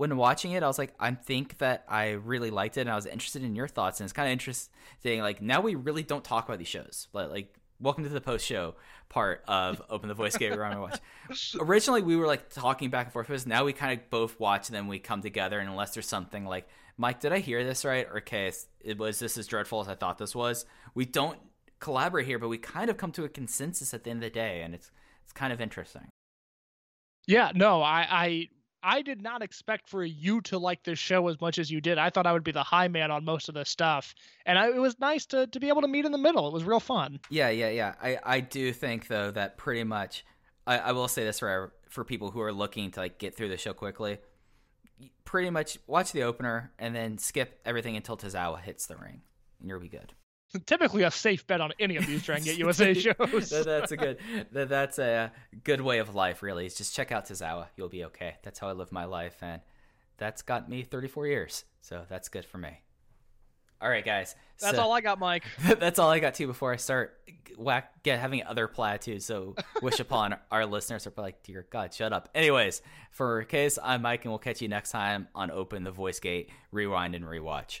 [0.00, 2.96] when watching it, I was like, I think that I really liked it, and I
[2.96, 4.00] was interested in your thoughts.
[4.00, 4.70] And it's kind of interesting.
[5.04, 8.46] Like now, we really don't talk about these shows, but like, welcome to the post
[8.46, 8.76] show
[9.10, 10.52] part of Open the Voice Gate.
[10.52, 10.98] We're on watch.
[11.60, 13.28] Originally, we were like talking back and forth.
[13.28, 15.58] But now we kind of both watch, and then we come together.
[15.58, 16.66] And unless there's something like,
[16.96, 18.06] Mike, did I hear this right?
[18.10, 20.64] Or case it was this as dreadful as I thought this was.
[20.94, 21.38] We don't
[21.78, 24.34] collaborate here, but we kind of come to a consensus at the end of the
[24.34, 24.90] day, and it's
[25.30, 26.08] it's kind of interesting.
[27.28, 28.48] Yeah, no, I, I
[28.82, 31.98] I did not expect for you to like this show as much as you did.
[31.98, 34.12] I thought I would be the high man on most of this stuff,
[34.44, 36.48] and I, it was nice to to be able to meet in the middle.
[36.48, 37.20] It was real fun.
[37.28, 37.94] Yeah, yeah, yeah.
[38.02, 40.24] I, I do think though that pretty much
[40.66, 43.50] I, I will say this for for people who are looking to like get through
[43.50, 44.18] the show quickly.
[45.24, 49.20] Pretty much watch the opener and then skip everything until Tozawa hits the ring,
[49.60, 50.12] and you'll be good.
[50.66, 53.50] Typically a safe bet on any of these Dragon Gate USA shows.
[53.50, 54.18] That's a good
[54.52, 55.28] that, that's a uh,
[55.62, 57.66] good way of life really is just check out Tozawa.
[57.76, 58.34] You'll be okay.
[58.42, 59.60] That's how i live my life and
[60.18, 62.80] that's got me 34 years so that's good for me.
[63.80, 65.44] All right guys That's so- all I got, Mike.
[65.78, 67.16] that's all i got too before i start
[67.56, 72.12] whack get having other platitudes so wish upon our listeners are like dear god shut
[72.12, 72.28] up.
[72.34, 76.20] Anyways for case i'm mike and we'll catch you next time on open the voice
[76.20, 77.80] gate rewind and rewatch